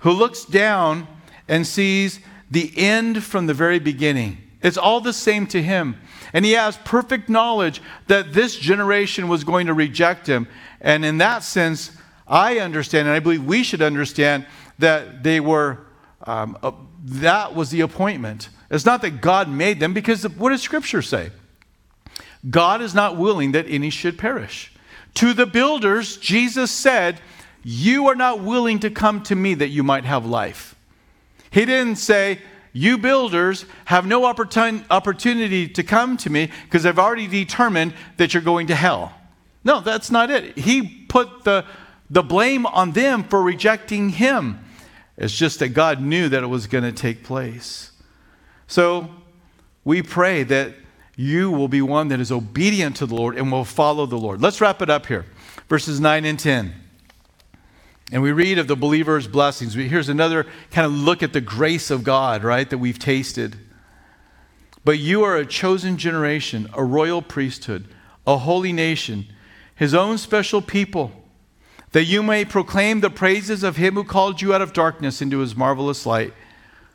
who 0.00 0.12
looks 0.12 0.44
down 0.44 1.06
and 1.48 1.66
sees 1.66 2.20
the 2.50 2.72
end 2.76 3.22
from 3.22 3.46
the 3.46 3.54
very 3.54 3.78
beginning? 3.78 4.38
It's 4.62 4.78
all 4.78 5.00
the 5.00 5.12
same 5.12 5.46
to 5.48 5.62
him. 5.62 5.96
And 6.32 6.44
he 6.44 6.52
has 6.52 6.76
perfect 6.78 7.28
knowledge 7.28 7.80
that 8.06 8.32
this 8.32 8.56
generation 8.56 9.28
was 9.28 9.44
going 9.44 9.66
to 9.66 9.74
reject 9.74 10.26
him. 10.26 10.48
And 10.80 11.04
in 11.04 11.18
that 11.18 11.42
sense, 11.42 11.92
I 12.26 12.58
understand, 12.58 13.08
and 13.08 13.16
I 13.16 13.20
believe 13.20 13.44
we 13.44 13.62
should 13.62 13.82
understand, 13.82 14.46
that 14.78 15.22
they 15.22 15.40
were, 15.40 15.86
um, 16.26 16.58
uh, 16.62 16.72
that 17.04 17.54
was 17.54 17.70
the 17.70 17.80
appointment. 17.80 18.48
It's 18.70 18.84
not 18.84 19.00
that 19.02 19.20
God 19.20 19.48
made 19.48 19.80
them, 19.80 19.94
because 19.94 20.28
what 20.36 20.50
does 20.50 20.60
Scripture 20.60 21.02
say? 21.02 21.30
God 22.48 22.82
is 22.82 22.94
not 22.94 23.16
willing 23.16 23.52
that 23.52 23.66
any 23.68 23.90
should 23.90 24.18
perish. 24.18 24.72
To 25.14 25.32
the 25.32 25.46
builders, 25.46 26.16
Jesus 26.18 26.70
said, 26.70 27.20
You 27.70 28.08
are 28.08 28.14
not 28.14 28.40
willing 28.40 28.78
to 28.78 28.88
come 28.88 29.22
to 29.24 29.36
me 29.36 29.52
that 29.52 29.68
you 29.68 29.82
might 29.82 30.06
have 30.06 30.24
life. 30.24 30.74
He 31.50 31.66
didn't 31.66 31.96
say, 31.96 32.38
You 32.72 32.96
builders 32.96 33.66
have 33.84 34.06
no 34.06 34.22
opportun- 34.22 34.86
opportunity 34.88 35.68
to 35.68 35.82
come 35.82 36.16
to 36.16 36.30
me 36.30 36.50
because 36.64 36.86
I've 36.86 36.98
already 36.98 37.26
determined 37.26 37.92
that 38.16 38.32
you're 38.32 38.42
going 38.42 38.68
to 38.68 38.74
hell. 38.74 39.12
No, 39.64 39.82
that's 39.82 40.10
not 40.10 40.30
it. 40.30 40.56
He 40.56 41.04
put 41.10 41.44
the, 41.44 41.66
the 42.08 42.22
blame 42.22 42.64
on 42.64 42.92
them 42.92 43.22
for 43.22 43.42
rejecting 43.42 44.08
him. 44.08 44.64
It's 45.18 45.36
just 45.36 45.58
that 45.58 45.74
God 45.74 46.00
knew 46.00 46.30
that 46.30 46.42
it 46.42 46.46
was 46.46 46.68
going 46.68 46.84
to 46.84 46.92
take 46.92 47.22
place. 47.22 47.90
So 48.66 49.10
we 49.84 50.00
pray 50.00 50.42
that 50.44 50.74
you 51.16 51.50
will 51.50 51.68
be 51.68 51.82
one 51.82 52.08
that 52.08 52.18
is 52.18 52.32
obedient 52.32 52.96
to 52.96 53.04
the 53.04 53.14
Lord 53.14 53.36
and 53.36 53.52
will 53.52 53.66
follow 53.66 54.06
the 54.06 54.16
Lord. 54.16 54.40
Let's 54.40 54.62
wrap 54.62 54.80
it 54.80 54.88
up 54.88 55.04
here. 55.04 55.26
Verses 55.68 56.00
9 56.00 56.24
and 56.24 56.38
10. 56.38 56.87
And 58.10 58.22
we 58.22 58.32
read 58.32 58.58
of 58.58 58.68
the 58.68 58.76
believer's 58.76 59.28
blessings. 59.28 59.74
Here's 59.74 60.08
another 60.08 60.46
kind 60.70 60.86
of 60.86 60.92
look 60.92 61.22
at 61.22 61.32
the 61.32 61.40
grace 61.40 61.90
of 61.90 62.04
God, 62.04 62.42
right, 62.42 62.68
that 62.70 62.78
we've 62.78 62.98
tasted. 62.98 63.56
But 64.84 64.98
you 64.98 65.24
are 65.24 65.36
a 65.36 65.44
chosen 65.44 65.98
generation, 65.98 66.70
a 66.72 66.82
royal 66.82 67.20
priesthood, 67.20 67.86
a 68.26 68.38
holy 68.38 68.72
nation, 68.72 69.26
his 69.74 69.94
own 69.94 70.16
special 70.16 70.62
people, 70.62 71.12
that 71.92 72.04
you 72.04 72.22
may 72.22 72.44
proclaim 72.44 73.00
the 73.00 73.10
praises 73.10 73.62
of 73.62 73.76
him 73.76 73.94
who 73.94 74.04
called 74.04 74.40
you 74.40 74.54
out 74.54 74.62
of 74.62 74.72
darkness 74.72 75.20
into 75.20 75.40
his 75.40 75.54
marvelous 75.54 76.06
light, 76.06 76.32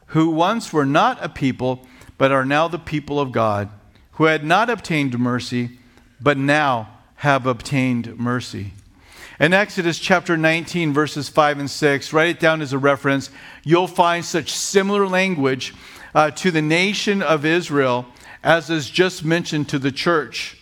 who 0.07 0.29
once 0.29 0.73
were 0.73 0.85
not 0.85 1.23
a 1.23 1.29
people, 1.29 1.85
but 2.17 2.31
are 2.31 2.45
now 2.45 2.67
the 2.67 2.79
people 2.79 3.19
of 3.19 3.31
God 3.31 3.69
who 4.13 4.25
had 4.25 4.43
not 4.43 4.69
obtained 4.69 5.17
mercy, 5.17 5.79
but 6.21 6.37
now 6.37 6.89
have 7.15 7.45
obtained 7.45 8.17
mercy. 8.19 8.73
In 9.43 9.51
Exodus 9.51 9.99
chapter 9.99 10.37
19, 10.37 10.93
verses 10.93 11.27
5 11.27 11.59
and 11.59 11.69
6, 11.69 12.13
write 12.13 12.29
it 12.29 12.39
down 12.39 12.61
as 12.61 12.71
a 12.71 12.77
reference. 12.77 13.29
You'll 13.65 13.87
find 13.87 14.23
such 14.23 14.51
similar 14.51 15.05
language 15.05 15.73
uh, 16.15 16.31
to 16.31 16.49
the 16.49 16.61
nation 16.61 17.21
of 17.21 17.43
Israel 17.43 18.05
as 18.41 18.69
is 18.69 18.89
just 18.89 19.25
mentioned 19.25 19.67
to 19.67 19.79
the 19.79 19.91
church, 19.91 20.61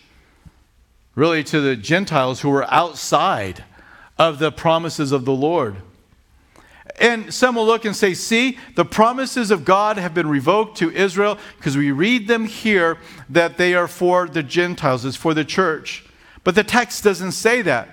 really 1.14 1.44
to 1.44 1.60
the 1.60 1.76
Gentiles 1.76 2.40
who 2.40 2.50
were 2.50 2.68
outside 2.74 3.62
of 4.18 4.40
the 4.40 4.50
promises 4.50 5.12
of 5.12 5.26
the 5.26 5.32
Lord. 5.32 5.76
And 6.98 7.32
some 7.32 7.54
will 7.54 7.66
look 7.66 7.84
and 7.84 7.94
say, 7.94 8.14
see, 8.14 8.58
the 8.74 8.84
promises 8.84 9.52
of 9.52 9.64
God 9.64 9.96
have 9.96 10.12
been 10.12 10.28
revoked 10.28 10.76
to 10.78 10.90
Israel 10.90 11.38
because 11.56 11.76
we 11.76 11.92
read 11.92 12.26
them 12.26 12.46
here 12.46 12.98
that 13.28 13.58
they 13.58 13.74
are 13.74 13.86
for 13.86 14.26
the 14.26 14.42
Gentiles, 14.42 15.04
it's 15.04 15.16
for 15.16 15.34
the 15.34 15.44
church. 15.44 16.04
But 16.42 16.56
the 16.56 16.64
text 16.64 17.04
doesn't 17.04 17.30
say 17.30 17.62
that. 17.62 17.88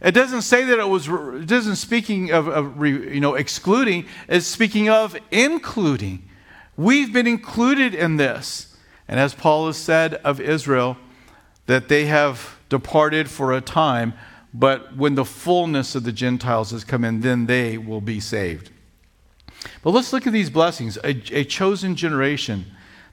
It 0.00 0.12
doesn't 0.12 0.42
say 0.42 0.64
that 0.64 0.78
it 0.78 0.88
was, 0.88 1.08
it 1.08 1.46
doesn't 1.46 1.76
speaking 1.76 2.30
of, 2.30 2.48
of 2.48 2.84
you 2.84 3.20
know, 3.20 3.34
excluding, 3.34 4.06
it's 4.28 4.46
speaking 4.46 4.88
of 4.88 5.16
including. 5.30 6.28
We've 6.76 7.12
been 7.12 7.26
included 7.26 7.94
in 7.94 8.16
this. 8.16 8.76
And 9.08 9.18
as 9.18 9.34
Paul 9.34 9.68
has 9.68 9.76
said 9.76 10.14
of 10.14 10.40
Israel, 10.40 10.96
that 11.66 11.88
they 11.88 12.06
have 12.06 12.58
departed 12.68 13.30
for 13.30 13.52
a 13.52 13.60
time, 13.60 14.14
but 14.52 14.96
when 14.96 15.14
the 15.14 15.24
fullness 15.24 15.94
of 15.94 16.04
the 16.04 16.12
Gentiles 16.12 16.70
has 16.70 16.84
come 16.84 17.04
in, 17.04 17.20
then 17.20 17.46
they 17.46 17.78
will 17.78 18.00
be 18.00 18.20
saved. 18.20 18.70
But 19.82 19.90
let's 19.90 20.12
look 20.12 20.26
at 20.26 20.32
these 20.32 20.50
blessings 20.50 20.96
a, 20.98 21.10
a, 21.32 21.44
chosen 21.44 21.96
generation. 21.96 22.66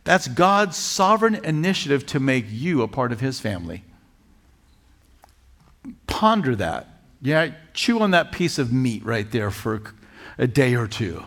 That's 0.03 0.27
God's 0.27 0.77
sovereign 0.77 1.35
initiative 1.35 2.05
to 2.07 2.19
make 2.19 2.45
you 2.49 2.81
a 2.81 2.87
part 2.87 3.11
of 3.11 3.19
his 3.19 3.39
family. 3.39 3.83
Ponder 6.07 6.55
that. 6.55 6.87
Yeah, 7.21 7.51
chew 7.73 7.99
on 8.01 8.11
that 8.11 8.31
piece 8.31 8.59
of 8.59 8.71
meat 8.73 9.05
right 9.05 9.29
there 9.31 9.51
for 9.51 9.81
a 10.37 10.47
day 10.47 10.75
or 10.75 10.87
two. 10.87 11.23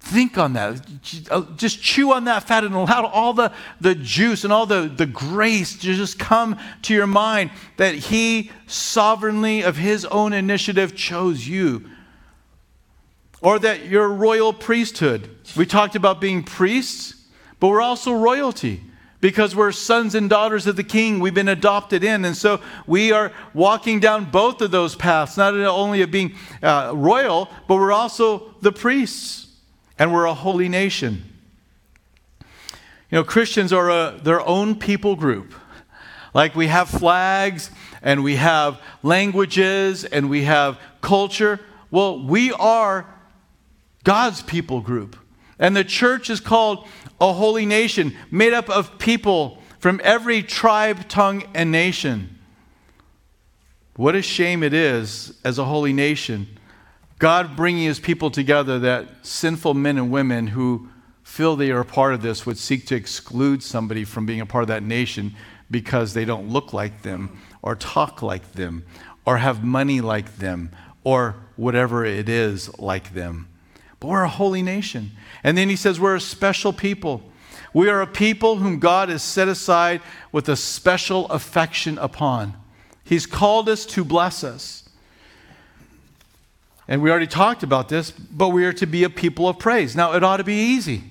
Think 0.00 0.36
on 0.36 0.52
that. 0.52 0.82
Just 1.56 1.82
chew 1.82 2.12
on 2.12 2.24
that 2.24 2.44
fat 2.44 2.62
and 2.62 2.74
allow 2.74 3.06
all 3.06 3.32
the, 3.32 3.52
the 3.80 3.94
juice 3.94 4.44
and 4.44 4.52
all 4.52 4.66
the, 4.66 4.92
the 4.94 5.06
grace 5.06 5.78
to 5.78 5.94
just 5.94 6.18
come 6.18 6.58
to 6.82 6.94
your 6.94 7.06
mind 7.06 7.50
that 7.78 7.94
He 7.94 8.50
sovereignly, 8.66 9.62
of 9.62 9.78
His 9.78 10.04
own 10.04 10.32
initiative, 10.32 10.94
chose 10.94 11.48
you. 11.48 11.88
Or 13.40 13.58
that 13.58 13.86
you're 13.86 14.08
royal 14.08 14.52
priesthood. 14.52 15.30
We 15.56 15.64
talked 15.64 15.96
about 15.96 16.20
being 16.20 16.42
priests, 16.42 17.14
but 17.58 17.68
we're 17.68 17.80
also 17.80 18.12
royalty 18.12 18.82
because 19.24 19.56
we're 19.56 19.72
sons 19.72 20.14
and 20.14 20.28
daughters 20.28 20.66
of 20.66 20.76
the 20.76 20.84
king. 20.84 21.18
We've 21.18 21.32
been 21.32 21.48
adopted 21.48 22.04
in. 22.04 22.26
And 22.26 22.36
so 22.36 22.60
we 22.86 23.10
are 23.10 23.32
walking 23.54 23.98
down 23.98 24.26
both 24.26 24.60
of 24.60 24.70
those 24.70 24.94
paths, 24.94 25.38
not 25.38 25.54
only 25.54 26.02
of 26.02 26.10
being 26.10 26.34
uh, 26.62 26.92
royal, 26.94 27.48
but 27.66 27.76
we're 27.76 27.90
also 27.90 28.54
the 28.60 28.70
priests 28.70 29.46
and 29.98 30.12
we're 30.12 30.26
a 30.26 30.34
holy 30.34 30.68
nation. 30.68 31.24
You 33.10 33.16
know, 33.16 33.24
Christians 33.24 33.72
are 33.72 33.88
a, 33.88 34.20
their 34.22 34.46
own 34.46 34.78
people 34.78 35.16
group. 35.16 35.54
Like 36.34 36.54
we 36.54 36.66
have 36.66 36.90
flags 36.90 37.70
and 38.02 38.22
we 38.22 38.36
have 38.36 38.78
languages 39.02 40.04
and 40.04 40.28
we 40.28 40.44
have 40.44 40.78
culture. 41.00 41.60
Well, 41.90 42.22
we 42.22 42.52
are 42.52 43.06
God's 44.04 44.42
people 44.42 44.82
group. 44.82 45.16
And 45.58 45.76
the 45.76 45.84
church 45.84 46.30
is 46.30 46.40
called 46.40 46.86
a 47.20 47.32
holy 47.32 47.66
nation, 47.66 48.16
made 48.30 48.52
up 48.52 48.68
of 48.68 48.98
people 48.98 49.62
from 49.78 50.00
every 50.02 50.42
tribe, 50.42 51.08
tongue, 51.08 51.44
and 51.54 51.70
nation. 51.70 52.38
What 53.96 54.14
a 54.14 54.22
shame 54.22 54.62
it 54.62 54.74
is 54.74 55.38
as 55.44 55.58
a 55.58 55.64
holy 55.64 55.92
nation 55.92 56.48
God 57.18 57.56
bringing 57.56 57.84
his 57.84 58.00
people 58.00 58.30
together 58.30 58.78
that 58.80 59.24
sinful 59.24 59.74
men 59.74 59.96
and 59.96 60.10
women 60.10 60.48
who 60.48 60.88
feel 61.22 61.56
they 61.56 61.70
are 61.70 61.80
a 61.80 61.84
part 61.84 62.12
of 62.12 62.22
this 62.22 62.44
would 62.44 62.58
seek 62.58 62.86
to 62.86 62.94
exclude 62.94 63.62
somebody 63.62 64.04
from 64.04 64.26
being 64.26 64.40
a 64.40 64.46
part 64.46 64.62
of 64.62 64.68
that 64.68 64.82
nation 64.82 65.34
because 65.70 66.12
they 66.12 66.24
don't 66.24 66.48
look 66.48 66.72
like 66.72 67.02
them 67.02 67.40
or 67.62 67.76
talk 67.76 68.20
like 68.20 68.52
them 68.52 68.84
or 69.24 69.38
have 69.38 69.64
money 69.64 70.00
like 70.00 70.36
them 70.36 70.70
or 71.02 71.36
whatever 71.56 72.04
it 72.04 72.28
is 72.28 72.78
like 72.78 73.14
them. 73.14 73.48
But 74.00 74.08
we're 74.08 74.24
a 74.24 74.28
holy 74.28 74.62
nation. 74.62 75.12
And 75.44 75.56
then 75.56 75.68
he 75.68 75.76
says 75.76 76.00
we're 76.00 76.16
a 76.16 76.20
special 76.20 76.72
people. 76.72 77.22
We 77.74 77.88
are 77.88 78.00
a 78.00 78.06
people 78.06 78.56
whom 78.56 78.78
God 78.78 79.10
has 79.10 79.22
set 79.22 79.46
aside 79.46 80.00
with 80.32 80.48
a 80.48 80.56
special 80.56 81.26
affection 81.26 81.98
upon. 81.98 82.54
He's 83.04 83.26
called 83.26 83.68
us 83.68 83.84
to 83.86 84.04
bless 84.04 84.42
us. 84.42 84.88
And 86.88 87.02
we 87.02 87.10
already 87.10 87.26
talked 87.26 87.62
about 87.62 87.88
this, 87.88 88.10
but 88.10 88.48
we 88.48 88.64
are 88.64 88.72
to 88.74 88.86
be 88.86 89.04
a 89.04 89.10
people 89.10 89.48
of 89.48 89.58
praise. 89.58 89.94
Now, 89.94 90.14
it 90.14 90.24
ought 90.24 90.38
to 90.38 90.44
be 90.44 90.74
easy. 90.74 91.04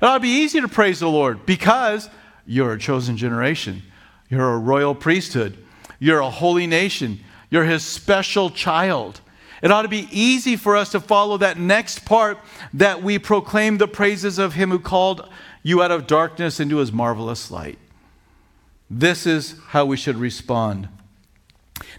It 0.00 0.04
ought 0.04 0.14
to 0.14 0.20
be 0.20 0.28
easy 0.28 0.60
to 0.60 0.68
praise 0.68 1.00
the 1.00 1.08
Lord 1.08 1.44
because 1.46 2.08
you're 2.46 2.72
a 2.72 2.78
chosen 2.78 3.16
generation. 3.16 3.82
You're 4.28 4.54
a 4.54 4.58
royal 4.58 4.94
priesthood. 4.94 5.58
You're 5.98 6.20
a 6.20 6.30
holy 6.30 6.66
nation. 6.66 7.20
You're 7.50 7.64
his 7.64 7.82
special 7.84 8.50
child. 8.50 9.20
It 9.62 9.70
ought 9.70 9.82
to 9.82 9.88
be 9.88 10.08
easy 10.10 10.56
for 10.56 10.76
us 10.76 10.90
to 10.90 11.00
follow 11.00 11.36
that 11.38 11.58
next 11.58 12.04
part 12.04 12.38
that 12.72 13.02
we 13.02 13.18
proclaim 13.18 13.78
the 13.78 13.88
praises 13.88 14.38
of 14.38 14.54
him 14.54 14.70
who 14.70 14.78
called 14.78 15.28
you 15.62 15.82
out 15.82 15.90
of 15.90 16.06
darkness 16.06 16.60
into 16.60 16.78
his 16.78 16.92
marvelous 16.92 17.50
light. 17.50 17.78
This 18.88 19.26
is 19.26 19.54
how 19.68 19.84
we 19.84 19.96
should 19.96 20.16
respond. 20.16 20.88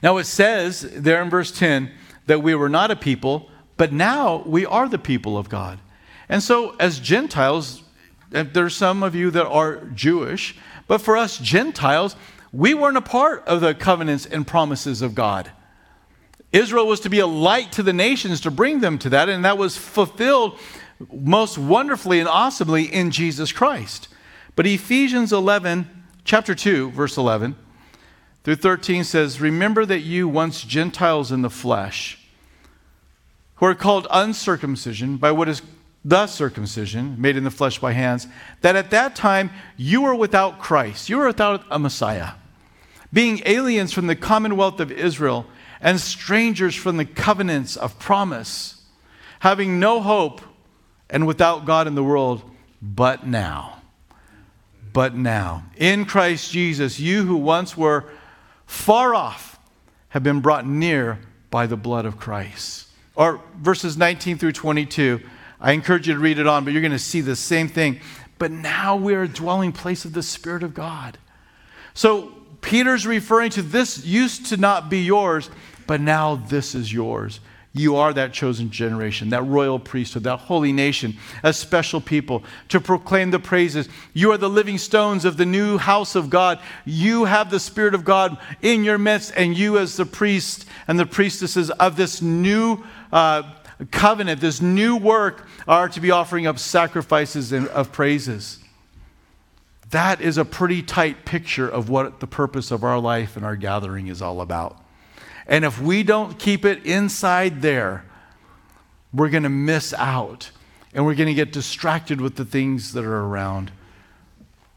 Now 0.01 0.17
it 0.17 0.25
says 0.25 0.81
there 0.81 1.21
in 1.21 1.29
verse 1.29 1.51
10 1.51 1.91
that 2.25 2.41
we 2.41 2.55
were 2.55 2.69
not 2.69 2.91
a 2.91 2.95
people, 2.95 3.49
but 3.77 3.93
now 3.93 4.43
we 4.45 4.65
are 4.65 4.89
the 4.89 4.97
people 4.97 5.37
of 5.37 5.49
God. 5.49 5.79
And 6.27 6.41
so, 6.41 6.75
as 6.79 6.99
Gentiles, 6.99 7.83
there's 8.29 8.75
some 8.75 9.03
of 9.03 9.15
you 9.15 9.31
that 9.31 9.47
are 9.47 9.85
Jewish, 9.93 10.55
but 10.87 11.01
for 11.01 11.17
us 11.17 11.37
Gentiles, 11.37 12.15
we 12.53 12.73
weren't 12.73 12.97
a 12.97 13.01
part 13.01 13.45
of 13.47 13.61
the 13.61 13.73
covenants 13.73 14.25
and 14.25 14.47
promises 14.47 15.01
of 15.01 15.15
God. 15.15 15.51
Israel 16.51 16.87
was 16.87 16.99
to 17.01 17.09
be 17.09 17.19
a 17.19 17.27
light 17.27 17.71
to 17.73 17.83
the 17.83 17.93
nations 17.93 18.41
to 18.41 18.51
bring 18.51 18.81
them 18.81 18.97
to 18.99 19.09
that, 19.09 19.29
and 19.29 19.45
that 19.45 19.57
was 19.57 19.77
fulfilled 19.77 20.59
most 21.11 21.57
wonderfully 21.57 22.19
and 22.19 22.27
awesomely 22.27 22.83
in 22.83 23.11
Jesus 23.11 23.51
Christ. 23.51 24.07
But 24.55 24.67
Ephesians 24.67 25.31
11, 25.31 25.89
chapter 26.23 26.53
2, 26.53 26.91
verse 26.91 27.17
11 27.17 27.55
through 28.43 28.55
13 28.55 29.03
says, 29.03 29.39
Remember 29.39 29.85
that 29.85 29.99
you, 29.99 30.27
once 30.27 30.63
Gentiles 30.63 31.31
in 31.31 31.41
the 31.41 31.49
flesh, 31.49 32.19
who 33.55 33.65
are 33.65 33.75
called 33.75 34.07
uncircumcision 34.09 35.17
by 35.17 35.31
what 35.31 35.47
is 35.47 35.61
the 36.03 36.25
circumcision 36.25 37.15
made 37.21 37.37
in 37.37 37.43
the 37.43 37.51
flesh 37.51 37.79
by 37.79 37.91
hands, 37.91 38.27
that 38.61 38.75
at 38.75 38.89
that 38.89 39.15
time 39.15 39.51
you 39.77 40.01
were 40.01 40.15
without 40.15 40.59
Christ, 40.59 41.09
you 41.09 41.17
were 41.17 41.27
without 41.27 41.63
a 41.69 41.77
Messiah, 41.77 42.31
being 43.13 43.41
aliens 43.45 43.93
from 43.93 44.07
the 44.07 44.15
commonwealth 44.15 44.79
of 44.79 44.91
Israel 44.91 45.45
and 45.81 45.99
strangers 45.99 46.75
from 46.75 46.97
the 46.97 47.05
covenants 47.05 47.75
of 47.75 47.97
promise, 47.99 48.81
having 49.39 49.79
no 49.79 49.99
hope 49.99 50.41
and 51.09 51.27
without 51.27 51.65
God 51.65 51.87
in 51.87 51.95
the 51.95 52.03
world, 52.03 52.43
but 52.81 53.25
now. 53.25 53.81
But 54.93 55.15
now, 55.15 55.63
in 55.77 56.05
Christ 56.05 56.51
Jesus, 56.51 56.99
you 56.99 57.25
who 57.25 57.37
once 57.37 57.75
were 57.75 58.05
far 58.65 59.15
off 59.15 59.59
have 60.09 60.23
been 60.23 60.41
brought 60.41 60.67
near 60.67 61.19
by 61.49 61.65
the 61.65 61.77
blood 61.77 62.05
of 62.05 62.17
Christ. 62.17 62.87
Or 63.15 63.41
verses 63.57 63.97
19 63.97 64.37
through 64.37 64.51
22. 64.53 65.21
I 65.59 65.73
encourage 65.73 66.07
you 66.07 66.13
to 66.13 66.19
read 66.19 66.39
it 66.39 66.47
on, 66.47 66.63
but 66.63 66.73
you're 66.73 66.81
going 66.81 66.91
to 66.91 66.99
see 66.99 67.21
the 67.21 67.35
same 67.35 67.67
thing. 67.67 67.99
But 68.37 68.51
now 68.51 68.95
we're 68.95 69.23
a 69.23 69.27
dwelling 69.27 69.71
place 69.71 70.05
of 70.05 70.13
the 70.13 70.23
Spirit 70.23 70.63
of 70.63 70.73
God. 70.73 71.17
So 71.93 72.31
Peter's 72.61 73.05
referring 73.05 73.51
to 73.51 73.61
this 73.61 74.05
used 74.05 74.47
to 74.47 74.57
not 74.57 74.89
be 74.89 74.99
yours, 75.03 75.49
but 75.87 76.01
now 76.01 76.35
this 76.35 76.75
is 76.75 76.91
yours. 76.91 77.39
You 77.73 77.95
are 77.95 78.11
that 78.13 78.33
chosen 78.33 78.69
generation, 78.69 79.29
that 79.29 79.43
royal 79.43 79.79
priesthood, 79.79 80.23
that 80.23 80.37
holy 80.37 80.73
nation, 80.73 81.15
a 81.41 81.53
special 81.53 82.01
people 82.01 82.43
to 82.67 82.81
proclaim 82.81 83.31
the 83.31 83.39
praises. 83.39 83.87
You 84.13 84.31
are 84.33 84.37
the 84.37 84.49
living 84.49 84.77
stones 84.77 85.23
of 85.23 85.37
the 85.37 85.45
new 85.45 85.77
house 85.77 86.15
of 86.15 86.29
God. 86.29 86.59
You 86.83 87.25
have 87.25 87.49
the 87.49 87.61
Spirit 87.61 87.95
of 87.95 88.03
God 88.03 88.37
in 88.61 88.83
your 88.83 88.97
midst, 88.97 89.31
and 89.37 89.57
you, 89.57 89.77
as 89.77 89.95
the 89.95 90.05
priest 90.05 90.65
and 90.85 90.99
the 90.99 91.05
priestesses 91.05 91.71
of 91.71 91.95
this 91.95 92.21
new 92.21 92.83
uh, 93.13 93.43
covenant, 93.89 94.41
this 94.41 94.59
new 94.61 94.97
work, 94.97 95.47
are 95.65 95.87
to 95.87 96.01
be 96.01 96.11
offering 96.11 96.47
up 96.47 96.59
sacrifices 96.59 97.53
of 97.53 97.93
praises. 97.93 98.59
That 99.91 100.19
is 100.19 100.37
a 100.37 100.43
pretty 100.43 100.83
tight 100.83 101.23
picture 101.23 101.69
of 101.69 101.89
what 101.89 102.19
the 102.19 102.27
purpose 102.27 102.71
of 102.71 102.83
our 102.83 102.99
life 102.99 103.37
and 103.37 103.45
our 103.45 103.55
gathering 103.55 104.07
is 104.07 104.21
all 104.21 104.41
about. 104.41 104.77
And 105.47 105.65
if 105.65 105.81
we 105.81 106.03
don't 106.03 106.37
keep 106.37 106.65
it 106.65 106.85
inside 106.85 107.61
there, 107.61 108.05
we're 109.13 109.29
going 109.29 109.43
to 109.43 109.49
miss 109.49 109.93
out 109.93 110.51
and 110.93 111.05
we're 111.05 111.15
going 111.15 111.27
to 111.27 111.33
get 111.33 111.53
distracted 111.53 112.19
with 112.19 112.35
the 112.35 112.45
things 112.45 112.93
that 112.93 113.05
are 113.05 113.21
around. 113.21 113.71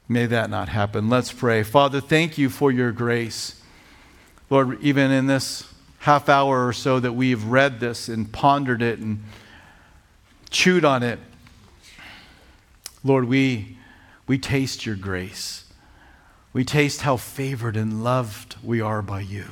May 0.09 0.27
that 0.27 0.51
not 0.51 0.69
happen. 0.69 1.09
Let's 1.09 1.33
pray. 1.33 1.62
Father, 1.62 2.01
thank 2.01 2.39
you 2.39 2.51
for 2.51 2.71
your 2.71 2.93
grace. 2.93 3.61
Lord, 4.51 4.81
even 4.83 5.11
in 5.11 5.27
this 5.27 5.73
half 6.01 6.29
hour 6.29 6.67
or 6.67 6.73
so 6.73 7.01
that 7.01 7.12
we've 7.12 7.45
read 7.45 7.81
this 7.81 8.09
and 8.09 8.31
pondered 8.31 8.83
it 8.83 8.99
and 8.99 9.25
chewed 10.51 10.85
on 10.85 11.03
it, 11.03 11.19
Lord, 13.03 13.25
we, 13.25 13.79
we 14.27 14.39
taste 14.39 14.87
your 14.87 14.97
grace. 14.97 15.65
We 16.53 16.65
taste 16.65 17.01
how 17.01 17.17
favored 17.17 17.77
and 17.77 18.05
loved 18.05 18.57
we 18.62 18.81
are 18.81 19.03
by 19.03 19.21
you. 19.21 19.47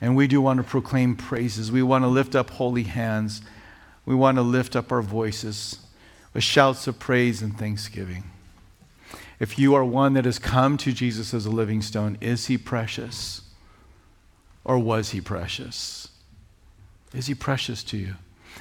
And 0.00 0.16
we 0.16 0.26
do 0.26 0.40
want 0.40 0.58
to 0.58 0.64
proclaim 0.64 1.16
praises. 1.16 1.72
We 1.72 1.82
want 1.82 2.04
to 2.04 2.08
lift 2.08 2.34
up 2.34 2.50
holy 2.50 2.82
hands. 2.84 3.42
We 4.04 4.14
want 4.14 4.36
to 4.36 4.42
lift 4.42 4.76
up 4.76 4.92
our 4.92 5.02
voices 5.02 5.78
with 6.32 6.44
shouts 6.44 6.86
of 6.86 6.98
praise 6.98 7.40
and 7.40 7.56
thanksgiving. 7.56 8.24
If 9.40 9.58
you 9.58 9.74
are 9.74 9.84
one 9.84 10.14
that 10.14 10.24
has 10.24 10.38
come 10.38 10.76
to 10.78 10.92
Jesus 10.92 11.32
as 11.32 11.46
a 11.46 11.50
living 11.50 11.82
stone, 11.82 12.18
is 12.20 12.46
he 12.46 12.58
precious? 12.58 13.42
Or 14.64 14.78
was 14.78 15.10
he 15.10 15.20
precious? 15.20 16.08
Is 17.14 17.26
he 17.26 17.34
precious 17.34 17.82
to 17.84 17.96
you? 17.96 18.14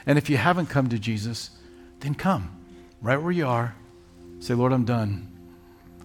And 0.05 0.17
if 0.17 0.29
you 0.29 0.37
haven't 0.37 0.67
come 0.67 0.89
to 0.89 0.99
Jesus, 0.99 1.51
then 1.99 2.15
come 2.15 2.63
right 3.01 3.21
where 3.21 3.31
you 3.31 3.47
are. 3.47 3.75
Say, 4.39 4.53
Lord, 4.53 4.73
I'm 4.73 4.85
done. 4.85 5.29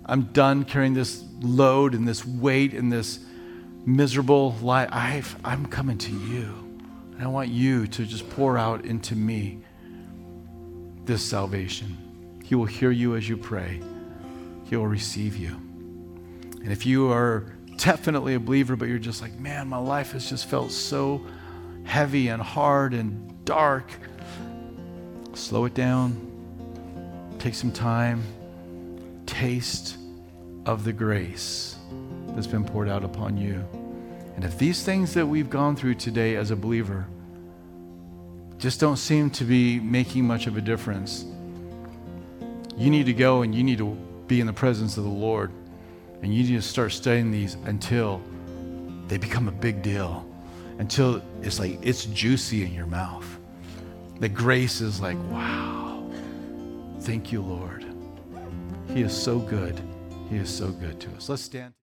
I'm 0.05 0.25
done 0.33 0.65
carrying 0.65 0.95
this 0.95 1.25
load 1.41 1.95
and 1.95 2.07
this 2.07 2.25
weight 2.25 2.73
and 2.73 2.91
this 2.93 3.21
miserable 3.89 4.53
life, 4.61 4.89
I've, 4.93 5.37
I'm 5.45 5.67
coming 5.67 5.97
to 5.99 6.13
you. 6.13 6.55
And 7.15 7.23
I 7.23 7.27
want 7.27 7.49
you 7.49 7.87
to 7.87 8.05
just 8.05 8.29
pour 8.31 8.59
out 8.59 8.85
into 8.85 9.17
me 9.17 9.59
this 11.05 11.23
salvation. 11.23 11.97
He 12.45 12.55
will 12.55 12.67
hear 12.67 12.91
you 12.91 13.17
as 13.17 13.29
you 13.29 13.37
pray, 13.37 13.81
He 14.65 14.77
will 14.77 14.87
receive 14.87 15.37
you. 15.37 15.51
And 15.51 16.71
if 16.71 16.85
you 16.85 17.11
are 17.11 17.47
definitely 17.77 18.35
a 18.35 18.41
believer, 18.41 18.77
but 18.77 18.89
you're 18.89 18.99
just 18.99 19.23
like, 19.23 19.39
man, 19.39 19.69
my 19.69 19.79
life 19.79 20.13
has 20.13 20.29
just 20.29 20.47
felt 20.47 20.71
so 20.71 21.25
heavy 21.85 22.29
and 22.29 22.43
hard 22.43 22.93
and 22.93 23.45
dark, 23.45 23.91
slow 25.33 25.65
it 25.65 25.75
down, 25.75 26.21
take 27.39 27.55
some 27.55 27.73
time, 27.73 28.23
taste 29.25 29.97
of 30.67 30.85
the 30.85 30.93
grace 30.93 31.77
that's 32.29 32.47
been 32.47 32.65
poured 32.65 32.89
out 32.89 33.05
upon 33.05 33.37
you. 33.37 33.65
And 34.39 34.45
if 34.45 34.57
these 34.57 34.85
things 34.85 35.15
that 35.15 35.27
we've 35.27 35.51
gone 35.51 35.75
through 35.75 35.97
today 35.97 36.37
as 36.37 36.53
a 36.53 36.57
believer 36.57 37.09
just 38.57 38.79
don't 38.79 38.97
seem 38.97 39.31
to 39.31 39.43
be 39.43 39.81
making 39.81 40.29
much 40.29 40.47
of 40.47 40.57
a 40.57 40.61
difference, 40.61 41.25
you 42.77 42.89
need 42.89 43.07
to 43.07 43.13
go 43.13 43.43
and 43.43 43.53
you 43.53 43.65
need 43.65 43.79
to 43.79 43.97
be 44.29 44.41
in 44.41 44.47
the 44.47 44.53
presence 44.53 44.97
of 44.97 45.03
the 45.03 45.11
Lord. 45.11 45.51
And 46.23 46.33
you 46.33 46.45
need 46.45 46.55
to 46.55 46.63
start 46.63 46.93
studying 46.93 47.33
these 47.33 47.55
until 47.65 48.23
they 49.09 49.19
become 49.19 49.49
a 49.49 49.51
big 49.51 49.83
deal, 49.83 50.25
until 50.79 51.21
it's 51.43 51.59
like 51.59 51.81
it's 51.83 52.05
juicy 52.05 52.65
in 52.65 52.73
your 52.73 52.87
mouth. 52.87 53.27
The 54.21 54.29
grace 54.29 54.81
is 54.81 55.01
like, 55.01 55.19
wow, 55.33 56.09
thank 57.01 57.33
you, 57.33 57.43
Lord. 57.43 57.85
He 58.95 59.03
is 59.03 59.21
so 59.21 59.41
good. 59.41 59.83
He 60.31 60.37
is 60.37 60.49
so 60.49 60.69
good 60.69 61.01
to 61.01 61.11
us. 61.17 61.29
Let's 61.29 61.43
stand. 61.43 61.75